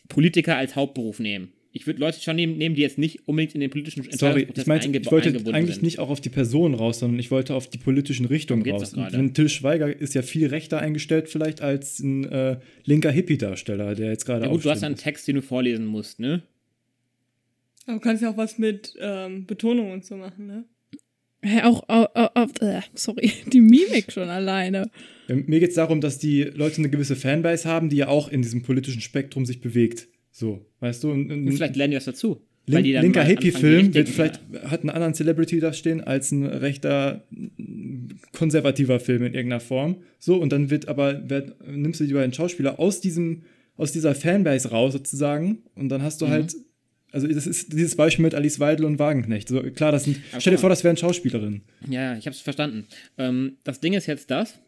Politiker 0.08 0.56
als 0.56 0.74
Hauptberuf 0.74 1.18
nehmen. 1.20 1.52
Ich 1.70 1.86
würde 1.86 2.00
Leute 2.00 2.20
schon 2.20 2.36
nehmen, 2.36 2.56
nehmen, 2.56 2.74
die 2.74 2.80
jetzt 2.82 2.96
nicht 2.98 3.28
unbedingt 3.28 3.54
in 3.54 3.60
den 3.60 3.68
politischen 3.70 4.02
Sorry, 4.10 4.48
ich, 4.54 4.66
meinte, 4.66 4.88
ich 4.88 5.10
wollte 5.10 5.28
eigentlich 5.52 5.74
sind. 5.76 5.82
nicht 5.82 5.98
auch 5.98 6.08
auf 6.08 6.20
die 6.20 6.30
Person 6.30 6.74
raus, 6.74 6.98
sondern 7.00 7.18
ich 7.20 7.30
wollte 7.30 7.54
auf 7.54 7.68
die 7.68 7.76
politischen 7.78 8.24
Richtungen 8.26 8.68
raus. 8.70 8.94
wenn 8.96 9.34
Till 9.34 9.48
Schweiger 9.50 9.94
ist 9.94 10.14
ja 10.14 10.22
viel 10.22 10.46
rechter 10.46 10.78
eingestellt 10.78 11.28
vielleicht 11.28 11.60
als 11.60 12.00
ein 12.00 12.24
äh, 12.24 12.58
linker 12.84 13.10
Hippie-Darsteller, 13.10 13.94
der 13.94 14.10
jetzt 14.10 14.24
gerade 14.24 14.46
Ja 14.46 14.50
gut, 14.50 14.64
du 14.64 14.70
hast 14.70 14.82
einen 14.82 14.96
Text, 14.96 15.28
den 15.28 15.36
du 15.36 15.42
vorlesen 15.42 15.84
musst, 15.86 16.20
ne? 16.20 16.42
Aber 17.86 17.94
du 17.96 18.00
kannst 18.00 18.22
ja 18.22 18.30
auch 18.30 18.36
was 18.36 18.58
mit 18.58 18.94
ähm, 19.00 19.46
Betonung 19.46 19.92
und 19.92 20.04
so 20.04 20.16
machen, 20.16 20.46
ne? 20.46 20.64
Hä, 21.42 21.62
auch, 21.62 21.88
au- 21.88 22.08
au- 22.14 22.30
au- 22.34 22.64
äh, 22.66 22.80
sorry, 22.94 23.30
die 23.52 23.60
Mimik 23.60 24.10
schon 24.12 24.28
alleine. 24.28 24.90
Ja, 25.28 25.36
Mir 25.36 25.60
geht 25.60 25.68
es 25.70 25.76
darum, 25.76 26.00
dass 26.00 26.18
die 26.18 26.42
Leute 26.42 26.78
eine 26.78 26.90
gewisse 26.90 27.14
Fanbase 27.14 27.68
haben, 27.68 27.88
die 27.90 27.96
ja 27.98 28.08
auch 28.08 28.28
in 28.28 28.42
diesem 28.42 28.62
politischen 28.62 29.00
Spektrum 29.00 29.46
sich 29.46 29.60
bewegt. 29.60 30.08
So, 30.30 30.64
weißt 30.80 31.04
du? 31.04 31.10
Und, 31.10 31.30
und 31.30 31.52
vielleicht 31.52 31.76
lernen 31.76 31.92
die 31.92 31.96
was 31.96 32.04
dazu. 32.04 32.42
Lin 32.66 32.76
weil 32.76 32.82
die 32.82 32.92
dann 32.92 33.02
linker 33.02 33.24
Hippie-Film 33.24 33.94
wird 33.94 34.10
vielleicht, 34.10 34.40
hat 34.64 34.80
einen 34.80 34.90
anderen 34.90 35.14
Celebrity 35.14 35.58
da 35.58 35.72
stehen 35.72 36.02
als 36.02 36.30
ein 36.32 36.44
rechter 36.44 37.24
konservativer 38.32 39.00
Film 39.00 39.22
in 39.24 39.34
irgendeiner 39.34 39.60
Form. 39.60 39.96
So, 40.18 40.36
und 40.36 40.52
dann 40.52 40.70
wird 40.70 40.88
aber, 40.88 41.28
wird, 41.28 41.56
nimmst 41.66 42.00
du 42.00 42.04
die 42.04 42.12
beiden 42.12 42.32
Schauspieler 42.32 42.78
aus 42.78 43.00
diesem, 43.00 43.42
aus 43.76 43.92
dieser 43.92 44.14
Fanbase 44.14 44.70
raus 44.70 44.92
sozusagen 44.92 45.62
und 45.74 45.88
dann 45.88 46.00
Mhm. 46.00 46.04
hast 46.04 46.20
du 46.20 46.28
halt, 46.28 46.54
also 47.10 47.26
das 47.26 47.46
ist 47.46 47.72
dieses 47.72 47.96
Beispiel 47.96 48.22
mit 48.24 48.34
Alice 48.34 48.60
Weidel 48.60 48.84
und 48.84 48.98
Wagenknecht. 48.98 49.48
So, 49.48 49.62
klar, 49.62 49.92
das 49.92 50.04
sind, 50.04 50.18
stell 50.38 50.52
dir 50.52 50.58
vor, 50.58 50.68
das 50.68 50.84
wären 50.84 50.96
Schauspielerinnen. 50.96 51.62
Ja, 51.88 52.12
ja, 52.12 52.18
ich 52.18 52.26
habe 52.26 52.34
es 52.34 52.40
verstanden. 52.40 52.86
Ähm, 53.16 53.56
das 53.64 53.80
Ding 53.80 53.94
ist 53.94 54.06
jetzt 54.06 54.30
das, 54.30 54.60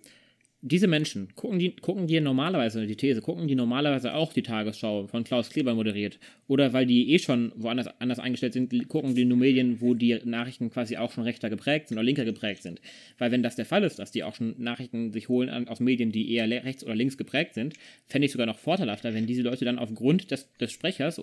diese 0.62 0.88
Menschen, 0.88 1.35
gucken 1.37 1.59
die, 1.59 1.75
gucken 1.75 2.07
die 2.07 2.20
normalerweise, 2.20 2.87
die 2.87 2.96
These, 2.96 3.23
gucken 3.23 3.49
die 3.49 3.55
normalerweise 3.55 4.12
auch 4.12 4.33
die 4.33 4.42
Tagesschau 4.42 5.07
von 5.07 5.25
Klaus 5.25 5.49
Kleber 5.49 5.75
moderiert. 5.75 6.18
Oder 6.49 6.75
weil 6.75 6.85
die 6.85 7.12
eh 7.12 7.18
schon 7.18 7.53
woanders 7.57 7.88
anders 7.99 8.18
eingestellt 8.18 8.53
sind, 8.53 8.88
gucken 8.88 9.14
die 9.14 9.25
nur 9.25 9.38
Medien, 9.38 9.81
wo 9.81 9.94
die 9.94 10.18
Nachrichten 10.25 10.68
quasi 10.70 10.99
auch 10.99 11.12
schon 11.12 11.25
rechter 11.25 11.49
geprägt 11.49 11.88
sind 11.88 11.96
oder 11.96 12.05
linker 12.05 12.27
geprägt 12.27 12.62
sind. 12.62 12.83
Weil 13.16 13.31
wenn 13.31 13.42
das 13.42 13.57
der 13.57 13.64
Fall 13.64 13.85
ist, 13.85 13.99
dass 13.99 14.11
die 14.11 14.23
auch 14.23 14.35
schon 14.35 14.55
Nachrichten 14.59 15.12
sich 15.12 15.31
holen 15.31 15.49
an, 15.49 15.66
aus 15.66 15.81
Medien, 15.81 16.12
die 16.12 16.31
eher 16.35 16.49
rechts 16.49 16.85
oder 16.85 16.94
links 16.94 17.16
geprägt 17.16 17.55
sind, 17.55 17.75
fände 18.07 18.27
ich 18.27 18.33
sogar 18.33 18.46
noch 18.46 18.59
vorteilhafter, 18.59 19.14
wenn 19.14 19.27
diese 19.27 19.42
Leute 19.42 19.64
dann 19.64 19.79
aufgrund 19.79 20.31
des, 20.31 20.53
des 20.59 20.73
Sprechers, 20.73 21.20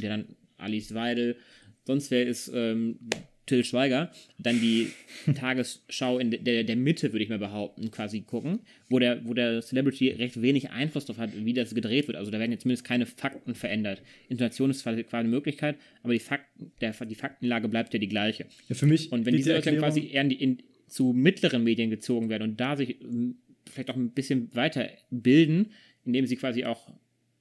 der 0.00 0.10
dann 0.10 0.36
Alice 0.58 0.92
Weidel, 0.92 1.36
sonst 1.84 2.10
wer 2.10 2.26
ist 2.26 2.50
ähm, 2.52 2.98
Till 3.46 3.64
Schweiger, 3.64 4.12
dann 4.38 4.60
die 4.60 4.92
Tagesschau 5.34 6.18
in 6.18 6.30
der, 6.30 6.62
der 6.64 6.76
Mitte, 6.76 7.12
würde 7.12 7.24
ich 7.24 7.28
mal 7.28 7.38
behaupten, 7.38 7.90
quasi 7.90 8.20
gucken, 8.20 8.60
wo 8.88 8.98
der, 8.98 9.24
wo 9.26 9.34
der 9.34 9.62
Celebrity 9.62 10.10
recht 10.10 10.40
wenig 10.40 10.70
Einfluss 10.70 11.06
darauf 11.06 11.20
hat, 11.20 11.30
wie 11.34 11.52
das 11.52 11.74
gedreht 11.74 12.06
wird. 12.06 12.16
Also 12.16 12.30
da 12.30 12.38
werden 12.38 12.52
jetzt 12.52 12.62
zumindest 12.62 12.84
keine 12.84 13.06
Fakten 13.06 13.54
verändert. 13.54 14.02
Intonation 14.28 14.70
ist 14.70 14.80
zwar 14.80 14.94
quasi 14.94 15.16
eine 15.16 15.28
Möglichkeit, 15.28 15.76
aber 16.02 16.12
die, 16.12 16.20
Fakten, 16.20 16.72
der, 16.80 16.92
die 16.92 17.14
Faktenlage 17.14 17.68
bleibt 17.68 17.92
ja 17.94 17.98
die 17.98 18.08
gleiche. 18.08 18.46
Ja, 18.68 18.76
für 18.76 18.86
mich 18.86 19.10
Und 19.10 19.26
wenn 19.26 19.36
diese 19.36 19.50
die 19.50 19.56
Leute 19.56 19.76
quasi 19.76 20.08
eher 20.08 20.22
in 20.22 20.30
in, 20.30 20.58
zu 20.86 21.12
mittleren 21.12 21.64
Medien 21.64 21.90
gezogen 21.90 22.28
werden 22.28 22.42
und 22.42 22.60
da 22.60 22.76
sich 22.76 23.00
ähm, 23.00 23.36
vielleicht 23.68 23.90
auch 23.90 23.96
ein 23.96 24.10
bisschen 24.10 24.54
weiter 24.54 24.88
bilden, 25.10 25.72
indem 26.04 26.26
sie 26.26 26.36
quasi 26.36 26.64
auch 26.64 26.92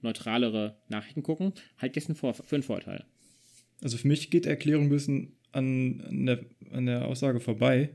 neutralere 0.02 0.78
Nachrichten 0.90 1.22
gucken, 1.22 1.54
halt 1.78 1.96
jetzt 1.96 2.10
ein 2.10 2.16
Vor 2.16 2.34
für 2.34 2.56
einen 2.56 2.64
Vorteil. 2.64 3.06
Also 3.84 3.98
für 3.98 4.08
mich 4.08 4.30
geht 4.30 4.46
die 4.46 4.50
Erklärung 4.50 4.86
ein 4.86 4.90
bisschen 4.90 5.34
an, 5.52 6.02
an, 6.08 6.26
der, 6.26 6.40
an 6.72 6.86
der 6.86 7.08
Aussage 7.08 7.40
vorbei, 7.40 7.90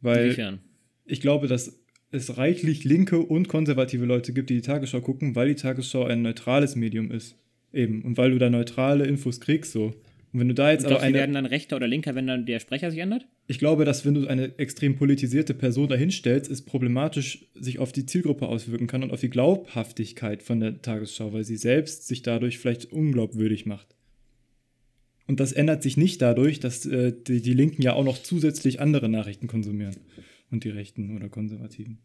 weil 0.00 0.26
Inwiefern? 0.26 0.60
ich 1.04 1.20
glaube, 1.20 1.48
dass 1.48 1.80
es 2.10 2.36
reichlich 2.36 2.84
linke 2.84 3.18
und 3.18 3.48
konservative 3.48 4.04
Leute 4.04 4.32
gibt, 4.32 4.50
die 4.50 4.56
die 4.56 4.62
Tagesschau 4.62 5.00
gucken, 5.00 5.34
weil 5.34 5.48
die 5.48 5.54
Tagesschau 5.54 6.04
ein 6.04 6.22
neutrales 6.22 6.76
Medium 6.76 7.10
ist. 7.10 7.36
Eben. 7.72 8.02
Und 8.02 8.18
weil 8.18 8.30
du 8.30 8.38
da 8.38 8.50
neutrale 8.50 9.06
Infos 9.06 9.40
kriegst, 9.40 9.72
so. 9.72 9.94
Und 10.32 10.40
wenn 10.40 10.48
du 10.48 10.54
da 10.54 10.70
jetzt 10.70 10.80
Und 10.80 10.86
aber 10.86 10.94
glaubst 10.96 11.08
die 11.08 11.14
werden 11.14 11.36
eine. 11.36 11.44
dann 11.44 11.46
rechter 11.46 11.76
oder 11.76 11.86
linker, 11.86 12.14
wenn 12.14 12.26
dann 12.26 12.46
der 12.46 12.58
Sprecher 12.58 12.90
sich 12.90 13.00
ändert? 13.00 13.26
Ich 13.48 13.58
glaube, 13.58 13.84
dass 13.84 14.06
wenn 14.06 14.14
du 14.14 14.26
eine 14.26 14.58
extrem 14.58 14.96
politisierte 14.96 15.52
Person 15.52 15.88
dahinstellst, 15.88 16.50
es 16.50 16.64
problematisch 16.64 17.46
sich 17.54 17.78
auf 17.78 17.92
die 17.92 18.06
Zielgruppe 18.06 18.46
auswirken 18.46 18.86
kann 18.86 19.02
und 19.02 19.10
auf 19.10 19.20
die 19.20 19.30
Glaubhaftigkeit 19.30 20.42
von 20.42 20.60
der 20.60 20.80
Tagesschau, 20.80 21.32
weil 21.32 21.44
sie 21.44 21.56
selbst 21.56 22.08
sich 22.08 22.22
dadurch 22.22 22.58
vielleicht 22.58 22.92
unglaubwürdig 22.92 23.66
macht. 23.66 23.94
Und 25.26 25.40
das 25.40 25.52
ändert 25.52 25.82
sich 25.82 25.96
nicht 25.96 26.20
dadurch, 26.20 26.60
dass 26.60 26.84
äh, 26.86 27.12
die, 27.12 27.42
die 27.42 27.54
Linken 27.54 27.82
ja 27.82 27.92
auch 27.94 28.04
noch 28.04 28.22
zusätzlich 28.22 28.80
andere 28.80 29.08
Nachrichten 29.08 29.46
konsumieren. 29.46 29.96
Und 30.50 30.64
die 30.64 30.70
Rechten 30.70 31.16
oder 31.16 31.30
Konservativen. 31.30 31.98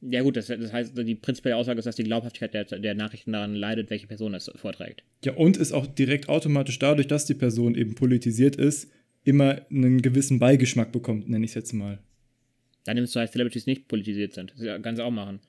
Ja 0.00 0.22
gut, 0.22 0.36
das, 0.36 0.46
das 0.46 0.72
heißt, 0.72 0.96
die 0.96 1.14
prinzipielle 1.14 1.56
Aussage 1.56 1.78
ist, 1.78 1.84
dass 1.84 1.96
die 1.96 2.04
Glaubhaftigkeit 2.04 2.54
der, 2.54 2.64
der 2.78 2.94
Nachrichten 2.94 3.32
daran 3.32 3.54
leidet, 3.54 3.90
welche 3.90 4.06
Person 4.06 4.32
es 4.34 4.50
vorträgt. 4.54 5.02
Ja, 5.24 5.34
und 5.34 5.56
ist 5.56 5.72
auch 5.72 5.86
direkt 5.86 6.28
automatisch 6.28 6.78
dadurch, 6.78 7.06
dass 7.06 7.26
die 7.26 7.34
Person 7.34 7.74
eben 7.74 7.94
politisiert 7.94 8.56
ist, 8.56 8.90
immer 9.24 9.66
einen 9.70 10.00
gewissen 10.00 10.38
Beigeschmack 10.38 10.92
bekommt, 10.92 11.28
nenne 11.28 11.44
ich 11.44 11.50
es 11.50 11.54
jetzt 11.54 11.72
mal. 11.72 11.98
Dann 12.84 12.96
nimmst 12.96 13.14
du 13.14 13.20
halt 13.20 13.30
Celebrities 13.30 13.66
nicht 13.66 13.88
politisiert 13.88 14.32
sind. 14.32 14.54
Das 14.56 14.82
kannst 14.82 15.00
du 15.00 15.04
auch 15.04 15.10
machen. 15.10 15.40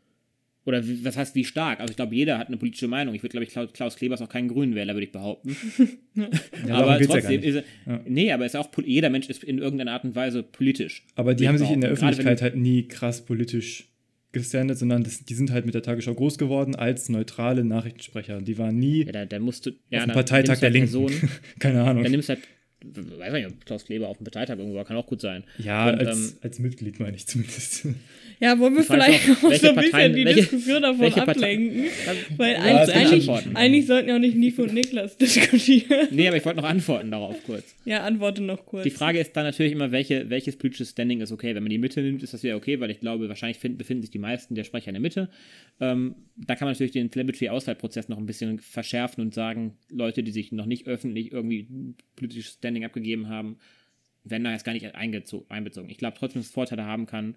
Oder 0.63 0.88
wie, 0.88 1.04
was 1.04 1.17
heißt 1.17 1.34
wie 1.34 1.43
stark? 1.43 1.80
Also 1.80 1.91
ich 1.91 1.95
glaube, 1.95 2.15
jeder 2.15 2.38
hat 2.38 2.47
eine 2.47 2.58
politische 2.58 2.88
Meinung. 2.88 3.15
Ich 3.15 3.24
würde, 3.24 3.32
glaube 3.32 3.45
ich, 3.45 3.50
Klaus, 3.52 3.74
Klaus 3.74 3.95
Kleber 3.95 4.13
ist 4.13 4.21
auch 4.21 4.30
kein 4.30 4.47
Grünenwähler, 4.47 4.93
würde 4.93 5.06
ich 5.06 5.12
behaupten. 5.12 5.56
Ja, 6.67 6.76
aber 6.76 7.00
trotzdem 7.00 7.21
gar 7.21 7.30
nicht. 7.32 7.43
ist 7.45 7.63
er, 7.86 8.02
nee, 8.06 8.32
aber 8.32 8.45
ist 8.45 8.56
auch 8.56 8.69
jeder 8.84 9.10
Mensch 9.10 9.30
ist 9.30 9.43
in 9.43 9.60
irgendeiner 9.60 9.93
Art 9.93 10.04
und 10.04 10.13
Weise 10.13 10.43
politisch. 10.43 11.08
Aber 11.15 11.34
die 11.34 11.47
haben 11.47 11.56
ich 11.56 11.62
sich 11.62 11.71
in 11.71 11.82
der 11.82 11.89
Öffentlichkeit 11.89 12.41
halt 12.41 12.56
nie 12.58 12.88
krass 12.88 13.26
politisch 13.26 13.88
gesendet, 14.32 14.78
sondern 14.78 15.04
das, 15.04 15.24
die 15.24 15.34
sind 15.34 15.52
halt 15.52 15.65
mit 15.65 15.74
der 15.74 15.84
Tagesschau 15.84 16.13
groß 16.13 16.38
geworden 16.38 16.76
als 16.76 17.10
neutrale 17.10 17.63
Nachrichtensprecher. 17.63 18.41
Die 18.41 18.58
waren 18.58 18.78
nie 18.78 19.06
Ja, 19.06 19.12
da, 19.12 19.26
da 19.26 19.39
musst 19.39 19.65
du. 19.65 19.71
Ja, 19.89 20.00
auf 20.00 20.04
dem 20.04 20.08
dann 20.08 20.15
Parteitag 20.15 20.60
der 20.60 20.71
halt 20.71 20.91
Linken. 20.91 21.30
Keine 21.60 21.84
Ahnung. 21.84 22.04
Dann 22.04 22.12
nimmst 22.12 22.30
du 22.30 22.34
halt. 22.36 22.43
Weiß 22.84 23.34
nicht, 23.34 23.46
ob 23.48 23.65
Klaus 23.65 23.86
Kleber 23.86 24.08
auf 24.10 24.17
dem 24.17 24.24
Parteitag 24.24 24.58
irgendwo 24.58 24.76
war, 24.78 24.86
kann 24.86 24.98
auch 24.98 25.06
gut 25.06 25.22
sein. 25.22 25.44
ja, 25.60 25.89
Und, 25.89 26.00
als, 26.00 26.17
ähm, 26.32 26.38
als 26.41 26.60
Mitglied 26.60 27.00
meine 27.00 27.15
ich 27.15 27.28
zumindest. 27.28 27.86
Ja, 28.39 28.58
wollen 28.58 28.76
wir 28.76 28.84
vielleicht 28.84 29.30
auch, 29.30 29.44
auch, 29.44 29.54
so 29.54 29.70
ein 29.70 29.76
bisschen 29.76 29.91
Parteien- 29.91 30.15
die 30.15 30.26
welche- 30.26 30.41
Diskussion 30.41 30.82
davon 30.82 31.13
ablenken. 31.13 31.84
Weil 32.38 32.54
Ja, 32.54 32.60
eigentlich, 32.88 33.30
eigentlich, 33.56 33.86
sollten 33.86 34.10
ja 34.10 34.15
auch 34.15 34.20
nicht 34.20 34.36
Nico 34.36 34.63
und 34.63 34.74
Niklas 34.74 35.15
diskutieren. 35.17 36.08
Nee, 36.10 36.28
aber 36.28 36.38
ich 36.38 36.46
wollte 36.46 36.58
noch 36.60 36.67
antworten 36.67 37.12
darauf 37.12 37.36
kurz. 37.46 37.76
Ja, 37.86 38.04
antworte 38.04 38.41
noch 38.41 38.65
kurz. 38.65 38.84
Die 38.84 38.89
Frage 38.89 39.20
ist 39.20 39.34
dann 39.34 39.44
natürlich 39.44 39.74
immer, 39.74 39.91
welche, 39.91 40.30
welches 40.32 40.56
politisches 40.58 40.89
Standing 40.89 41.22
ist 41.22 41.32
okay. 41.32 41.54
Wenn 41.54 41.62
man 41.62 41.70
die 41.70 41.78
Mitte 41.78 42.02
nimmt, 42.02 42.24
ist 42.24 42.34
das 42.34 42.41
wieder 42.41 42.56
okay, 42.56 42.80
weil 42.80 42.89
ich 42.89 43.00
glaube, 43.00 43.30
wahrscheinlich 43.30 43.60
finden, 43.60 43.78
befinden 43.78 44.02
sich 44.02 44.10
die 44.12 44.17
meisten 44.20 44.56
der 44.56 44.63
Sprecher 44.63 44.88
in 44.88 44.96
der 44.96 45.02
Mitte. 45.02 45.30
Ähm, 45.80 46.15
da 46.36 46.56
kann 46.56 46.65
man 46.65 46.74
natürlich 46.74 46.94
den 46.94 47.12
Celebrity-Auswahlprozess 47.12 48.10
noch 48.10 48.17
ein 48.17 48.26
bisschen 48.26 48.58
verschärfen 48.60 49.22
und 49.24 49.36
sagen, 49.36 49.78
Leute, 49.91 50.24
die 50.24 50.32
sich 50.32 50.52
noch 50.52 50.65
nicht 50.65 50.88
öffentlich 50.88 51.32
irgendwie 51.32 51.67
ein 51.70 51.96
politisches 52.15 52.54
Standing 52.54 52.71
abgegeben 52.86 53.28
haben, 53.30 53.58
werden 54.24 54.44
da 54.44 54.52
jetzt 54.52 54.66
gar 54.66 54.74
nicht 54.74 54.96
einbezogen. 54.96 55.90
Ich 55.90 55.98
glaube 55.98 56.18
trotzdem, 56.18 56.42
dass 56.42 56.48
es 56.48 56.54
Vorteile 56.54 56.86
haben 56.86 57.06
kann, 57.06 57.36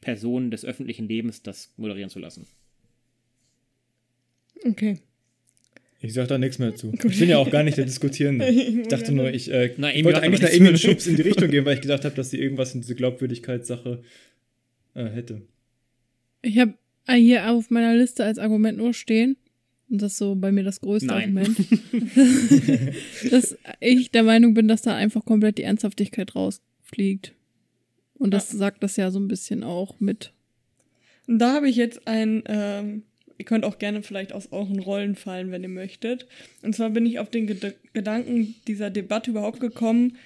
Personen 0.00 0.50
des 0.50 0.64
öffentlichen 0.64 1.08
Lebens 1.08 1.42
das 1.42 1.72
moderieren 1.76 2.10
zu 2.10 2.18
lassen. 2.18 2.46
Okay. 4.64 4.98
Ich 6.00 6.12
sag 6.14 6.28
da 6.28 6.38
nichts 6.38 6.58
mehr 6.58 6.74
zu. 6.76 6.92
Ich 6.92 7.18
bin 7.18 7.28
ja 7.28 7.38
auch 7.38 7.50
gar 7.50 7.64
nicht 7.64 7.76
der 7.76 7.84
Diskutierende. 7.84 8.46
Ich 8.48 8.88
dachte 8.88 9.12
nur, 9.12 9.32
ich 9.32 9.50
äh, 9.50 9.74
Na, 9.76 9.94
ich 9.94 10.04
wollte 10.04 10.22
eigentlich 10.22 10.40
nach 10.40 10.52
nichts. 10.52 10.80
Schubs 10.80 11.06
in 11.06 11.16
die 11.16 11.22
Richtung 11.22 11.50
gehen, 11.50 11.64
weil 11.64 11.74
ich 11.74 11.80
gedacht 11.82 12.04
habe, 12.04 12.14
dass 12.14 12.30
sie 12.30 12.38
irgendwas 12.38 12.74
in 12.74 12.80
diese 12.80 12.94
Glaubwürdigkeitssache 12.94 14.02
äh, 14.94 15.04
hätte. 15.06 15.42
Ich 16.42 16.58
habe 16.58 16.74
hier 17.10 17.50
auf 17.50 17.70
meiner 17.70 17.96
Liste 17.96 18.24
als 18.24 18.38
Argument 18.38 18.78
nur 18.78 18.94
stehen, 18.94 19.36
und 19.90 20.02
das 20.02 20.12
ist 20.12 20.18
so 20.18 20.34
bei 20.34 20.52
mir 20.52 20.64
das 20.64 20.80
größte 20.80 21.08
Nein. 21.08 21.38
Argument, 21.38 21.58
dass 23.30 23.56
ich 23.80 24.10
der 24.10 24.22
Meinung 24.22 24.54
bin, 24.54 24.68
dass 24.68 24.82
da 24.82 24.94
einfach 24.94 25.24
komplett 25.24 25.58
die 25.58 25.62
Ernsthaftigkeit 25.62 26.34
rausfliegt. 26.34 27.34
Und 28.14 28.32
das 28.32 28.50
sagt 28.50 28.82
das 28.82 28.96
ja 28.96 29.10
so 29.10 29.18
ein 29.18 29.28
bisschen 29.28 29.62
auch 29.62 30.00
mit. 30.00 30.32
Und 31.26 31.38
da 31.38 31.54
habe 31.54 31.68
ich 31.68 31.76
jetzt 31.76 32.06
ein, 32.06 32.42
ähm, 32.46 33.02
ihr 33.38 33.44
könnt 33.44 33.64
auch 33.64 33.78
gerne 33.78 34.02
vielleicht 34.02 34.32
aus 34.32 34.52
euren 34.52 34.80
Rollen 34.80 35.14
fallen, 35.14 35.50
wenn 35.50 35.62
ihr 35.62 35.68
möchtet. 35.68 36.26
Und 36.62 36.74
zwar 36.74 36.90
bin 36.90 37.06
ich 37.06 37.18
auf 37.18 37.30
den 37.30 37.46
Ged 37.46 37.76
Gedanken 37.94 38.56
dieser 38.66 38.90
Debatte 38.90 39.30
überhaupt 39.30 39.60
gekommen, 39.60 40.16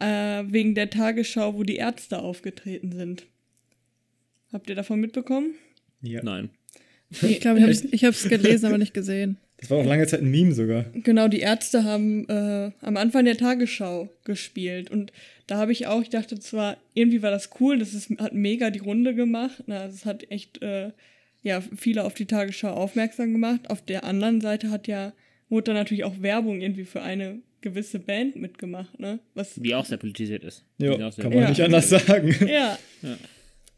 äh, 0.00 0.44
wegen 0.46 0.74
der 0.74 0.90
Tagesschau, 0.90 1.54
wo 1.54 1.62
die 1.62 1.76
Ärzte 1.76 2.20
aufgetreten 2.20 2.92
sind. 2.92 3.26
Habt 4.52 4.68
ihr 4.68 4.76
davon 4.76 5.00
mitbekommen? 5.00 5.54
Ja. 6.00 6.22
Nein. 6.22 6.50
Ich 7.20 7.40
glaube, 7.40 7.60
ich 7.60 8.04
habe 8.04 8.14
es 8.14 8.28
gelesen, 8.28 8.66
aber 8.66 8.78
nicht 8.78 8.94
gesehen. 8.94 9.36
Das 9.58 9.70
war 9.70 9.78
auch 9.78 9.84
lange 9.84 10.06
Zeit 10.08 10.22
ein 10.22 10.30
Meme 10.30 10.52
sogar. 10.52 10.86
Genau, 10.92 11.28
die 11.28 11.38
Ärzte 11.40 11.84
haben 11.84 12.28
äh, 12.28 12.72
am 12.80 12.96
Anfang 12.96 13.24
der 13.24 13.36
Tagesschau 13.36 14.08
gespielt. 14.24 14.90
Und 14.90 15.12
da 15.46 15.56
habe 15.58 15.70
ich 15.72 15.86
auch, 15.86 16.02
ich 16.02 16.10
dachte 16.10 16.38
zwar, 16.40 16.78
irgendwie 16.94 17.22
war 17.22 17.30
das 17.30 17.50
cool, 17.60 17.78
das 17.78 17.94
ist, 17.94 18.10
hat 18.18 18.32
mega 18.34 18.70
die 18.70 18.80
Runde 18.80 19.14
gemacht. 19.14 19.62
Na, 19.66 19.86
es 19.86 20.04
hat 20.04 20.28
echt 20.30 20.60
äh, 20.62 20.90
ja, 21.42 21.62
viele 21.76 22.02
auf 22.04 22.14
die 22.14 22.26
Tagesschau 22.26 22.70
aufmerksam 22.70 23.32
gemacht. 23.32 23.70
Auf 23.70 23.82
der 23.84 24.02
anderen 24.04 24.40
Seite 24.40 24.70
hat 24.70 24.88
ja, 24.88 25.12
wurde 25.48 25.64
da 25.66 25.74
natürlich 25.74 26.04
auch 26.04 26.20
Werbung 26.22 26.60
irgendwie 26.60 26.84
für 26.84 27.02
eine 27.02 27.38
gewisse 27.60 28.00
Band 28.00 28.34
mitgemacht, 28.34 28.98
ne? 28.98 29.20
Was, 29.34 29.54
Die 29.54 29.74
auch 29.76 29.84
sehr 29.84 29.98
politisiert 29.98 30.42
ist. 30.42 30.64
Ja, 30.78 30.96
kann 31.10 31.30
man 31.30 31.42
Ja. 31.42 31.48
nicht 31.50 31.60
anders 31.62 31.88
sagen. 31.88 32.34
ja. 32.48 32.76
Ja. 33.02 33.16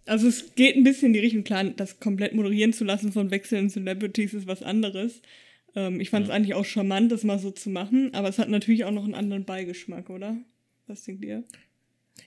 Also 0.06 0.28
es 0.28 0.54
geht 0.54 0.76
ein 0.76 0.84
bisschen 0.84 1.06
in 1.08 1.12
die 1.14 1.20
Richtung, 1.20 1.44
klar, 1.44 1.64
das 1.64 1.98
komplett 1.98 2.34
moderieren 2.34 2.72
zu 2.72 2.84
lassen 2.84 3.12
von 3.12 3.30
wechselnden 3.30 3.70
Celebrities 3.70 4.34
ist 4.34 4.46
was 4.46 4.62
anderes. 4.62 5.22
Ähm, 5.74 6.00
ich 6.00 6.10
fand 6.10 6.26
es 6.26 6.30
eigentlich 6.30 6.54
auch 6.54 6.64
charmant, 6.64 7.10
das 7.10 7.24
mal 7.24 7.38
so 7.38 7.50
zu 7.50 7.70
machen, 7.70 8.12
aber 8.14 8.28
es 8.28 8.38
hat 8.38 8.48
natürlich 8.48 8.84
auch 8.84 8.90
noch 8.90 9.04
einen 9.04 9.14
anderen 9.14 9.44
Beigeschmack, 9.44 10.10
oder? 10.10 10.36
Was 10.86 11.04
denkt 11.04 11.24
ihr? 11.24 11.44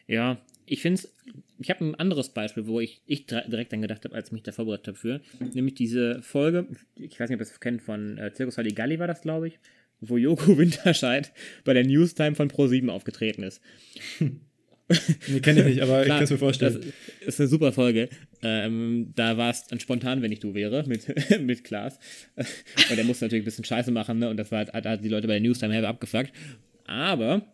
Ja, 0.08 0.42
ich 0.66 0.82
finde 0.82 1.02
es, 1.02 1.14
ich 1.60 1.70
habe 1.70 1.86
ein 1.86 1.96
anderes 1.96 2.30
Beispiel, 2.30 2.68
wo 2.68 2.80
ich, 2.80 3.02
ich 3.06 3.26
direkt 3.26 3.72
dann 3.72 3.82
gedacht 3.82 4.04
habe, 4.04 4.16
als 4.16 4.28
ich 4.28 4.34
mich 4.34 4.44
da 4.44 4.52
vorbereitet 4.52 4.88
habe 4.88 4.98
für, 4.98 5.22
nämlich 5.54 5.76
diese 5.76 6.22
Folge, 6.22 6.68
ich 6.96 7.20
weiß 7.20 7.30
nicht, 7.30 7.36
ob 7.36 7.42
ihr 7.42 7.50
das 7.50 7.60
kennt, 7.60 7.82
von 7.82 8.18
äh, 8.18 8.34
Circus 8.36 8.58
Halligalli 8.58 9.00
war 9.00 9.08
das, 9.08 9.22
glaube 9.22 9.48
ich, 9.48 9.60
wo 10.02 10.18
Joko 10.18 10.58
Winterscheid 10.58 11.32
bei 11.64 11.74
der 11.74 11.86
Newstime 11.86 12.36
von 12.36 12.50
Pro7 12.50 12.90
aufgetreten 12.90 13.44
ist. 13.44 13.62
Nee, 15.28 15.40
kenne 15.42 15.62
ich 15.62 15.66
nicht, 15.66 15.82
aber 15.82 16.00
ich 16.00 16.06
Klar, 16.06 16.18
kann 16.18 16.24
es 16.24 16.30
mir 16.30 16.38
vorstellen. 16.38 16.94
Das 17.20 17.36
ist 17.36 17.40
eine 17.42 17.50
super 17.50 17.72
Folge. 17.74 18.10
Ähm, 18.42 19.12
da 19.16 19.38
war 19.38 19.50
es 19.50 19.66
dann 19.68 19.80
spontan, 19.80 20.22
wenn 20.22 20.32
ich 20.32 20.40
du 20.40 20.54
wäre, 20.54 20.86
mit, 20.88 21.08
mit 21.42 21.64
Klaas. 21.64 22.00
Und 22.36 22.98
der 22.98 23.04
musste 23.04 23.26
natürlich 23.26 23.44
ein 23.44 23.46
bisschen 23.46 23.66
Scheiße 23.66 23.92
machen, 23.92 24.20
ne? 24.20 24.30
Und 24.30 24.38
das 24.38 24.52
war 24.52 24.60
halt, 24.60 24.74
hat 24.74 25.04
die 25.04 25.10
Leute 25.10 25.28
bei 25.28 25.34
der 25.34 25.42
Newstime 25.42 25.74
halb 25.74 25.86
abgefuckt. 25.86 26.32
Aber 26.86 27.46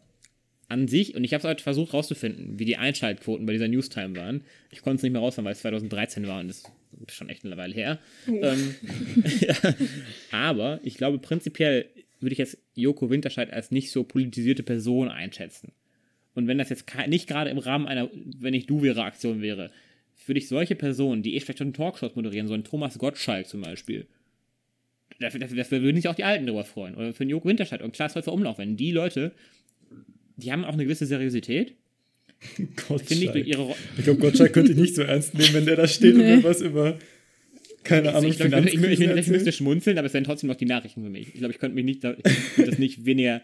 an 0.69 0.87
sich, 0.87 1.15
und 1.15 1.23
ich 1.23 1.33
habe 1.33 1.39
es 1.39 1.45
halt 1.45 1.61
versucht 1.61 1.93
rauszufinden, 1.93 2.59
wie 2.59 2.65
die 2.65 2.77
Einschaltquoten 2.77 3.45
bei 3.45 3.53
dieser 3.53 3.67
Newstime 3.67 4.15
waren. 4.15 4.43
Ich 4.71 4.81
konnte 4.81 4.97
es 4.97 5.03
nicht 5.03 5.11
mehr 5.11 5.21
rausfinden, 5.21 5.45
weil 5.45 5.53
es 5.53 5.61
2013 5.61 6.27
war 6.27 6.39
und 6.39 6.47
das 6.47 6.63
ist 7.07 7.15
schon 7.15 7.29
echt 7.29 7.45
eine 7.45 7.57
Weile 7.57 7.73
her. 7.73 7.99
Ähm, 8.27 8.75
ja. 9.39 9.55
Aber 10.31 10.79
ich 10.83 10.95
glaube, 10.95 11.19
prinzipiell 11.19 11.85
würde 12.19 12.33
ich 12.33 12.39
jetzt 12.39 12.57
Joko 12.75 13.09
Winterscheid 13.09 13.51
als 13.51 13.71
nicht 13.71 13.91
so 13.91 14.03
politisierte 14.03 14.63
Person 14.63 15.09
einschätzen. 15.09 15.73
Und 16.35 16.47
wenn 16.47 16.57
das 16.57 16.69
jetzt 16.69 16.85
nicht 17.07 17.27
gerade 17.27 17.49
im 17.49 17.57
Rahmen 17.59 17.87
einer, 17.87 18.09
wenn 18.39 18.53
ich 18.53 18.65
du 18.65 18.81
wäre, 18.81 19.03
Aktion 19.03 19.41
wäre, 19.41 19.69
würde 20.25 20.39
ich 20.39 20.47
solche 20.47 20.75
Personen, 20.75 21.21
die 21.21 21.35
eh 21.35 21.39
vielleicht 21.39 21.59
schon 21.59 21.73
Talkshows 21.73 22.15
moderieren, 22.15 22.47
so 22.47 22.53
ein 22.53 22.63
Thomas 22.63 22.97
Gottschalk 22.97 23.47
zum 23.47 23.61
Beispiel, 23.61 24.07
dafür, 25.19 25.39
dafür, 25.39 25.57
dafür 25.57 25.81
würden 25.81 25.97
sich 25.97 26.07
auch 26.07 26.15
die 26.15 26.23
Alten 26.23 26.45
darüber 26.45 26.63
freuen. 26.65 26.95
Oder 26.95 27.13
für 27.13 27.21
einen 27.21 27.29
Joko 27.29 27.47
Winterscheid 27.49 27.81
und 27.81 27.93
Klaas 27.93 28.15
Häufer 28.15 28.33
Umlauf. 28.33 28.57
Wenn 28.57 28.77
die 28.77 28.91
Leute, 28.91 29.31
die 30.37 30.51
haben 30.51 30.63
auch 30.65 30.73
eine 30.73 30.83
gewisse 30.83 31.05
Seriosität, 31.05 31.75
ich 32.57 32.75
Gottschalk. 32.87 33.57
Ro- 33.57 33.75
Ich 33.97 34.03
glaube, 34.03 34.19
Gottschalk 34.19 34.53
könnte 34.53 34.71
ich 34.71 34.77
nicht 34.77 34.95
so 34.95 35.01
ernst 35.03 35.33
nehmen, 35.37 35.53
wenn 35.53 35.65
der 35.65 35.75
da 35.75 35.87
steht 35.87 36.15
Nee. 36.17 36.33
und 36.33 36.37
mir 36.39 36.43
was 36.43 36.61
über, 36.61 36.97
keine 37.83 38.13
Ahnung, 38.15 38.31
ich, 38.31 38.37
glaube, 38.37 38.59
ich, 38.67 38.73
ich, 38.75 38.81
ich, 38.83 38.99
ich, 39.01 39.09
ich 39.17 39.27
müsste 39.27 39.51
schmunzeln, 39.51 39.97
aber 39.97 40.07
es 40.07 40.13
wären 40.13 40.23
trotzdem 40.23 40.47
noch 40.49 40.55
die 40.55 40.65
Nachrichten 40.65 41.03
für 41.03 41.09
mich. 41.09 41.27
Ich 41.29 41.33
glaube, 41.35 41.53
ich 41.53 41.59
könnte 41.59 41.75
mich 41.75 41.85
nicht, 41.85 42.03
ich 42.03 42.65
das 42.65 42.79
nicht 42.79 43.05
weniger, 43.05 43.41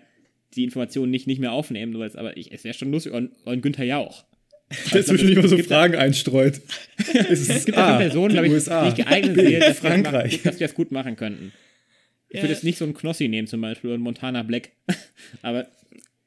die 0.56 0.64
Informationen 0.64 1.12
nicht, 1.12 1.28
nicht 1.28 1.40
mehr 1.40 1.52
aufnehmen, 1.52 1.92
nur 1.92 2.02
weil 2.02 2.08
es, 2.10 2.16
aber 2.16 2.36
ich, 2.38 2.52
es 2.52 2.64
wäre 2.64 2.74
schon 2.74 2.92
lustig. 2.92 3.14
Und, 3.14 3.32
und 3.46 3.62
Günther 3.62 3.86
Jauch. 3.86 4.24
Der 4.94 5.04
zwischendurch 5.04 5.38
immer 5.40 5.48
so 5.48 5.58
Fragen 5.58 5.96
einstreut. 5.96 6.62
Es 6.98 7.42
ist 7.42 7.50
Es 7.50 7.66
gibt 7.66 7.78
A, 7.80 7.96
A, 7.96 7.98
Personen, 7.98 8.34
glaube 8.34 8.48
ich, 8.48 8.54
USA, 8.54 8.88
ich 8.88 8.96
geeignet 8.96 9.36
sehe, 9.36 9.44
dass, 9.46 9.52
wir 9.52 9.60
das 9.68 9.80
Frankreich. 9.80 10.42
dass 10.44 10.60
wir 10.60 10.68
das 10.68 10.76
gut 10.76 10.92
machen 10.92 11.16
könnten. 11.16 11.52
Ich 12.30 12.36
Ja. 12.38 12.44
würde 12.44 12.54
jetzt 12.54 12.64
nicht 12.64 12.78
so 12.78 12.86
einen 12.86 12.94
Knossi 12.94 13.28
nehmen 13.28 13.48
zum 13.48 13.62
Beispiel 13.62 13.92
und 13.92 14.02
Montana 14.02 14.44
Black. 14.44 14.70
aber 15.42 15.68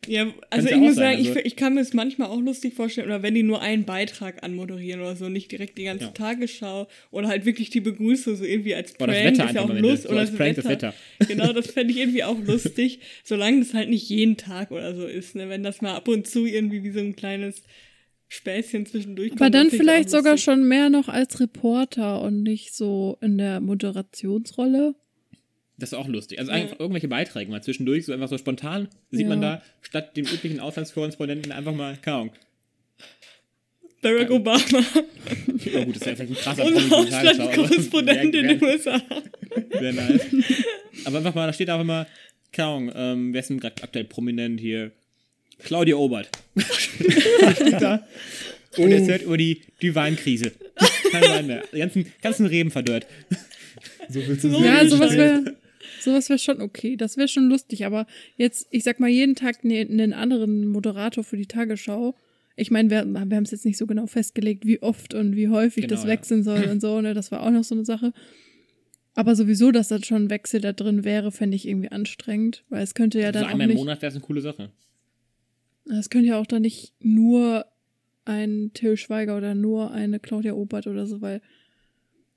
Ja, 0.09 0.27
also 0.51 0.69
ich 0.69 0.77
muss 0.77 0.97
sagen, 0.97 1.21
ich, 1.21 1.29
also- 1.29 1.41
ich 1.45 1.55
kann 1.55 1.75
mir 1.75 1.81
es 1.81 1.93
manchmal 1.95 2.29
auch 2.29 2.41
lustig 2.41 2.75
vorstellen, 2.75 3.07
oder 3.07 3.23
wenn 3.23 3.35
die 3.35 3.45
nur 3.45 3.63
einen 3.63 3.85
Beitrag 3.85 4.43
anmoderieren 4.43 5.01
oder 5.01 5.15
so, 5.15 5.29
nicht 5.29 5.53
direkt 5.53 5.79
die 5.79 5.85
ganze 5.85 6.07
Ja. 6.07 6.11
Tagesschau 6.11 6.89
oder 7.13 7.29
halt 7.29 7.45
wirklich 7.45 7.71
die 7.71 7.81
Begrüßung 7.81 8.35
so 8.35 8.45
irgendwie 8.45 8.75
als 8.75 8.97
Oder 8.97 9.13
Prank, 9.13 9.17
das 9.17 9.25
Wetter 9.25 9.33
ist 9.33 9.39
ja 9.39 9.45
einfach 9.47 9.61
auch 9.61 9.71
am 9.71 9.77
Ende, 9.77 9.89
Lust 9.89 10.03
so 10.03 10.09
oder 10.09 10.21
als 10.21 10.31
das 10.31 10.37
Prank 10.39 10.57
Wetter. 10.57 10.63
das 10.63 10.71
Wetter. 10.73 10.95
Genau, 11.29 11.53
das 11.53 11.67
fände 11.73 11.93
ich 11.93 12.01
irgendwie 12.01 12.25
auch 12.25 12.39
lustig, 12.45 12.99
solange 13.23 13.61
das 13.61 13.75
halt 13.75 13.91
nicht 13.91 14.09
jeden 14.09 14.37
Tag 14.37 14.73
oder 14.73 14.95
so 14.97 15.07
ist, 15.07 15.37
ne? 15.37 15.49
wenn 15.49 15.63
das 15.63 15.81
mal 15.83 15.95
ab 15.95 16.09
und 16.09 16.27
zu 16.27 16.47
irgendwie 16.47 16.83
wie 16.83 16.91
so 16.91 16.99
ein 16.99 17.15
kleines 17.15 17.63
Späßchen 18.29 18.87
zwischendurch 18.87 19.29
kommt. 19.31 19.41
Aber 19.43 19.51
dann 19.51 19.71
vielleicht 19.71 20.11
sogar 20.11 20.33
lustig. 20.33 20.45
schon 20.45 20.67
mehr 20.67 20.91
noch 20.91 21.09
als 21.09 21.39
Reporter 21.39 22.23
und 22.23 22.43
nicht 22.43 22.75
so 22.75 23.19
in 23.21 23.39
der 23.39 23.61
Moderationsrolle. 23.61 24.95
Das 25.79 25.93
ist 25.93 25.99
auch 25.99 26.09
lustig. 26.09 26.39
Also 26.39 26.53
einfach 26.53 26.79
irgendwelche 26.79 27.09
Beiträge 27.09 27.51
mal 27.51 27.63
zwischendurch, 27.63 28.05
so 28.07 28.13
einfach 28.13 28.29
so 28.29 28.39
spontan, 28.39 28.89
sieht 29.11 29.27
man 29.29 29.43
Ja. 29.43 29.57
da 29.57 29.63
statt 29.81 30.17
dem 30.17 30.27
üblichen 30.27 30.61
Auslandskorrespondenten 30.61 31.51
einfach 31.53 31.75
mal, 31.75 31.97
keine 32.01 32.17
Ahnung. 32.17 32.31
Barack 34.03 34.31
Obama, 34.31 34.61
Ja 35.73 35.85
gut, 35.85 35.95
das 35.97 36.05
wäre 36.07 36.17
vielleicht 36.17 36.33
ein 36.33 36.35
krasser 36.35 36.65
unser 36.65 36.97
Auslandskorrespondent 36.97 38.35
in 38.35 38.49
den 38.49 38.65
USA. 38.65 39.01
Sehr 39.79 39.93
nice. 39.93 40.27
Aber 41.05 41.19
einfach 41.19 41.35
mal, 41.35 41.47
da 41.47 41.53
steht 41.53 41.71
auch 41.71 41.81
immer, 41.81 42.07
keine 42.51 42.69
Ahnung, 42.69 42.93
ähm, 42.95 43.33
wer 43.33 43.41
ist 43.41 43.51
denn 43.51 43.61
gerade 43.61 43.81
aktuell 43.83 44.05
prominent 44.05 44.59
hier? 44.61 44.91
Claudia 45.61 45.95
Obert. 45.95 46.29
steht 47.55 47.81
da 47.81 48.05
und 48.77 48.91
erzählt 48.91 49.23
über 49.23 49.37
die, 49.37 49.63
die 49.81 49.95
Weinkrise. 49.95 50.51
Kein 51.13 51.23
Wein 51.23 51.47
mehr. 51.47 51.63
Die 51.73 51.79
ganzen, 51.79 52.13
ganzen 52.21 52.47
Reben 52.47 52.71
verdörrt. 52.73 53.07
So 54.09 54.21
willst 54.27 54.43
du 54.45 54.51
So 54.51 54.59
sehen. 54.59 54.65
Ja, 54.67 54.85
sowas 54.89 55.13
wäre 55.17 55.57
sowas 56.03 56.29
wär 56.29 56.39
schon 56.39 56.61
okay. 56.61 56.97
Das 56.97 57.17
wäre 57.17 57.29
schon 57.29 57.49
lustig. 57.49 57.85
Aber 57.87 58.07
jetzt, 58.37 58.67
ich 58.71 58.85
sag 58.85 59.01
mal, 59.01 59.09
jeden 59.09 59.35
Tag 59.35 59.65
ne- 59.65 59.81
einen 59.89 60.13
anderen 60.13 60.67
Moderator 60.67 61.25
für 61.25 61.37
die 61.37 61.47
Tagesschau. 61.47 62.15
Ich 62.57 62.71
meine, 62.71 62.91
wir, 62.91 63.05
wir 63.05 63.21
haben 63.21 63.45
es 63.45 63.51
jetzt 63.51 63.65
nicht 63.65 63.79
so 63.79 63.87
genau 63.87 64.07
festgelegt, 64.07 64.67
wie 64.67 64.83
oft 64.83 65.15
und 65.15 65.37
wie 65.37 65.49
häufig 65.49 65.85
Genau, 65.85 65.95
das 65.95 66.05
ja. 66.05 66.09
wechseln 66.11 66.43
soll 66.43 66.65
und 66.65 66.81
so. 66.81 67.01
Ne? 67.01 67.15
Das 67.15 67.33
war 67.33 67.43
auch 67.43 67.51
noch 67.51 67.65
so 67.65 67.75
eine 67.75 67.85
Sache. 67.85 68.13
Aber 69.15 69.37
sowieso, 69.37 69.73
dass 69.73 69.89
da 69.89 70.03
schon 70.03 70.25
ein 70.25 70.31
Wechsel 70.31 70.61
da 70.61 70.73
drin 70.73 71.05
wäre, 71.05 71.33
fände 71.33 71.57
ich 71.57 71.67
irgendwie 71.69 71.91
anstrengend. 71.91 72.65
Weil 72.69 72.83
es 72.83 72.95
könnte 72.95 73.21
ja 73.21 73.27
Also 73.29 73.41
dann 73.41 73.49
auch 73.49 73.53
einmal 73.53 73.71
im. 73.71 73.77
Monat 73.77 74.03
wäre 74.03 74.11
es 74.11 74.15
eine 74.17 74.25
coole 74.25 74.41
Sache. 74.41 74.71
Es 75.91 76.11
könnte 76.11 76.29
ja 76.29 76.39
auch 76.41 76.47
dann 76.47 76.63
nicht 76.63 76.95
nur 77.01 77.67
ein 78.25 78.71
Till 78.75 78.97
Schweiger 78.97 79.37
oder 79.37 79.55
nur 79.55 79.91
eine 79.91 80.21
Claudia 80.21 80.53
Obert 80.53 80.87
oder 80.87 81.07
so, 81.07 81.21
weil 81.21 81.43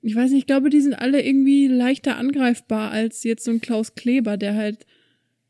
Ich 0.06 0.14
weiß 0.14 0.30
nicht, 0.30 0.40
ich 0.40 0.46
glaube, 0.46 0.70
die 0.70 0.80
sind 0.80 0.94
alle 0.94 1.20
irgendwie 1.20 1.66
leichter 1.66 2.16
angreifbar 2.16 2.92
als 2.92 3.24
jetzt 3.24 3.44
so 3.44 3.50
ein 3.50 3.60
Klaus 3.60 3.94
Kleber, 3.96 4.36
der 4.36 4.54
halt 4.54 4.86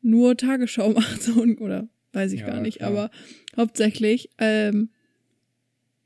nur 0.01 0.35
Tagesschau 0.35 0.89
macht 0.93 1.21
so, 1.21 1.43
oder 1.43 1.87
weiß 2.13 2.33
ich 2.33 2.41
Ja, 2.41 2.47
gar 2.47 2.61
nicht, 2.61 2.79
klar. 2.79 2.89
aber 2.89 3.11
hauptsächlich, 3.55 4.29
ähm, 4.39 4.89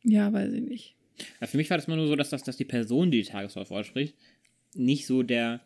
ja, 0.04 0.34
weiß 0.34 0.52
ich 0.54 0.64
nicht. 0.64 0.96
Ja, 1.40 1.48
für 1.48 1.58
mich 1.58 1.70
war 1.70 1.78
das 1.78 1.88
immer 1.88 1.96
nur 1.96 2.08
so, 2.08 2.16
dass, 2.16 2.30
das, 2.30 2.44
dass 2.44 2.58
die 2.58 2.66
Person, 2.66 3.10
die 3.10 3.22
die 3.22 3.30
Tagesschau 3.30 3.64
vorspricht, 3.64 4.16
nicht 4.76 5.06
so 5.06 5.24
der 5.24 5.62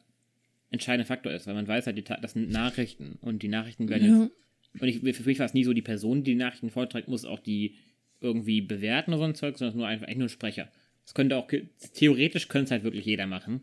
entscheidende 0.70 1.08
Faktor 1.08 1.32
ist, 1.32 1.48
weil 1.48 1.54
man 1.56 1.68
weiß 1.68 1.88
halt, 1.88 2.10
das 2.22 2.34
sind 2.34 2.52
Nachrichten 2.52 3.18
und 3.22 3.42
die 3.42 3.48
Nachrichten 3.48 3.90
werden 3.90 4.08
Ja. 4.08 4.24
jetzt. 4.24 4.82
Und 4.82 4.88
ich, 4.90 5.16
für 5.16 5.24
mich 5.24 5.40
war 5.40 5.46
es 5.46 5.54
nie 5.54 5.64
so, 5.64 5.74
die 5.74 5.82
Person, 5.82 6.24
die 6.24 6.32
die 6.34 6.38
Nachrichten 6.38 6.70
vorträgt, 6.70 7.08
muss 7.08 7.26
auch 7.26 7.40
die 7.40 7.76
irgendwie 8.20 8.62
bewerten 8.62 9.12
oder 9.12 9.20
so 9.20 9.24
ein 9.26 9.36
Zeug, 9.36 9.58
sondern 9.58 9.70
es 9.70 9.76
ist 9.76 9.78
nur 9.80 9.88
einfach 9.88 10.06
eigentlich 10.08 10.18
nur 10.18 10.26
ein 10.28 10.30
Sprecher. 10.30 10.70
Das 11.06 11.14
könnte 11.14 11.38
auch, 11.38 11.48
theoretisch 11.94 12.48
könnte 12.48 12.66
es 12.66 12.72
halt 12.72 12.84
wirklich 12.84 13.06
jeder 13.06 13.28
machen. 13.28 13.62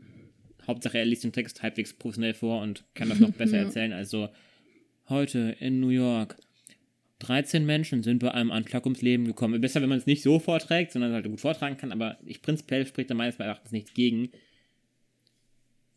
Hauptsache, 0.66 0.98
er 0.98 1.04
liest 1.04 1.24
den 1.24 1.32
Text 1.32 1.62
halbwegs 1.62 1.92
professionell 1.92 2.34
vor 2.34 2.62
und 2.62 2.84
kann 2.94 3.08
das 3.08 3.18
noch 3.20 3.32
besser 3.32 3.56
Ja. 3.58 3.64
erzählen. 3.64 3.92
Also, 3.92 4.28
heute 5.08 5.56
in 5.60 5.80
New 5.80 5.88
York. 5.88 6.36
13 7.18 7.64
Menschen 7.64 8.02
sind 8.02 8.18
bei 8.18 8.32
einem 8.32 8.50
Anschlag 8.50 8.84
ums 8.84 9.02
Leben 9.02 9.26
gekommen. 9.26 9.60
Besser, 9.60 9.80
wenn 9.80 9.88
man 9.88 9.98
es 9.98 10.06
nicht 10.06 10.22
so 10.22 10.40
vorträgt, 10.40 10.90
sondern 10.92 11.12
halt 11.12 11.24
gut 11.26 11.40
vortragen 11.40 11.76
kann, 11.76 11.92
aber 11.92 12.18
ich 12.26 12.42
prinzipiell 12.42 12.84
spricht 12.86 13.10
da 13.10 13.14
meines 13.14 13.36
Erachtens 13.36 13.70
nichts 13.70 13.94
gegen, 13.94 14.30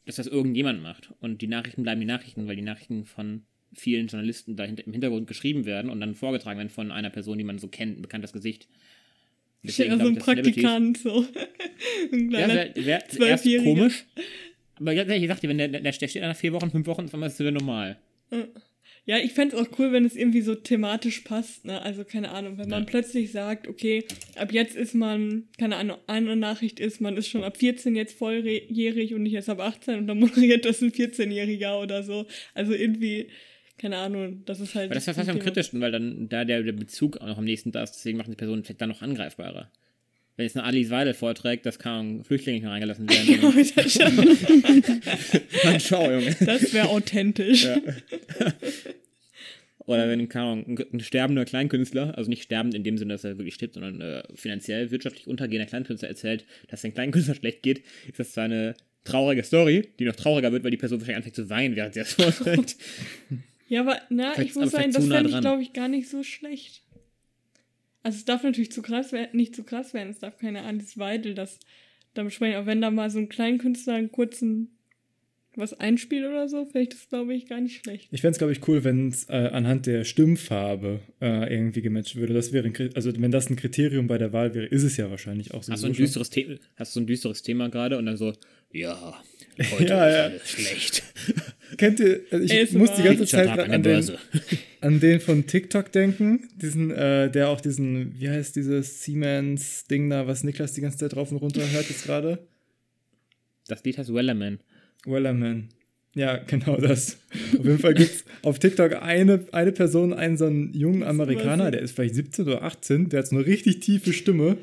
dass 0.06 0.18
das 0.18 0.28
irgendjemand 0.28 0.82
macht. 0.84 1.12
Und 1.22 1.42
die 1.42 1.48
Nachrichten 1.48 1.82
bleiben 1.84 2.00
die 2.00 2.06
Nachrichten, 2.06 2.48
weil 2.48 2.56
die 2.56 2.62
Nachrichten 2.62 3.06
von 3.06 3.44
vielen 3.74 4.08
Journalisten 4.08 4.56
dahinter 4.56 4.86
im 4.86 4.92
Hintergrund 4.94 5.28
geschrieben 5.28 5.66
werden 5.66 5.90
und 5.90 6.00
dann 6.00 6.14
vorgetragen 6.16 6.60
werden 6.60 6.70
von 6.70 6.92
einer 6.92 7.10
Person, 7.10 7.38
die 7.40 7.44
man 7.44 7.58
so 7.58 7.68
kennt, 7.68 7.98
ein 7.98 8.02
bekanntes 8.04 8.32
Gesicht. 8.32 8.68
Steht 9.68 9.88
da 9.88 9.92
so 9.94 9.98
glaub 9.98 10.08
ein 10.10 10.16
Praktikant, 10.18 10.98
so. 11.04 11.26
ein 12.12 12.32
Ja, 12.32 12.46
kleiner 12.46 12.54
wäre 12.56 12.86
wär 12.86 13.00
erst 13.02 13.12
Zwölfjähriger. 13.16 13.64
komisch. 13.76 14.06
Aber 14.78 14.92
ja, 14.92 15.08
ich 15.10 15.28
sagte, 15.28 15.48
wenn 15.48 15.58
der, 15.58 15.68
der, 15.70 15.82
der 15.82 15.92
steht 15.94 16.16
nach 16.16 16.36
vier 16.36 16.54
Wochen, 16.54 16.70
fünf 16.72 16.86
Wochen, 16.88 17.06
ist 17.06 17.14
das 17.14 17.40
wieder 17.40 17.52
normal. 17.52 17.98
Ja, 19.08 19.20
ich 19.20 19.34
fände 19.34 19.56
es 19.56 19.62
auch 19.62 19.70
cool, 19.78 19.92
wenn 19.92 20.04
es 20.04 20.16
irgendwie 20.16 20.42
so 20.42 20.56
thematisch 20.56 21.20
passt. 21.22 21.64
Ne? 21.64 21.80
Also, 21.82 22.04
keine 22.04 22.32
Ahnung, 22.32 22.58
wenn 22.58 22.70
man 22.70 22.84
Ja. 22.84 22.90
plötzlich 22.90 23.32
sagt, 23.32 23.68
okay, 23.68 24.04
ab 24.36 24.52
jetzt 24.52 24.76
ist 24.76 24.96
man, 24.96 25.48
keine 25.60 25.76
Ahnung, 25.76 25.98
eine 26.08 26.36
Nachricht 26.36 26.80
ist, 26.80 27.02
man 27.02 27.16
ist 27.16 27.28
schon 27.28 27.44
ab 27.44 27.56
14 27.58 27.96
jetzt 27.96 28.18
volljährig 28.18 29.14
und 29.14 29.22
nicht 29.24 29.34
erst 29.36 29.50
ab 29.50 29.60
18 29.60 30.00
und 30.00 30.08
dann 30.08 30.20
moderiert 30.20 30.66
das 30.66 30.82
ein 30.82 30.92
14-Jähriger 30.92 31.80
oder 31.82 32.02
so. 32.02 32.26
Also 32.56 32.74
irgendwie, 32.74 33.28
keine 33.78 33.98
Ahnung, 33.98 34.44
das 34.46 34.60
ist 34.60 34.76
halt. 34.76 34.86
Aber 34.86 34.96
das 34.96 35.08
ist 35.08 35.16
fast 35.16 35.30
am 35.30 35.40
kritischsten, 35.40 35.82
weil 35.82 35.92
dann 35.92 36.30
da 36.30 36.46
der, 36.46 36.64
der 36.64 36.72
Bezug 36.72 37.18
auch 37.18 37.28
noch 37.28 37.38
am 37.38 37.44
nächsten 37.46 37.72
da 37.72 37.84
ist, 37.84 37.94
deswegen 37.94 38.18
machen 38.18 38.32
die 38.32 38.38
Personen 38.38 38.64
vielleicht 38.64 38.82
dann 38.82 38.90
noch 38.90 39.02
angreifbarer. 39.02 39.70
Wenn 40.38 40.44
jetzt 40.46 40.58
eine 40.58 40.66
Alice 40.66 40.90
Weidel 40.90 41.14
vorträgt, 41.14 41.66
dass 41.66 41.80
kaum 41.80 42.26
Flüchtlinge 42.26 42.56
nicht 42.58 42.64
mehr 42.64 42.72
reingelassen 42.74 43.10
werden, 43.10 43.28
Ja, 43.32 43.42
dann, 43.42 43.72
das 43.76 43.94
schon- 43.94 45.02
dann 45.64 45.80
schau, 45.80 46.12
Junge. 46.12 46.36
das 46.46 46.74
wäre 46.74 46.90
authentisch. 46.90 47.64
Ja. 47.66 47.78
Oder 49.86 50.10
wenn, 50.10 50.28
keine 50.30 50.46
Ahnung, 50.46 50.80
ein, 50.94 51.00
sterbender 51.00 51.46
Kleinkünstler, 51.46 52.18
also 52.18 52.30
nicht 52.30 52.44
sterbend 52.44 52.74
in 52.74 52.84
dem 52.84 52.98
Sinne, 52.98 53.14
dass 53.14 53.24
er 53.24 53.38
wirklich 53.38 53.54
stirbt, 53.54 53.76
sondern 53.76 54.02
äh, 54.02 54.24
finanziell, 54.34 54.90
wirtschaftlich 54.90 55.28
untergehender 55.28 55.68
Kleinkünstler 55.68 56.10
erzählt, 56.10 56.46
dass 56.70 56.82
den 56.82 56.94
Kleinkünstler 56.94 57.36
schlecht 57.36 57.62
geht, 57.62 57.84
ist 58.08 58.20
das 58.20 58.32
zwar 58.32 58.46
eine 58.46 58.74
traurige 59.04 59.44
Story, 59.44 59.90
die 60.00 60.06
noch 60.06 60.16
trauriger 60.16 60.52
wird, 60.52 60.64
weil 60.64 60.72
die 60.72 60.78
Person 60.78 61.00
wahrscheinlich 61.00 61.18
anfängt 61.18 61.36
zu 61.36 61.50
weinen, 61.52 61.76
während 61.76 61.94
sie 61.94 62.00
das 62.00 62.14
vorträgt. 62.16 62.76
Ja, 63.68 63.82
aber 63.82 64.00
na, 64.10 64.34
Vielleicht 64.34 64.52
ich 64.52 64.56
muss 64.56 64.72
sagen, 64.72 64.92
das 64.92 65.06
nah 65.06 65.16
fände 65.16 65.32
ich, 65.32 65.42
glaube 65.42 65.62
ich, 65.62 65.74
gar 65.74 65.88
nicht 65.88 66.10
so 66.10 66.24
schlecht. 66.24 66.84
Also 68.04 68.18
es 68.18 68.26
darf 68.26 68.44
natürlich 68.44 68.72
zu 68.72 68.82
krass 68.82 69.12
werden, 69.12 69.36
nicht 69.36 69.56
zu 69.56 69.64
krass 69.64 69.94
werden, 69.94 70.10
es 70.10 70.20
darf 70.20 70.38
keine 70.38 70.64
Alice 70.64 70.98
Weidel 70.98 71.34
das 71.34 71.60
damit 72.14 72.34
sprechen, 72.34 72.56
aber 72.56 72.68
wenn 72.68 72.82
da 72.82 72.92
mal 72.92 73.10
so 73.10 73.20
ein 73.20 73.30
Kleinkünstler 73.30 73.96
einen 73.96 74.12
kurzen 74.12 74.70
was 75.58 75.74
einspielt 75.74 76.26
oder 76.26 76.50
so, 76.50 76.66
vielleicht 76.66 76.94
ist 76.94 77.10
glaube 77.10 77.34
ich 77.34 77.48
gar 77.48 77.62
nicht 77.62 77.82
schlecht. 77.82 78.10
Ich 78.12 78.22
fände 78.22 78.34
es, 78.34 78.38
glaube 78.38 78.52
ich, 78.52 78.68
cool, 78.68 78.84
wenn 78.84 79.08
es 79.08 79.30
äh, 79.30 79.50
anhand 79.54 79.86
der 79.86 80.04
Stimmfarbe 80.04 81.00
äh, 81.22 81.52
irgendwie 81.54 81.82
gematcht 81.82 82.16
würde. 82.16 82.34
Das 82.34 82.52
wäre 82.52 82.68
ein, 82.68 82.90
also 82.94 83.12
wenn 83.20 83.32
das 83.32 83.50
ein 83.50 83.56
Kriterium 83.56 84.08
bei 84.08 84.18
der 84.18 84.34
Wahl 84.34 84.54
wäre, 84.54 84.66
ist 84.66 84.84
es 84.84 84.98
ja 84.98 85.10
wahrscheinlich 85.10 85.54
auch 85.54 85.64
so. 85.64 85.72
Hast 85.72 85.84
du 85.84 85.88
ein 85.88 85.94
düsteres, 85.94 86.30
The 86.32 86.60
hast 86.76 86.96
du 86.96 87.00
ein 87.00 87.08
düsteres 87.08 87.42
Thema 87.42 87.70
gerade 87.70 87.98
und 87.98 88.06
dann 88.06 88.18
so, 88.18 88.34
ja, 88.72 89.24
heute 89.72 89.86
Ja, 89.86 90.08
ist 90.08 90.16
ja. 90.16 90.24
alles 90.24 90.50
schlecht. 90.50 91.04
Kennt 91.78 92.00
ihr, 92.00 92.22
also 92.32 92.46
ich 92.46 92.74
muss 92.74 92.94
die 92.94 93.04
ganze 93.04 93.26
Zeit 93.26 93.48
an 93.48 93.84
den, 93.84 94.12
an 94.82 95.00
den 95.00 95.20
von 95.20 95.46
TikTok 95.46 95.92
denken, 95.92 96.50
diesen, 96.56 96.92
äh, 96.92 97.30
der 97.30 97.50
auch 97.50 97.62
diesen, 97.62 98.20
wie 98.20 98.30
heißt 98.30 98.56
dieses 98.56 99.04
Siemens-Ding 99.04 100.10
da, 100.10 100.28
was 100.28 100.44
Niklas 100.44 100.74
die 100.74 100.82
ganze 100.82 100.98
Zeit 100.98 101.14
drauf 101.14 101.32
und 101.32 101.38
runter 101.38 101.62
hört 101.72 101.90
jetzt 101.90 102.06
gerade? 102.06 102.40
Das 103.68 103.84
Lied 103.84 103.98
heißt 103.98 104.14
Wellerman. 104.14 104.60
Wellerman. 105.06 105.70
Ja, 106.16 106.38
genau 106.38 106.78
das. 106.78 107.18
Auf 107.58 107.66
jeden 107.66 107.80
Fall 107.80 107.94
gibt 107.94 108.12
es 108.12 108.26
auf 108.42 108.58
TikTok 108.60 109.02
eine, 109.02 109.46
eine 109.52 109.72
Person, 109.74 110.14
einen 110.14 110.38
so 110.38 110.46
einen 110.46 110.74
jungen 110.74 111.04
Amerikaner, 111.04 111.72
der 111.72 111.82
ist 111.82 111.92
vielleicht 111.92 112.16
17 112.16 112.48
oder 112.48 112.64
18, 112.64 113.10
der 113.10 113.20
hat 113.20 113.28
so 113.28 113.36
eine 113.36 113.46
richtig 113.46 113.82
tiefe 113.82 114.14
Stimme 114.14 114.58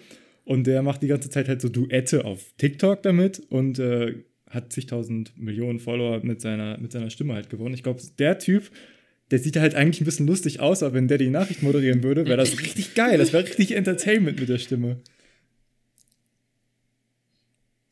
und 0.44 0.66
der 0.66 0.82
macht 0.82 1.02
die 1.02 1.08
ganze 1.08 1.28
Zeit 1.28 1.48
halt 1.48 1.60
so 1.60 1.68
Duette 1.68 2.24
auf 2.24 2.52
TikTok 2.56 3.02
damit 3.02 3.42
und 3.50 3.78
äh, 3.78 4.14
hat 4.52 4.72
zigtausend 4.72 5.32
Millionen 5.36 5.80
Follower 5.80 6.20
mit 6.22 6.40
seiner, 6.40 6.78
mit 6.78 6.92
seiner 6.92 7.10
Stimme 7.10 7.34
halt 7.34 7.50
gewonnen. 7.50 7.74
Ich 7.74 7.82
glaube, 7.82 8.02
der 8.18 8.38
Typ, 8.38 8.70
der 9.30 9.38
sieht 9.38 9.56
halt 9.56 9.74
eigentlich 9.74 10.00
ein 10.02 10.04
bisschen 10.04 10.26
lustig 10.26 10.60
aus, 10.60 10.82
aber 10.82 10.94
wenn 10.94 11.08
der 11.08 11.18
die 11.18 11.30
Nachricht 11.30 11.62
moderieren 11.62 12.02
würde, 12.02 12.26
wäre 12.26 12.36
das 12.36 12.60
richtig 12.60 12.94
geil. 12.94 13.16
Das 13.18 13.32
wäre 13.32 13.44
richtig 13.44 13.72
Entertainment 13.72 14.38
mit 14.38 14.48
der 14.48 14.58
Stimme. 14.58 15.00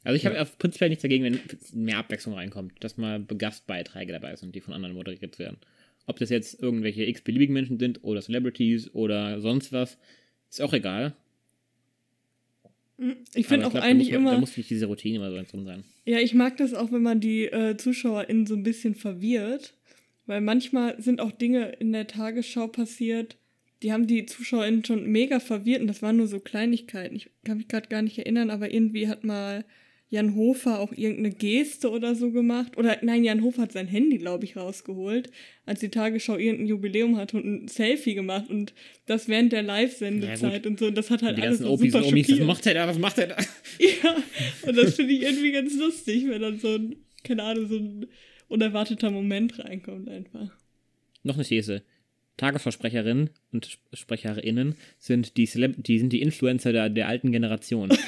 Also 0.02 0.16
ich 0.16 0.26
habe 0.26 0.40
auf 0.40 0.58
prinzipiell 0.58 0.90
nichts 0.90 1.02
dagegen, 1.02 1.24
wenn 1.24 1.40
mehr 1.72 1.98
Abwechslung 1.98 2.34
reinkommt, 2.34 2.72
dass 2.82 2.96
mal 2.96 3.22
Gastbeiträge 3.22 4.12
dabei 4.12 4.36
sind, 4.36 4.54
die 4.54 4.60
von 4.60 4.74
anderen 4.74 4.94
moderiert 4.94 5.38
werden. 5.38 5.58
Ob 6.06 6.18
das 6.18 6.30
jetzt 6.30 6.62
irgendwelche 6.62 7.04
x-beliebigen 7.04 7.54
Menschen 7.54 7.78
sind 7.78 8.02
oder 8.02 8.20
Celebrities 8.20 8.94
oder 8.94 9.40
sonst 9.40 9.72
was, 9.72 9.98
ist 10.50 10.62
auch 10.62 10.72
egal. 10.72 11.14
Ich 13.34 13.46
finde 13.46 13.66
auch 13.66 13.70
glaub, 13.70 13.82
eigentlich 13.84 14.10
da 14.10 14.18
muss, 14.18 14.24
man- 14.24 14.32
immer, 14.32 14.34
Da 14.34 14.40
muss 14.40 14.56
nicht 14.56 14.70
diese 14.70 14.86
Routine 14.86 15.16
immer 15.16 15.30
so 15.30 15.42
drin 15.50 15.64
sein. 15.64 15.84
ja, 16.04 16.18
ich 16.18 16.34
mag 16.34 16.56
das 16.58 16.74
auch, 16.74 16.92
wenn 16.92 17.02
man 17.02 17.20
die 17.20 17.44
äh, 17.46 17.76
ZuschauerInnen 17.76 18.46
so 18.46 18.54
ein 18.54 18.62
bisschen 18.62 18.94
verwirrt, 18.94 19.74
weil 20.26 20.40
manchmal 20.40 21.00
sind 21.00 21.20
auch 21.20 21.32
Dinge 21.32 21.70
in 21.80 21.92
der 21.92 22.06
Tagesschau 22.06 22.66
passiert, 22.68 23.36
die 23.82 23.92
haben 23.92 24.06
die 24.06 24.26
ZuschauerInnen 24.26 24.84
schon 24.84 25.06
mega 25.06 25.40
verwirrt 25.40 25.80
und 25.80 25.86
das 25.86 26.02
waren 26.02 26.18
nur 26.18 26.26
so 26.26 26.38
Kleinigkeiten. 26.40 27.16
Ich 27.16 27.30
kann 27.44 27.56
mich 27.56 27.68
gerade 27.68 27.88
gar 27.88 28.02
nicht 28.02 28.18
erinnern, 28.18 28.50
aber 28.50 28.70
irgendwie 28.72 29.08
hat 29.08 29.24
mal 29.24 29.64
Jan 30.12 30.34
Hofer 30.34 30.80
auch 30.80 30.90
irgendeine 30.92 31.30
Geste 31.30 31.88
oder 31.90 32.16
so 32.16 32.32
gemacht. 32.32 32.76
Oder 32.76 32.98
nein, 33.02 33.22
Jan 33.22 33.42
Hofer 33.44 33.62
hat 33.62 33.72
sein 33.72 33.86
Handy, 33.86 34.18
glaube 34.18 34.44
ich, 34.44 34.56
rausgeholt, 34.56 35.30
als 35.66 35.78
die 35.80 35.88
Tagesschau 35.88 36.36
irgendein 36.36 36.66
Jubiläum 36.66 37.16
hatte 37.16 37.36
und 37.36 37.44
ein 37.64 37.68
Selfie 37.68 38.14
gemacht 38.14 38.50
und 38.50 38.74
das 39.06 39.28
während 39.28 39.52
der 39.52 39.62
Live-Sendezeit 39.62 40.66
und 40.66 40.80
so. 40.80 40.86
Und 40.86 40.96
das 40.98 41.10
hat 41.10 41.22
halt 41.22 41.38
die 41.38 41.42
alles 41.42 41.58
so 41.58 41.76
super 41.76 41.98
und 41.98 42.04
Omis, 42.06 42.24
was 42.24 42.30
schockiert. 42.30 42.46
macht 42.46 42.66
er 42.66 42.74
da, 42.74 42.88
was 42.88 42.98
macht 42.98 43.18
er 43.18 43.28
da? 43.28 43.36
Ja, 43.78 44.16
und 44.66 44.76
das 44.76 44.96
finde 44.96 45.12
ich 45.14 45.22
irgendwie 45.22 45.52
ganz 45.52 45.76
lustig, 45.78 46.26
wenn 46.28 46.42
dann 46.42 46.58
so 46.58 46.74
ein, 46.74 46.96
keine 47.22 47.44
Ahnung, 47.44 47.68
so 47.68 47.76
ein 47.76 48.06
unerwarteter 48.48 49.10
Moment 49.12 49.58
reinkommt 49.60 50.08
einfach. 50.08 50.50
Noch 51.22 51.36
eine 51.36 51.44
These. 51.44 51.82
Tagesversprecherinnen 52.36 53.30
und 53.52 53.66
Sp- 53.68 53.84
SprecherInnen 53.92 54.74
sind 54.98 55.36
die, 55.36 55.46
Celeb 55.46 55.74
die 55.84 55.98
sind 55.98 56.12
die 56.12 56.22
Influencer 56.22 56.72
der, 56.72 56.88
der 56.88 57.06
alten 57.06 57.30
Generation. 57.32 57.90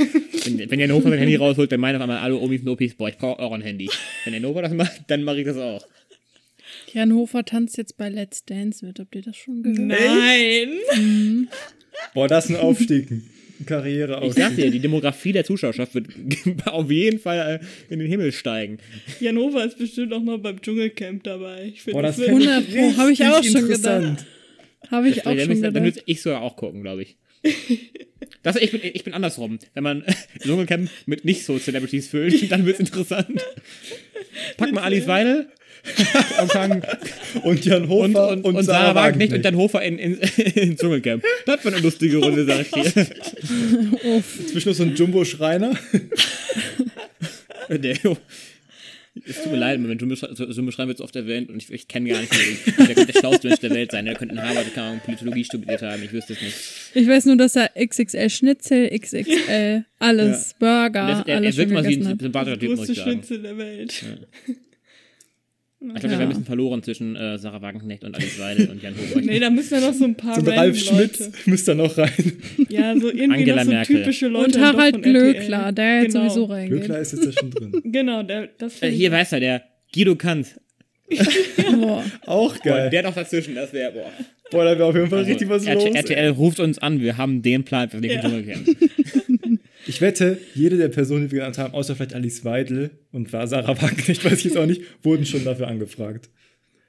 wenn, 0.45 0.71
wenn 0.71 0.81
Jan 0.81 0.93
Hofer 0.93 1.11
sein 1.11 1.19
Handy 1.19 1.37
rausholt, 1.37 1.71
dann 1.73 1.81
meinen 1.81 1.97
auf 1.97 2.03
einmal 2.03 2.19
alle 2.19 2.37
Omis 2.37 2.63
und 2.63 2.69
Opis, 2.69 2.95
boah, 2.95 3.09
ich 3.09 3.17
brauche 3.19 3.41
auch 3.41 3.53
ein 3.53 3.63
Handy. 3.63 3.89
Wenn 4.25 4.35
Jan 4.35 4.45
Hofer 4.47 4.63
das 4.63 4.73
macht, 4.73 5.03
dann 5.09 5.23
mache 5.25 5.41
ich 5.41 5.47
das 5.47 5.57
auch. 5.57 5.87
Jan 6.93 7.13
Hofer 7.15 7.45
tanzt 7.45 7.77
jetzt 7.79 7.97
bei 7.97 8.09
Let's 8.09 8.45
Dance 8.45 8.85
mit. 8.85 8.99
Habt 8.99 9.15
ihr 9.15 9.23
das 9.23 9.37
schon 9.37 9.63
gehört? 9.63 9.79
Nein! 9.79 11.49
Boah, 12.15 12.29
das 12.29 12.47
ist 12.47 12.51
ein 12.57 12.57
Aufstieg. 12.61 13.11
Ein 13.11 13.29
Ich 13.61 13.67
Karriereaufstieg. 13.67 14.43
sag 14.45 14.57
dir, 14.57 14.71
die 14.71 14.81
Demografie 14.81 15.33
der 15.33 15.45
Zuschauerschaft 15.45 15.95
wird 15.95 16.09
auf 16.67 16.91
jeden 16.91 17.19
Fall 17.21 17.61
äh, 17.61 17.93
in 17.93 18.01
den 18.01 18.09
Himmel 18.09 18.33
steigen. 18.33 18.79
Jan 19.21 19.37
Hofer 19.39 19.65
ist 19.67 19.79
bestimmt 19.79 20.13
auch 20.13 20.23
mal 20.23 20.39
beim 20.39 20.61
Dschungelcamp 20.61 21.23
dabei. 21.25 21.67
Ich 21.73 21.83
finde, 21.83 21.95
Boah, 21.97 22.03
das, 22.03 22.17
das 22.17 22.27
wird- 22.29 22.43
fänd 22.43 22.49
100 22.51 22.71
Pro, 22.75 22.97
habe 23.01 23.13
ich 23.13 23.23
auch 23.25 23.43
schon 23.45 23.57
interessant. 23.57 24.19
gedacht. 24.19 24.27
Habe 24.91 25.09
ich 25.09 25.21
auch 25.27 25.39
schon 25.39 25.49
müsste- 25.49 25.63
dann 25.71 25.75
gedacht. 25.75 25.85
würde 25.97 26.03
ich 26.07 26.23
sogar 26.23 26.43
auch 26.43 26.57
gucken, 26.57 26.83
glaube 26.83 27.03
ich. 27.03 27.17
Das, 28.43 28.57
ich, 28.57 28.71
bin, 28.71 28.81
ich 28.83 29.05
bin 29.05 29.15
andersrum. 29.15 29.59
Wenn 29.75 29.85
man 29.85 30.05
Dschungelcamp 30.43 30.91
mit 31.07 31.25
nicht 31.25 31.45
so 31.45 31.59
Celebrities 31.59 32.09
füllt, 32.09 32.51
dann 32.53 32.67
wird 32.67 32.77
es 32.77 32.81
interessant. 32.81 33.45
Pack 34.57 34.73
mal 34.73 34.83
Alice 34.83 35.07
Weidel 35.07 35.49
und, 36.41 37.45
Und 37.45 37.65
Jan 37.65 37.89
Hofer 37.89 38.29
und, 38.29 38.45
und, 38.45 38.55
und, 38.55 38.65
Sarah 38.65 38.95
Wagenknecht 38.95 39.33
und 39.33 39.45
dann 39.45 39.57
Hofer 39.57 39.83
in, 39.83 39.99
in, 39.99 40.15
in 40.55 40.77
Dschungelcamp. 40.77 41.25
Das 41.45 41.65
war 41.65 41.73
eine 41.73 41.83
lustige 41.83 42.19
Runde, 42.19 42.45
sag 42.45 42.61
ich 42.61 42.71
dir. 42.71 43.07
Zwischen 44.47 44.75
so 44.75 44.85
ein 44.85 44.95
Jumbo-Schreiner. 44.95 45.77
Der, 47.69 47.97
Es 49.27 49.43
tut 49.43 49.53
mir 49.53 49.59
leid, 49.59 49.79
wenn 49.83 49.99
du 49.99 50.07
mich 50.07 50.21
so, 50.21 50.27
so 50.33 50.63
beschreiben 50.63 50.89
willst, 50.89 51.03
oft 51.03 51.15
erwähnt 51.15 51.51
und 51.51 51.63
ich, 51.63 51.71
ich 51.71 51.87
kenne 51.87 52.09
gar 52.09 52.21
nicht, 52.21 52.33
wer 52.79 52.95
der, 52.95 53.05
der 53.05 53.13
schlauste 53.13 53.49
Mensch 53.49 53.61
der 53.61 53.71
Welt 53.71 53.93
sein. 53.93 54.07
Der 54.07 54.15
könnte 54.15 54.35
in 54.35 54.43
Harvard 54.43 54.77
Ahnung, 54.79 55.01
Politologie 55.05 55.45
studiert 55.45 55.83
haben, 55.83 56.03
ich 56.03 56.13
wüsste 56.13 56.33
es 56.33 56.41
nicht. 56.41 56.57
Ich 56.95 57.07
weiß 57.07 57.27
nur, 57.27 57.37
dass 57.37 57.55
er 57.55 57.71
XXL 57.79 58.31
Schnitzel, 58.31 58.89
XXL, 58.99 59.85
alles, 59.99 60.55
Burger, 60.59 61.07
Der, 61.07 61.25
der, 61.25 61.37
alles 61.37 61.57
er 61.57 61.59
wirkt 61.59 61.73
mal 61.73 61.87
wie 61.87 61.97
ein 61.97 62.19
sympathischer 62.19 62.59
Typ, 62.59 62.71
muss 62.71 62.79
Größte 62.79 62.93
ich 62.93 62.99
sagen. 62.99 63.11
Schnitzel 63.13 63.43
der 63.43 63.59
Welt. 63.59 64.05
Ich 65.85 66.01
glaube, 66.01 66.11
wäre 66.11 66.23
ein 66.23 66.29
bisschen 66.29 66.45
verloren 66.45 66.83
zwischen 66.83 67.17
äh, 67.17 67.39
Sarah 67.39 67.61
Wagenknecht 67.61 68.05
und 68.05 68.15
Alice 68.15 68.39
Weidel 68.39 68.69
und 68.71 68.83
Jan 68.83 68.95
Hofrecht. 68.95 69.27
Nee, 69.27 69.41
da 69.41 69.51
müssen 69.51 69.75
ja 69.75 69.81
noch 69.81 69.93
so 69.95 70.05
ein 70.05 70.15
paar 70.15 70.35
So 70.37 70.41
ein 70.43 70.47
random 70.47 70.59
Ralf 70.65 70.79
Schmitz 70.79 71.19
Leute. 71.21 71.33
müsste 71.47 71.71
da 71.73 71.83
noch 71.83 71.99
rein. 71.99 72.33
Ja, 72.69 72.95
so 72.99 73.09
irgendwie 73.09 73.33
Angela 73.33 73.57
noch 73.57 73.65
so 73.65 73.71
Merkel. 73.71 73.97
typische 73.97 74.29
Leute. 74.29 74.59
Und 74.59 74.65
Harald. 74.65 75.03
Glöckler, 75.03 75.73
der 75.73 76.03
jetzt 76.03 76.13
Genau. 76.13 76.29
sowieso 76.29 76.45
reingeht. 76.45 76.79
Glöckler 76.79 76.99
ist 77.01 77.13
jetzt 77.13 77.27
da 77.27 77.33
schon 77.33 77.51
drin. 77.51 77.83
Genau, 77.93 78.23
der, 78.23 78.49
das 78.59 78.81
Äh, 78.83 78.91
hier 78.91 79.11
weiß 79.11 79.33
er, 79.33 79.41
der 79.41 79.63
Guido 79.95 80.15
Kanz. 80.17 80.59
Boah. 81.81 82.05
Auch 82.27 82.59
geil. 82.61 82.89
Der 82.91 83.03
noch 83.03 83.15
dazwischen, 83.15 83.55
das 83.55 83.73
wäre, 83.73 83.93
boah. 83.93 84.11
Boah, 84.51 84.65
da 84.65 84.71
wäre 84.79 84.85
auf 84.87 84.95
jeden 84.95 85.09
Fall 85.09 85.19
Also, 85.21 85.31
richtig 85.31 85.49
was 85.49 85.67
RT 85.67 85.75
los. 85.87 85.95
RTL 85.95 86.29
ruft 86.31 86.61
uns 86.61 86.79
an, 86.79 87.01
wir 87.01 87.17
haben 87.19 87.43
den 87.43 87.65
Plan 87.65 87.91
für 87.91 88.01
den 88.01 88.11
Ja. 88.13 88.21
Dschungelcamp. 88.23 88.67
Ich 89.87 90.01
wette, 90.01 90.39
jede 90.55 90.77
der 90.77 90.89
Personen, 90.89 91.27
die 91.27 91.33
wir 91.33 91.41
genannt 91.41 91.59
haben, 91.59 91.75
außer 91.75 91.97
vielleicht 91.97 92.15
Alice 92.15 92.45
Weidel 92.45 92.91
und 93.11 93.33
war 93.33 93.47
Sarah 93.47 93.75
weiß 94.25 94.39
ich 94.39 94.45
jetzt 94.45 94.57
auch 94.57 94.67
nicht, 94.67 94.83
wurden 95.03 95.27
schon 95.27 95.45
dafür 95.45 95.69
angefragt. 95.69 96.31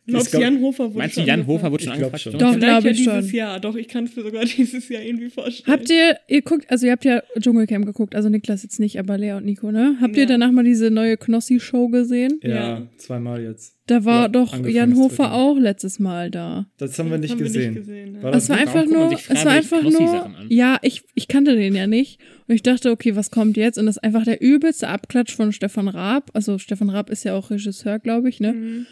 Glaubst 0.06 0.32
glaub- 0.32 0.41
du, 0.41 0.45
Jan 0.47 0.62
Hofer 0.62 0.84
wurde 0.89 0.97
Meinst 0.97 1.16
du, 1.16 1.22
schon 1.22 1.28
Jan 1.28 1.39
angefragt? 1.39 1.62
Hofer 1.62 1.72
wurde 1.72 1.84
schon 1.84 1.93
angefragt? 1.93 2.22
schon. 2.22 2.34
Doch, 2.34 2.58
glaube 2.60 2.86
ja 2.86 2.91
ich 2.91 2.97
dieses 2.97 3.30
schon. 3.30 3.36
Jahr. 3.38 3.60
Doch, 3.62 3.76
ich 3.76 3.88
kann 3.88 4.04
es 4.04 4.16
mir 4.16 4.24
sogar 4.24 4.43
dieses 4.58 4.89
Jahr 4.89 5.01
irgendwie 5.01 5.30
vorstellen. 5.30 5.72
Habt 5.80 5.89
ihr, 5.89 6.18
ihr 6.28 6.41
guckt, 6.41 6.70
also 6.70 6.86
ihr 6.86 6.91
habt 6.91 7.06
ja 7.06 7.24
Dschungelcamp 7.39 7.86
geguckt, 7.86 8.14
also 8.16 8.28
Niklas 8.30 8.64
jetzt 8.64 8.80
nicht, 8.80 8.99
aber 8.99 9.18
Lea 9.18 9.32
und 9.34 9.45
Nico, 9.45 9.72
ne? 9.72 9.95
Habt 10.01 10.16
ihr 10.16 10.24
Ja. 10.24 10.28
danach 10.28 10.51
mal 10.51 10.64
diese 10.66 10.91
neue 10.91 11.16
Knossi-Show 11.18 11.88
gesehen? 11.88 12.39
Ja, 12.43 12.49
Ja. 12.49 12.88
zweimal 12.97 13.41
jetzt. 13.43 13.78
Da 13.88 14.06
war 14.06 14.24
Ja, 14.24 14.28
doch 14.30 14.66
Jan 14.66 14.95
Hofer 14.95 15.24
dritten. 15.24 15.34
auch 15.36 15.58
letztes 15.58 15.99
Mal 15.99 16.32
da. 16.32 16.68
Das 16.78 16.97
haben 16.99 17.10
wir 17.12 17.18
nicht 17.18 17.32
haben 17.32 17.39
gesehen. 17.39 17.62
Wir 17.62 17.70
nicht 17.72 17.80
gesehen 17.88 18.16
ja. 18.16 18.24
War 18.24 18.34
Es 18.34 18.49
war 18.49 18.58
gut? 18.58 18.68
einfach 18.68 18.86
nur, 18.86 19.12
es 19.14 19.45
war 19.45 19.51
einfach 19.51 19.84
nur, 19.84 20.32
ja, 20.49 20.78
ich, 20.82 21.04
ich 21.16 21.28
kannte 21.28 21.56
den 21.56 21.76
ja 21.76 21.86
nicht. 21.88 22.20
Und 22.47 22.56
ich 22.56 22.64
dachte, 22.64 22.91
okay, 22.91 23.16
was 23.16 23.30
kommt 23.32 23.58
jetzt? 23.58 23.78
Und 23.78 23.86
das 23.86 23.97
ist 23.97 24.04
einfach 24.04 24.24
der 24.26 24.41
übelste 24.41 24.88
Abklatsch 24.88 25.34
von 25.36 25.51
Stefan 25.54 25.88
Raab. 25.89 26.30
Also 26.34 26.58
Stefan 26.60 26.89
Raab 26.89 27.10
ist 27.10 27.24
ja 27.26 27.36
auch 27.36 27.51
Regisseur, 27.51 27.99
glaube 27.99 28.30
ich, 28.30 28.39
ne? 28.39 28.54
Mhm. 28.54 28.86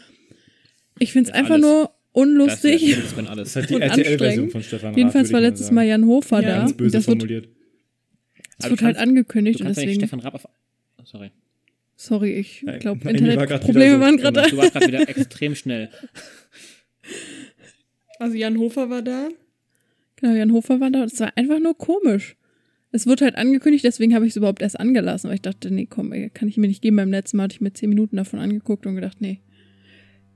Ich 0.98 1.12
finde 1.12 1.28
es 1.28 1.32
Das 1.32 1.38
einfach 1.40 1.54
alles. 1.54 1.66
nur 1.66 1.90
unlustig. 2.12 2.90
Das, 2.94 3.04
das 3.04 3.14
können 3.14 3.28
alles. 3.28 3.52
Das 3.52 3.64
ist 3.64 3.70
halt 3.70 3.82
die 3.82 3.82
RTL-Version 4.02 4.50
von 4.50 4.62
Stefan 4.62 4.88
Raab, 4.90 4.96
Jedenfalls 4.98 5.32
war 5.32 5.40
letztes 5.40 5.66
sagen. 5.66 5.74
Mal 5.76 5.86
Jan 5.86 6.06
Hofer 6.06 6.40
Ja, 6.42 6.48
da. 6.48 6.58
Ganz 6.58 6.72
böse 6.74 6.96
das 6.98 7.06
wird, 7.06 7.18
formuliert. 7.18 7.48
das 8.58 8.70
wird 8.70 8.80
du 8.80 8.84
halt 8.84 8.96
angekündigt. 8.98 9.60
Du 9.60 9.62
Und 9.64 9.66
kannst 9.68 9.80
ja 9.80 9.86
deswegen, 9.86 10.00
Stefan 10.00 10.20
Raab 10.20 10.34
auf. 10.34 10.48
Oh, 10.98 11.02
sorry. 11.04 11.30
sorry, 11.96 12.32
ich 12.32 12.64
glaube, 12.80 13.04
war 13.04 13.10
Internetprobleme 13.12 13.94
so 13.94 14.00
waren 14.00 14.16
gerade 14.18 14.40
da. 14.42 14.48
Du 14.48 14.56
warst 14.56 14.72
gerade 14.72 14.86
wieder 14.88 15.08
extrem 15.08 15.54
schnell. 15.54 15.88
Also 18.18 18.36
Jan 18.36 18.56
Hofer 18.58 18.88
war 18.88 19.02
da. 19.02 19.28
Genau, 20.16 20.34
Jan 20.34 20.52
Hofer 20.52 20.78
war 20.80 20.90
da. 20.90 21.02
Das 21.02 21.18
war 21.18 21.36
einfach 21.36 21.58
nur 21.58 21.76
komisch. 21.76 22.36
Es 22.92 23.06
wurde 23.06 23.24
halt 23.24 23.34
angekündigt, 23.36 23.84
deswegen 23.84 24.14
habe 24.14 24.26
ich 24.26 24.30
es 24.32 24.36
überhaupt 24.36 24.62
erst 24.62 24.78
angelassen, 24.78 25.28
weil 25.28 25.36
ich 25.36 25.42
dachte, 25.42 25.72
nee, 25.72 25.86
komm, 25.90 26.12
ey, 26.12 26.30
kann 26.30 26.46
ich 26.46 26.56
mir 26.58 26.68
nicht 26.68 26.82
geben. 26.82 26.96
Beim 26.96 27.10
letzten 27.10 27.38
Mal 27.38 27.44
hatte 27.44 27.54
ich 27.54 27.60
mir 27.62 27.72
zehn 27.72 27.88
Minuten 27.88 28.16
davon 28.16 28.38
angeguckt 28.38 28.86
und 28.86 28.94
gedacht, 28.94 29.16
nee, 29.20 29.40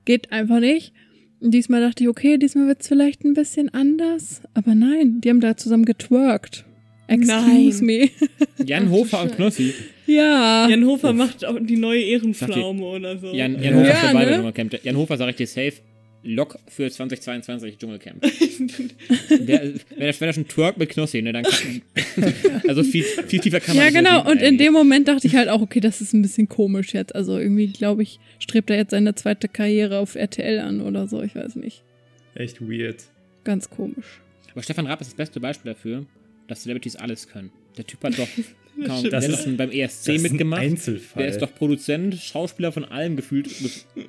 geht 0.07 0.31
einfach 0.31 0.59
nicht. 0.59 0.93
Und 1.39 1.51
diesmal 1.51 1.81
dachte 1.81 2.03
ich, 2.03 2.09
okay, 2.09 2.39
diesmal 2.39 2.67
wird 2.67 2.81
es 2.81 2.87
vielleicht 2.87 3.23
ein 3.23 3.35
bisschen 3.35 3.69
anders. 3.69 4.41
Aber 4.55 4.73
nein, 4.73 5.21
die 5.21 5.29
haben 5.29 5.41
da 5.41 5.55
zusammen 5.55 5.85
getwerkt. 5.85 6.65
Excuse 7.07 7.83
me. 7.83 8.09
Jan 8.65 8.89
Hofer 8.89 9.21
und 9.21 9.35
Knossi. 9.35 9.73
ja. 10.07 10.67
Jan 10.67 10.85
Hofer 10.85 11.13
macht 11.13 11.45
auch 11.45 11.57
die 11.61 11.77
neue 11.77 12.01
Ehrenpflaume 12.01 12.83
oder 12.83 13.17
so. 13.17 13.27
Jan, 13.33 13.61
Jan 13.61 13.75
Ja. 13.75 13.79
Hofer 13.79 13.87
Ja, 13.89 13.95
für 13.95 14.13
beide 14.13 14.41
ne? 14.41 14.79
Jan 14.83 14.97
Hofer, 14.97 15.17
sag 15.17 15.29
ich 15.29 15.35
dir 15.35 15.47
safe, 15.47 15.73
Lock 16.23 16.57
für 16.67 16.89
2022 16.89 17.77
Dschungelcamp. 17.77 18.21
Der, 19.29 19.61
wenn, 19.63 19.77
er, 19.99 20.19
wenn 20.19 20.27
er 20.27 20.33
schon 20.33 20.47
twerkt 20.47 20.77
mit 20.77 20.89
Knossi, 20.89 21.21
ne, 21.21 21.31
dann 21.31 21.43
kann, 21.43 21.81
Also 22.67 22.83
viel, 22.83 23.03
viel 23.03 23.39
tiefer 23.39 23.59
kann 23.59 23.75
man 23.75 23.85
Ja, 23.85 23.91
nicht 23.91 23.97
genau. 23.99 24.15
sinken 24.17 24.31
Und 24.31 24.37
in 24.39 24.43
eigentlich. 24.45 24.57
dem 24.67 24.73
Moment 24.73 25.07
dachte 25.07 25.27
ich 25.27 25.35
halt 25.35 25.47
auch, 25.49 25.61
okay, 25.61 25.79
das 25.79 26.01
ist 26.01 26.13
ein 26.13 26.21
bisschen 26.21 26.49
komisch 26.49 26.93
jetzt. 26.93 27.15
Also 27.15 27.37
irgendwie, 27.37 27.67
glaube 27.67 28.03
ich, 28.03 28.19
strebt 28.39 28.69
er 28.69 28.77
jetzt 28.77 28.91
seine 28.91 29.15
zweite 29.15 29.47
Karriere 29.47 29.99
auf 29.99 30.15
RTL 30.15 30.59
an 30.59 30.81
oder 30.81 31.07
so. 31.07 31.21
Ich 31.21 31.35
weiß 31.35 31.55
nicht. 31.55 31.83
Echt 32.35 32.61
weird. 32.61 33.03
Ganz 33.43 33.69
komisch. 33.69 34.19
Aber 34.51 34.63
Stefan 34.63 34.87
Raab 34.87 34.99
ist 35.01 35.07
das 35.11 35.15
beste 35.15 35.39
Beispiel 35.39 35.71
dafür, 35.73 36.05
dass 36.47 36.63
Celebrities 36.63 36.95
alles 36.95 37.27
können. 37.29 37.51
Der 37.77 37.85
Typ 37.87 38.03
hat 38.03 38.17
doch 38.17 38.27
kaum 38.85 38.97
stimmt. 38.99 39.13
Das 39.13 39.23
ist- 39.25 39.31
Madison 39.31 39.57
beim 39.57 39.71
ESC 39.71 39.77
Das 39.77 40.07
ist 40.07 40.09
ein 40.09 40.21
mitgemacht. 40.31 40.61
Einzelfall. 40.61 41.23
Der 41.23 41.31
ist 41.31 41.41
doch 41.41 41.53
Produzent, 41.55 42.15
Schauspieler 42.15 42.71
von 42.71 42.85
allem 42.85 43.15
gefühlt 43.15 43.49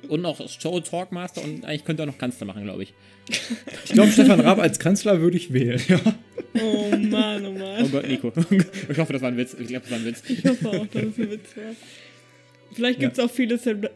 und 0.07 0.25
auch 0.25 0.39
Show 0.49 0.79
Talkmaster 0.79 1.43
und 1.43 1.65
eigentlich 1.65 1.85
könnte 1.85 2.03
er 2.03 2.05
noch 2.07 2.17
Kanzler 2.17 2.45
machen, 2.47 2.63
glaube 2.63 2.83
ich. 2.83 2.93
ich 3.85 3.91
glaube, 3.93 4.11
Stefan 4.11 4.39
Raab 4.39 4.59
als 4.59 4.79
Kanzler 4.79 5.21
würde 5.21 5.37
ich 5.37 5.53
wählen. 5.53 5.79
Ja. 5.87 5.99
Oh 6.63 6.89
Mann, 6.97 7.45
oh 7.45 7.49
Oh 7.49 7.59
Mann. 7.59 7.91
Gott, 7.91 8.07
Nico. 8.07 8.33
Ich 8.89 8.97
hoffe, 8.97 9.13
das 9.13 9.21
war 9.21 9.29
ein 9.29 9.37
Witz. 9.37 9.55
Ich 9.59 9.67
glaube, 9.67 9.83
das 9.87 9.91
war 9.91 9.99
ein 9.99 10.05
Witz. 10.05 10.23
Ich 10.27 10.43
hoffe 10.45 10.67
auch, 10.69 10.87
dass 10.87 11.03
es 11.03 11.17
ein 11.17 11.29
Witz 11.31 11.55
war. 11.57 11.75
Vielleicht 12.73 12.99
gibt 12.99 13.13
es 13.13 13.19
auch 13.19 13.29
viele 13.31 13.55
Cele- 13.57 13.89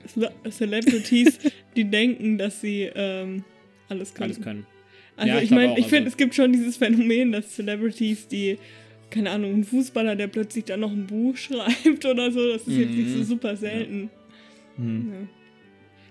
Celebrities, 0.49 1.39
die 1.75 1.85
denken, 1.85 2.37
dass 2.37 2.61
sie 2.61 2.89
ähm, 2.95 3.43
alles 3.89 4.13
können. 4.13 4.23
Alles 4.31 4.41
können. 4.41 4.65
Also 5.15 5.29
Ja, 5.29 5.37
ich 5.37 5.43
ich 5.45 5.49
meine, 5.51 5.71
auch, 5.73 5.77
ich 5.77 5.85
finde, 5.85 6.05
also- 6.05 6.09
es 6.09 6.17
gibt 6.17 6.33
schon 6.35 6.51
dieses 6.53 6.77
Phänomen, 6.77 7.31
dass 7.31 7.53
Celebrities, 7.55 8.27
die, 8.27 8.57
keine 9.13 9.31
Ahnung, 9.31 9.53
ein 9.53 9.63
Fußballer, 9.63 10.15
der 10.15 10.27
plötzlich 10.27 10.65
dann 10.65 10.79
noch 10.81 10.91
ein 10.91 11.05
Buch 11.07 11.37
schreibt 11.37 12.05
oder 12.11 12.31
so, 12.31 12.47
das 12.49 12.67
ist 12.67 12.77
jetzt 12.77 12.93
nicht 12.95 13.09
so 13.11 13.17
Mhm. 13.19 13.23
super 13.23 13.55
selten. 13.55 14.09
Hm. 14.77 15.11
Ja. 15.11 15.27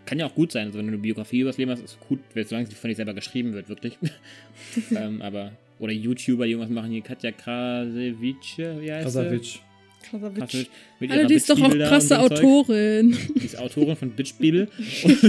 Kann 0.05 0.19
ja 0.19 0.27
auch 0.27 0.35
gut 0.35 0.53
sein, 0.53 0.67
also 0.67 0.79
wenn 0.79 0.87
du 0.87 0.93
eine 0.93 1.01
Biografie 1.03 1.41
über 1.41 1.51
das 1.51 1.59
Leben 1.59 1.71
hast, 1.71 1.83
ist 1.83 1.99
gut, 2.01 2.21
solange 2.45 2.67
sie 2.67 2.75
von 2.75 2.89
dir 2.89 2.97
selber 2.97 3.15
geschrieben 3.15 3.53
wird, 3.53 3.69
wirklich. 3.69 3.99
ähm, 4.97 5.23
aber, 5.23 5.53
oder 5.79 5.93
YouTuber, 5.93 6.45
die 6.45 6.53
irgendwas 6.53 6.71
machen, 6.73 6.91
hier 6.91 7.03
Katja 7.03 7.31
Krasewitsch, 7.33 8.59
wie 8.59 8.93
heißt 8.93 9.05
sie? 9.13 9.61
Krasavitsch, 10.03 10.67
mit 11.01 11.11
Alter, 11.11 11.27
die 11.27 11.35
ist 11.35 11.49
doch 11.49 11.61
auch 11.61 11.71
krasse 11.71 12.19
ein 12.19 12.29
Zeug. 12.29 12.39
Autorin. 12.39 13.17
Die 13.37 13.45
ist 13.45 13.59
Autorin 13.59 13.97
von 13.97 14.11
Bitchbibel 14.11 14.69
und, 15.05 15.23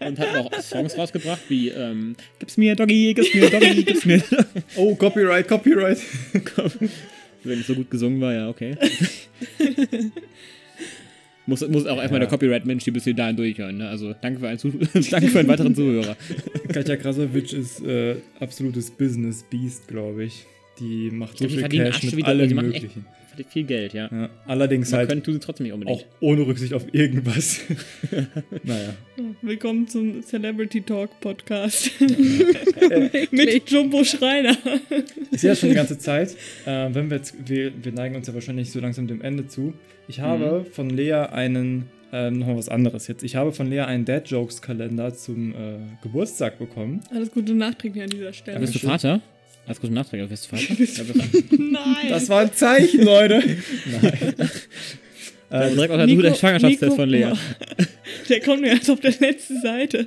und 0.00 0.18
hat 0.18 0.36
auch 0.36 0.60
Songs 0.60 0.96
rausgebracht, 0.96 1.42
wie 1.48 1.68
ähm, 1.68 2.16
Gib's 2.38 2.56
mir 2.56 2.74
Doggy, 2.74 3.14
gib's 3.14 3.34
mir 3.34 3.50
Doggy, 3.50 3.82
gib's 3.82 4.04
mir 4.04 4.22
Oh, 4.76 4.94
Copyright, 4.94 5.48
Copyright. 5.48 5.98
Wenn 7.44 7.60
es 7.60 7.66
so 7.66 7.74
gut 7.74 7.90
gesungen 7.90 8.20
war, 8.20 8.32
ja, 8.32 8.48
okay. 8.48 8.76
muss, 11.46 11.66
muss 11.68 11.86
auch 11.86 11.98
erstmal 11.98 12.20
der 12.20 12.28
Copyright-Mensch 12.28 12.84
die 12.84 12.92
bis 12.92 13.04
hier 13.04 13.14
dahin 13.14 13.36
durchhören. 13.36 13.78
Ne? 13.78 13.88
Also 13.88 14.14
danke 14.20 14.40
für, 14.40 14.48
einen 14.48 14.58
danke 15.10 15.28
für 15.28 15.40
einen 15.40 15.48
weiteren 15.48 15.74
Zuhörer. 15.74 16.16
Katja 16.72 16.96
Krasavitsch 16.96 17.52
ist 17.52 17.84
äh, 17.84 18.16
absolutes 18.38 18.90
Business 18.90 19.42
Beast, 19.42 19.88
glaube 19.88 20.24
ich. 20.24 20.46
Die 20.82 21.10
macht 21.12 21.38
so 21.38 21.46
die 21.46 21.54
viel 21.58 21.68
Cash 21.68 22.12
mit 22.12 22.24
allem 22.24 22.48
die 22.48 22.54
echt- 22.56 22.62
Möglichen. 22.62 23.06
Hat 23.38 23.46
viel 23.50 23.64
Geld, 23.64 23.94
ja. 23.94 24.08
Ja, 24.12 24.28
allerdings 24.46 24.90
Man 24.90 24.98
halt 24.98 25.08
können 25.08 25.22
tun 25.22 25.32
sie 25.34 25.40
trotzdem 25.40 25.64
nicht 25.64 25.72
unbedingt. 25.72 26.00
auch 26.00 26.04
ohne 26.20 26.46
Rücksicht 26.46 26.74
auf 26.74 26.84
irgendwas. 26.92 27.60
naja. 28.62 28.94
Willkommen 29.40 29.88
zum 29.88 30.22
Celebrity 30.22 30.82
Talk 30.82 31.18
Podcast. 31.20 31.92
Mit 33.30 33.70
Jumbo 33.70 34.04
Schreiner. 34.04 34.54
Ich 35.30 35.40
sehe 35.40 35.50
das 35.50 35.60
schon 35.60 35.70
die 35.70 35.74
ganze 35.74 35.96
Zeit. 35.98 36.36
Äh, 36.66 36.90
wenn 36.92 37.08
wir 37.08 37.16
jetzt, 37.18 37.34
wir, 37.48 37.72
wir 37.82 37.92
neigen 37.92 38.16
uns 38.16 38.26
ja 38.26 38.34
wahrscheinlich 38.34 38.70
so 38.70 38.80
langsam 38.80 39.06
dem 39.06 39.22
Ende 39.22 39.46
zu. 39.46 39.72
Ich 40.08 40.20
habe 40.20 40.66
von 40.70 40.90
Lea 40.90 41.12
einen, 41.32 41.86
ähm, 42.12 42.40
noch 42.40 42.48
mal 42.48 42.56
was 42.58 42.68
anderes 42.68 43.06
jetzt. 43.06 43.22
Ich 43.22 43.34
habe 43.36 43.52
von 43.52 43.66
Lea 43.70 43.80
einen 43.80 44.04
Dad 44.04 44.28
Jokes 44.28 44.60
Kalender 44.60 45.14
zum 45.14 45.52
äh, 45.52 45.78
Geburtstag 46.02 46.58
bekommen. 46.58 47.00
Alles 47.10 47.30
Gute 47.30 47.54
nachträglich 47.54 48.02
an 48.02 48.10
dieser 48.10 48.32
Stelle. 48.34 48.60
Bist 48.60 48.74
du 48.74 48.78
schön. 48.80 48.90
Vater? 48.90 49.22
Alles 49.66 49.80
gute 49.80 49.92
Nachträge, 49.92 50.26
du- 50.28 51.56
Nein. 51.56 51.78
Das 52.08 52.28
war 52.28 52.40
ein 52.40 52.52
Zeichen, 52.52 53.02
Leute. 53.04 53.42
Nein. 54.02 54.34
Äh, 55.50 55.68
direkt 55.74 55.92
auch 55.92 55.98
dazu 55.98 56.22
der 56.22 56.34
Schwangerschaftstest 56.34 56.96
von 56.96 57.10
Lea. 57.10 57.30
Der 58.30 58.40
kommt 58.40 58.62
mir 58.62 58.68
erst 58.68 58.88
auf 58.90 59.00
der 59.00 59.12
letzten 59.20 59.60
Seite. 59.60 60.06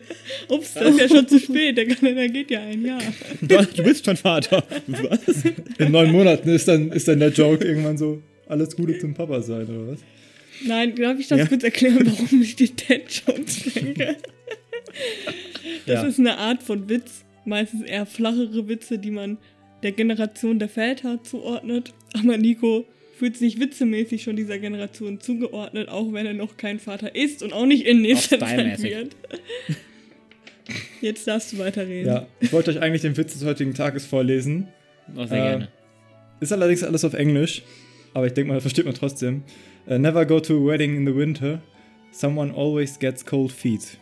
Ups, 0.50 0.74
das 0.74 0.90
ist 0.96 1.00
ja 1.02 1.08
schon 1.08 1.28
zu 1.28 1.38
spät. 1.40 1.78
Der 1.78 1.86
Kalender 1.88 2.28
geht 2.30 2.50
ja 2.50 2.62
ein 2.62 2.84
Jahr. 2.84 3.00
Du, 3.42 3.84
bist 3.84 4.04
schon 4.06 4.18
Vater. 4.18 4.64
Was? 4.88 5.44
in 5.78 5.92
neun 5.92 6.12
Monaten 6.12 6.50
ist 6.50 6.68
dann, 6.68 6.92
ist 6.92 7.08
dann 7.08 7.20
der 7.20 7.30
Joke 7.30 7.64
irgendwann 7.64 7.96
so, 7.96 8.24
alles 8.48 8.76
Gute 8.76 8.98
zum 8.98 9.14
Papa 9.14 9.40
sein, 9.44 9.68
oder 9.68 9.92
was? 9.92 10.00
Nein, 10.66 10.96
darf 10.96 11.20
ich 11.20 11.28
das 11.28 11.38
Ja. 11.38 11.46
kurz 11.46 11.64
erklären, 11.64 12.00
warum 12.12 12.42
ich 12.42 12.56
die 12.56 12.72
Dead 12.76 13.04
Jokes 13.28 13.62
denke? 13.76 14.16
Das 15.86 15.94
Ja. 16.02 16.08
ist 16.08 16.18
eine 16.18 16.40
Art 16.40 16.64
von 16.64 16.90
Witz. 16.90 17.24
Meistens 17.46 17.84
eher 17.84 18.06
flachere 18.06 18.68
Witze, 18.68 18.98
die 18.98 19.12
man 19.12 19.38
der 19.84 19.92
Generation 19.92 20.60
der 20.60 20.70
Väter 20.70 21.24
zuordnet. 21.24 21.94
Aber 22.14 22.38
Nico 22.38 22.86
fühlt 23.18 23.38
sich 23.38 23.60
witzemäßig 23.60 24.24
schon 24.24 24.36
dieser 24.36 24.60
Generation 24.60 25.20
zugeordnet, 25.22 25.88
auch 25.90 26.12
wenn 26.12 26.26
er 26.26 26.34
noch 26.34 26.58
kein 26.58 26.80
Vater 26.80 27.16
ist 27.16 27.44
und 27.44 27.54
auch 27.54 27.66
nicht 27.66 27.86
in 27.86 28.02
nächster 28.02 28.40
Zeit 28.40 28.82
wird. 28.82 29.16
Jetzt 31.02 31.28
darfst 31.28 31.54
du 31.54 31.60
weiterreden. 31.60 32.08
Ja, 32.08 32.28
ich 32.40 32.52
wollte 32.52 32.72
euch 32.72 32.82
eigentlich 32.82 33.04
den 33.04 33.16
Witz 33.18 33.34
des 33.34 33.46
heutigen 33.46 33.74
Tages 33.74 34.06
vorlesen. 34.06 34.68
Oh, 35.16 35.26
sehr 35.26 35.38
Äh, 35.38 35.50
gerne. 35.50 35.68
Ist 36.40 36.52
allerdings 36.52 36.84
alles 36.84 37.06
auf 37.06 37.14
Englisch, 37.14 37.62
aber 38.14 38.26
ich 38.28 38.34
denke 38.34 38.50
mal, 38.50 38.56
das 38.56 38.64
versteht 38.64 38.86
man 38.86 38.96
trotzdem. 38.96 39.44
Uh, 39.88 39.98
never 40.00 40.26
go 40.26 40.40
to 40.40 40.56
a 40.58 40.72
wedding 40.72 40.96
in 40.98 41.06
the 41.06 41.16
winter. 41.16 41.62
Someone 42.12 42.52
always 42.54 42.98
gets 42.98 43.24
cold 43.24 43.52
feet. 43.52 43.98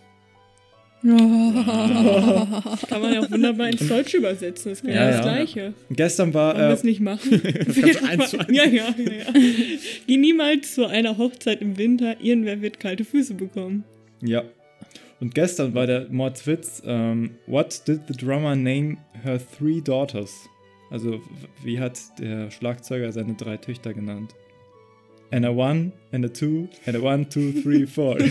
Kann 2.88 3.02
man 3.02 3.14
ja 3.14 3.20
auch 3.22 3.30
wunderbar 3.32 3.70
ins 3.70 3.88
Deutsch 3.88 4.14
übersetzen. 4.14 4.70
Das 4.72 4.80
ist 4.80 4.82
genau 4.84 4.94
Ja, 4.96 5.08
das 5.08 5.18
ja. 5.18 5.22
Gleiche. 5.24 5.74
Gestern 5.90 6.34
war. 6.34 6.54
Wollen 6.56 6.64
wir 6.66 6.70
Äh, 6.70 6.74
es 6.74 6.84
nicht 6.84 7.02
machen? 7.02 7.42
eins 8.10 8.30
zu 8.30 8.40
eins. 8.40 8.48
ja, 8.50 8.66
ja, 8.66 8.96
ja, 8.98 9.12
ja. 9.12 9.34
Geh 10.08 10.18
niemals 10.18 10.74
zu 10.76 10.86
einer 10.86 11.18
Hochzeit 11.18 11.62
im 11.62 11.78
Winter, 11.78 12.16
irgendwer 12.22 12.62
wird 12.62 12.80
kalte 12.80 13.04
Füße 13.06 13.34
bekommen. 13.36 13.84
ja. 14.22 14.44
Und 15.20 15.34
gestern 15.36 15.74
war 15.74 15.88
der 15.88 16.08
Mordswitz. 16.10 16.82
Ähm, 16.86 17.32
What 17.48 17.88
did 17.88 18.02
the 18.10 18.14
drummer 18.14 18.58
name 18.58 18.98
her 19.24 19.40
three 19.58 19.80
daughters? 19.80 20.50
Also, 20.92 21.22
wie 21.64 21.80
hat 21.80 21.98
der 22.20 22.52
Schlagzeuger 22.52 23.10
seine 23.14 23.34
drei 23.36 23.56
Töchter 23.56 23.94
genannt? 23.94 24.36
And 25.34 25.46
a 25.48 25.52
one, 25.52 25.94
and 26.12 26.24
a 26.24 26.30
two, 26.30 26.70
and 26.86 26.96
a 26.96 27.02
one, 27.02 27.26
two, 27.28 27.54
three, 27.64 27.88
four. 27.88 28.20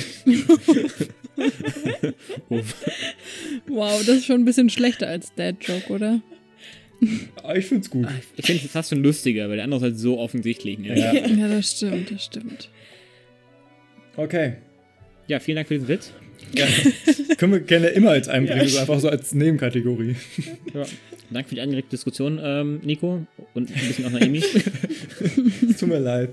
Wow, 3.66 3.98
das 4.07 4.18
ist 4.18 4.26
schon 4.26 4.42
ein 4.42 4.44
bisschen 4.44 4.70
schlechter 4.70 5.09
als 5.09 5.34
Dad-Joke, 5.34 5.90
oder? 5.92 6.20
Aber 7.42 7.57
ich 7.57 7.66
find's 7.66 7.90
gut. 7.90 8.07
Ich 8.36 8.46
finde 8.46 8.62
es 8.64 8.70
fast 8.70 8.90
schon 8.90 9.03
lustiger, 9.03 9.48
weil 9.48 9.57
der 9.57 9.64
andere 9.64 9.78
ist 9.78 9.82
halt 9.84 9.98
so 9.98 10.20
offensichtlich. 10.20 10.78
Ne? 10.78 10.96
Ja. 10.96 11.12
Ja, 11.26 11.48
das 11.48 11.72
stimmt, 11.72 12.12
das 12.12 12.24
stimmt. 12.24 12.68
Okay. 14.16 14.55
ja, 15.26 15.40
vielen 15.40 15.57
Dank 15.57 15.66
für 15.66 15.74
diesen 15.74 15.88
Witz. 15.88 16.12
Ja. 16.55 16.66
Können 17.36 17.53
wir 17.55 17.61
gerne 17.61 17.88
immer 17.88 18.11
als 18.11 18.28
einbringen, 18.28 18.62
Ja. 18.62 18.68
so 18.68 18.78
einfach 18.78 19.00
so 19.00 19.09
als 19.09 19.34
Nebenkategorie. 19.34 20.14
Ja. 20.72 20.84
Danke 21.30 21.48
für 21.48 21.55
die 21.57 21.62
angeregte 21.62 21.90
Diskussion, 21.90 22.38
ähm, 22.40 22.80
Nico. 22.84 23.26
Und 23.55 23.70
ein 23.70 23.88
bisschen 23.88 24.05
auch 24.05 24.11
Naomi. 24.11 24.38
Es 24.38 25.76
tut 25.78 25.88
mir 25.88 25.98
leid. 25.98 26.30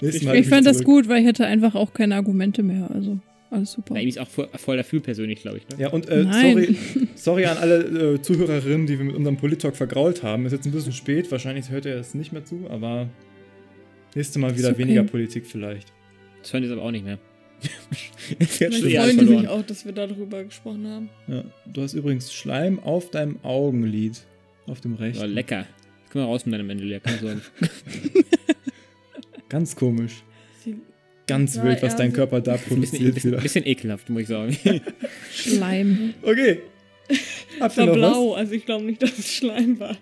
Ich 0.00 0.24
mich 0.24 0.48
fand 0.48 0.66
das 0.66 0.84
gut, 0.84 1.08
weil 1.08 1.20
ich 1.20 1.26
hätte 1.26 1.46
einfach 1.46 1.74
auch 1.74 1.92
keine 1.92 2.16
Argumente 2.16 2.62
mehr. 2.62 2.90
Also, 2.92 3.18
alles 3.50 3.72
super. 3.72 3.94
Naomi 3.94 4.08
ist 4.08 4.18
auch 4.18 4.28
voll, 4.28 4.48
voll 4.56 4.76
dafür 4.76 5.00
persönlich, 5.00 5.40
glaube 5.40 5.58
ich. 5.58 5.68
Ne? 5.68 5.82
Ja, 5.82 5.90
und 5.90 6.08
äh, 6.08 6.24
Nein. 6.24 6.52
sorry, 6.52 6.76
sorry 7.14 7.44
an 7.46 7.58
alle 7.58 8.14
äh, 8.14 8.22
Zuhörerinnen, 8.22 8.86
die 8.86 8.98
wir 8.98 9.04
mit 9.04 9.14
unserem 9.14 9.36
Polit-Talk 9.36 9.76
vergrault 9.76 10.22
haben. 10.22 10.46
Ist 10.46 10.52
jetzt 10.52 10.66
ein 10.66 10.72
bisschen 10.72 10.92
spät, 10.92 11.30
wahrscheinlich 11.30 11.70
hört 11.70 11.86
ihr 11.86 11.96
es 11.96 12.14
nicht 12.14 12.32
mehr 12.32 12.44
zu, 12.44 12.66
aber 12.68 13.08
nächstes 14.14 14.40
Mal 14.40 14.56
wieder 14.56 14.70
okay. 14.70 14.78
weniger 14.78 15.04
Politik 15.04 15.46
vielleicht. 15.46 15.92
Das 16.42 16.52
hören 16.52 16.62
die 16.62 16.68
jetzt 16.68 16.76
aber 16.76 16.86
auch 16.86 16.92
nicht 16.92 17.04
mehr. 17.04 17.18
Jetzt 18.38 18.58
freuen 18.58 19.18
die 19.18 19.26
sich 19.26 19.48
auch, 19.48 19.62
dass 19.62 19.86
wir 19.86 19.92
darüber 19.92 20.44
gesprochen 20.44 20.86
haben. 20.86 21.08
Ja, 21.26 21.42
du 21.64 21.82
hast 21.82 21.94
übrigens 21.94 22.30
Schleim 22.30 22.78
auf 22.80 23.10
deinem 23.10 23.38
Augenlid. 23.42 24.26
Auf 24.66 24.80
dem 24.80 24.94
rechten. 24.94 25.22
Oh, 25.22 25.26
lecker. 25.26 25.60
Jetzt 26.02 26.10
können 26.10 26.24
wir 26.24 26.28
raus 26.28 26.44
mit 26.44 26.54
deinem 26.54 26.68
Ende, 26.68 27.00
keine 27.00 27.18
Sorge. 27.18 27.40
Ganz 29.48 29.76
komisch. 29.76 30.22
Sie 30.64 30.76
Ganz 31.26 31.56
Ja, 31.56 31.64
wild, 31.64 31.82
was 31.82 31.92
ja, 31.92 31.98
dein 31.98 32.12
Körper 32.12 32.40
da 32.40 32.52
Ein 32.52 32.58
bisschen, 32.80 33.12
produziert 33.12 33.42
bisschen, 33.42 33.66
ekelhaft, 33.66 34.08
muss 34.10 34.22
ich 34.22 34.28
sagen. 34.28 34.56
Schleim. 35.32 36.14
Okay. 36.22 36.60
Habt 37.60 37.76
war 37.76 37.86
noch 37.86 37.94
blau, 37.94 38.34
also 38.34 38.52
ich 38.52 38.64
glaube 38.64 38.84
nicht, 38.84 39.02
dass 39.02 39.18
es 39.18 39.32
Schleim 39.34 39.78
war. 39.80 39.96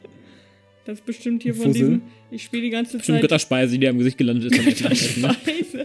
Das 0.84 0.98
ist 0.98 1.06
bestimmt 1.06 1.42
hier 1.42 1.54
von 1.54 1.66
Fussel? 1.66 1.80
diesem. 1.80 2.02
Ich 2.30 2.42
spiele 2.42 2.62
die 2.62 2.70
ganze 2.70 2.98
Bestimmt 2.98 3.16
Zeit. 3.16 3.22
Götterspeise, 3.22 3.72
die 3.72 3.78
dir 3.78 3.90
am 3.90 3.98
Gesicht 3.98 4.18
gelandet 4.18 4.52
ist. 4.52 4.84
Essen. 4.84 5.22
Scheiße. 5.22 5.84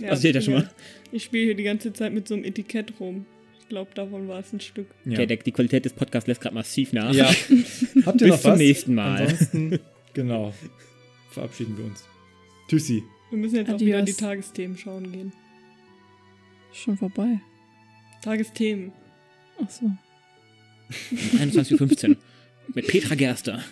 ja, 0.00 0.08
Passiert 0.08 0.34
ja 0.34 0.40
schon 0.42 0.54
mal. 0.54 0.70
Ich 1.12 1.24
spiele 1.24 1.44
hier 1.46 1.54
die 1.54 1.62
ganze 1.62 1.92
Zeit 1.92 2.12
mit 2.12 2.28
so 2.28 2.34
einem 2.34 2.44
Etikett 2.44 2.92
rum. 3.00 3.24
Ich 3.60 3.68
glaube, 3.68 3.90
davon 3.94 4.28
war 4.28 4.40
es 4.40 4.52
ein 4.52 4.60
Stück. 4.60 4.88
was? 5.04 5.12
Okay, 5.14 5.26
der, 5.26 5.36
die 5.38 5.52
Qualität 5.52 5.84
des 5.86 5.92
Podcasts 5.94 6.26
lässt 6.26 6.40
gerade 6.40 6.54
massiv 6.54 6.92
nach. 6.92 7.14
Ja. 7.14 7.26
Habt 8.04 8.20
ihr 8.20 8.26
Bis 8.26 8.28
noch 8.28 8.40
zum 8.40 8.50
was? 8.52 8.58
nächsten 8.58 8.94
Mal. 8.94 9.22
Ansonsten, 9.22 9.78
genau. 10.12 10.52
Verabschieden 11.30 11.76
wir 11.76 11.84
uns. 11.86 12.04
Tschüssi. 12.68 13.02
Wir 13.30 13.38
müssen 13.38 13.56
jetzt 13.56 13.70
auch 13.70 13.80
wieder 13.80 13.98
Adios. 13.98 14.16
die 14.16 14.22
Tagesthemen 14.24 14.76
schauen 14.78 15.12
gehen. 15.12 15.32
Schon 16.72 16.96
vorbei. 16.96 17.40
Tagesthemen. 18.22 18.92
Ach 19.62 19.70
so. 19.70 19.90
21.15 20.90 22.10
Uhr. 22.10 22.16
Mit 22.74 22.86
Petra 22.86 23.14
Gerster. 23.14 23.62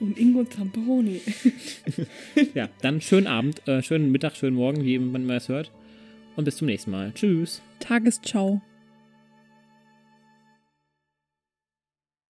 Und 0.00 0.18
Ingo 0.18 0.44
Zamperoni. 0.44 1.20
Ja, 2.54 2.68
dann 2.80 3.00
schönen 3.00 3.26
Abend, 3.26 3.66
äh, 3.68 3.82
schönen 3.82 4.10
Mittag, 4.10 4.36
schönen 4.36 4.56
Morgen, 4.56 4.84
wie 4.84 4.98
man 4.98 5.28
es 5.30 5.48
hört. 5.48 5.70
Und 6.36 6.44
bis 6.44 6.56
zum 6.56 6.66
nächsten 6.66 6.90
Mal. 6.90 7.12
Tschüss. 7.14 7.60
Tagesschau. 7.80 8.62